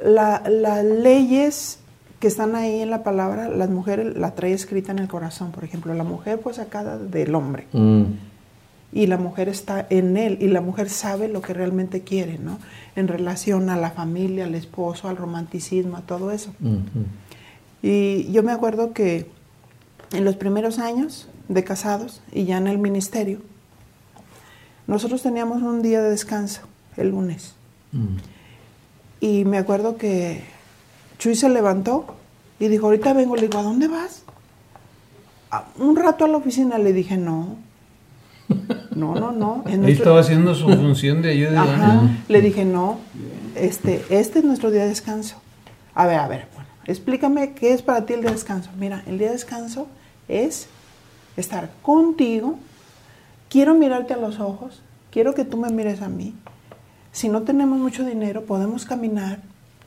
[0.00, 1.78] la- las leyes
[2.18, 5.52] que están ahí en la palabra, las mujeres la trae escrita en el corazón.
[5.52, 8.02] Por ejemplo, la mujer fue sacada del hombre Mm.
[8.92, 12.58] Y la mujer está en él y la mujer sabe lo que realmente quiere, ¿no?
[12.96, 16.52] En relación a la familia, al esposo, al romanticismo, a todo eso.
[17.82, 19.30] Y yo me acuerdo que
[20.12, 23.40] en los primeros años de casados y ya en el ministerio,
[24.86, 26.62] nosotros teníamos un día de descanso,
[26.96, 27.54] el lunes.
[27.92, 28.16] Mm.
[29.20, 30.42] Y me acuerdo que
[31.18, 32.16] Chuy se levantó
[32.58, 33.36] y dijo, ahorita vengo.
[33.36, 34.22] Le digo, ¿a dónde vas?
[35.50, 36.78] "A- un rato a la oficina.
[36.78, 37.56] Le dije, no.
[38.94, 39.62] No, no, no.
[39.66, 41.62] Nuestro- estaba haciendo su función de ayuda.
[41.62, 42.00] Ajá.
[42.28, 42.98] Le dije, no,
[43.54, 45.36] este, este es nuestro día de descanso.
[45.94, 48.70] A ver, a ver, bueno, explícame qué es para ti el día de descanso.
[48.78, 49.86] Mira, el día de descanso
[50.28, 50.68] es
[51.36, 52.58] estar contigo.
[53.48, 54.82] Quiero mirarte a los ojos.
[55.10, 56.34] Quiero que tú me mires a mí.
[57.12, 59.40] Si no tenemos mucho dinero, podemos caminar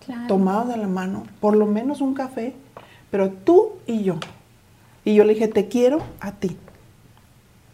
[0.05, 0.27] Claro.
[0.27, 2.53] tomados de la mano, por lo menos un café,
[3.09, 4.15] pero tú y yo.
[5.05, 6.57] Y yo le dije, te quiero a ti.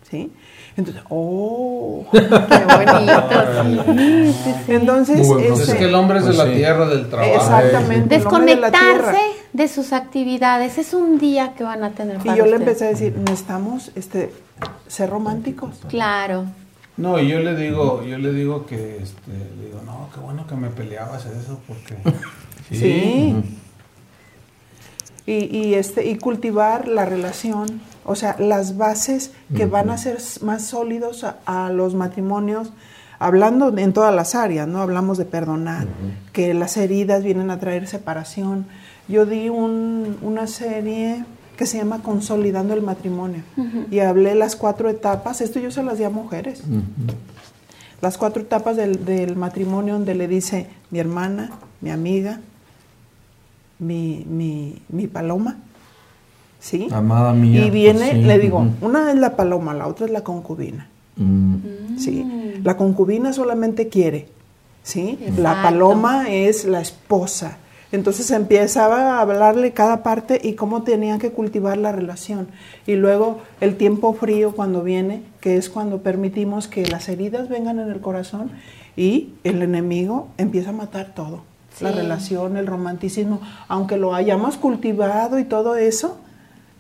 [0.09, 0.31] ¿Sí?
[0.79, 2.05] Entonces, oh.
[2.11, 3.29] Qué bonito,
[3.63, 4.71] sí, sí, sí.
[4.73, 6.57] Entonces, este, es que el hombre es de Pues la sí.
[6.57, 7.33] tierra, del trabajo.
[7.35, 8.09] Exactamente.
[8.09, 8.15] de.
[8.17, 9.19] Desconectarse
[9.53, 12.85] de sus actividades es un día que van a tener Y para yo le empecé
[12.85, 14.31] a decir, necesitamos este,
[14.87, 15.81] ser románticos.
[15.89, 16.45] Claro.
[16.97, 20.45] No, y yo le digo, yo le digo que, este, le digo, no, qué bueno
[20.47, 21.95] que me peleabas eso, porque
[22.71, 23.35] Sí.
[25.25, 30.17] Y, y, este, y cultivar la relación, o sea, las bases que van a ser
[30.41, 32.71] más sólidos a, a los matrimonios,
[33.19, 34.81] hablando en todas las áreas, ¿no?
[34.81, 35.87] Hablamos de perdonar,
[36.33, 38.65] que las heridas vienen a traer separación.
[39.07, 41.25] Yo di un- una serie
[41.57, 43.43] que se llama Consolidando el Matrimonio
[43.91, 46.61] y hablé las cuatro etapas, esto yo se las di a mujeres,
[48.01, 51.49] las cuatro etapas del, del matrimonio donde le dice mi hermana,
[51.81, 52.39] mi amiga,
[53.79, 55.57] mi, mi, mi paloma,
[56.59, 56.87] ¿sí?
[56.91, 57.65] Amada mía.
[57.65, 60.87] y viene, pues sí, le digo, una es la paloma, la otra es la concubina,
[61.15, 61.97] Mm.
[61.97, 62.59] ¿sí?
[62.63, 64.27] La concubina solamente quiere,
[64.83, 65.19] ¿sí?
[65.37, 67.57] La paloma es la esposa.
[67.91, 72.47] Entonces empezaba a hablarle cada parte y cómo tenían que cultivar la relación.
[72.85, 77.79] Y luego el tiempo frío cuando viene, que es cuando permitimos que las heridas vengan
[77.79, 78.51] en el corazón
[78.95, 81.41] y el enemigo empieza a matar todo.
[81.81, 86.17] La relación, el romanticismo, aunque lo hayamos cultivado y todo eso,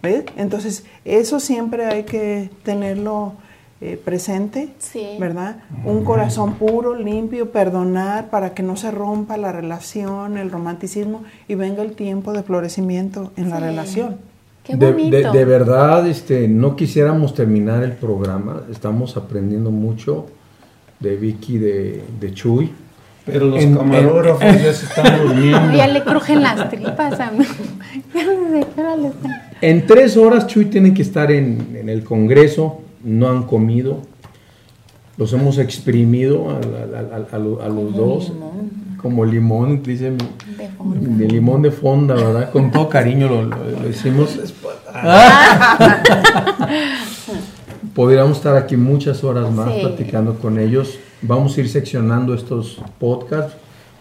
[0.01, 0.23] ¿ves?
[0.37, 3.33] Entonces eso siempre hay que tenerlo
[3.81, 5.07] eh, presente, Sí.
[5.19, 5.57] ¿verdad?
[5.85, 11.55] Un corazón puro, limpio, perdonar para que no se rompa la relación, el romanticismo y
[11.55, 14.17] venga el tiempo de florecimiento en la relación.
[14.65, 15.31] Qué De, bonito.
[15.31, 18.63] de- de verdad, este, no quisiéramos terminar el programa.
[18.69, 20.25] Estamos aprendiendo mucho
[20.99, 22.73] de Vicky, de, de Chuy.
[23.25, 25.71] pero los En- camarógrafos ya se están durmiendo.
[25.77, 27.45] Ya le crujen las tripas a mí.
[28.13, 31.89] Ya desde qué hora le están- En tres horas Chuy tiene que estar en, en
[31.89, 32.81] el Congreso.
[33.03, 33.99] No han comido.
[35.17, 38.31] Los hemos exprimido a, a- a- a lo- a los dos.
[39.01, 40.17] Como limón, dice De
[41.17, 42.51] de limón de fonda, ¿verdad?
[42.51, 44.37] Con todo cariño lo, lo- lo hicimos.
[47.95, 49.79] Podríamos estar aquí muchas horas más Sí.
[49.81, 50.97] platicando con ellos.
[51.21, 53.55] Vamos a ir seccionando estos podcasts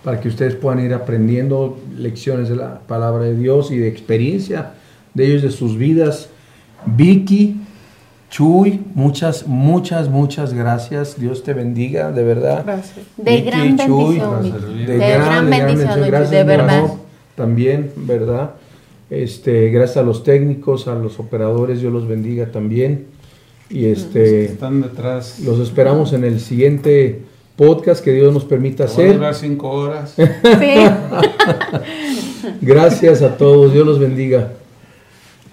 [0.05, 4.75] para que ustedes puedan ir aprendiendo lecciones de la palabra de Dios y de experiencia
[5.19, 6.31] de ellos, de sus vidas.
[6.87, 7.57] Vicky,
[8.31, 11.19] Chuy, muchas, muchas, muchas gracias.
[11.21, 12.63] Dios te bendiga, de verdad.
[12.65, 13.05] Gracias.
[13.17, 16.45] De Vicky, gran Chuy, bendición, de, De gran, gran de gran bendición, Chuy, Gracias, de
[16.45, 16.79] mi verdad.
[16.79, 16.91] amor,
[17.35, 18.51] También, ¿verdad?
[19.11, 23.07] Este, gracias a los técnicos, a los operadores, Dios los bendiga también.
[23.71, 25.41] Y este, Están detrás.
[25.41, 27.21] los esperamos en el siguiente
[27.57, 29.15] podcast que Dios nos permita Va a hacer.
[29.15, 30.15] durar cinco horas.
[30.17, 30.23] Sí.
[32.61, 34.53] Gracias a todos, Dios los bendiga.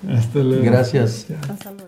[0.10, 0.64] Hasta luego.
[0.64, 1.28] Gracias.
[1.50, 1.85] Hasta luego.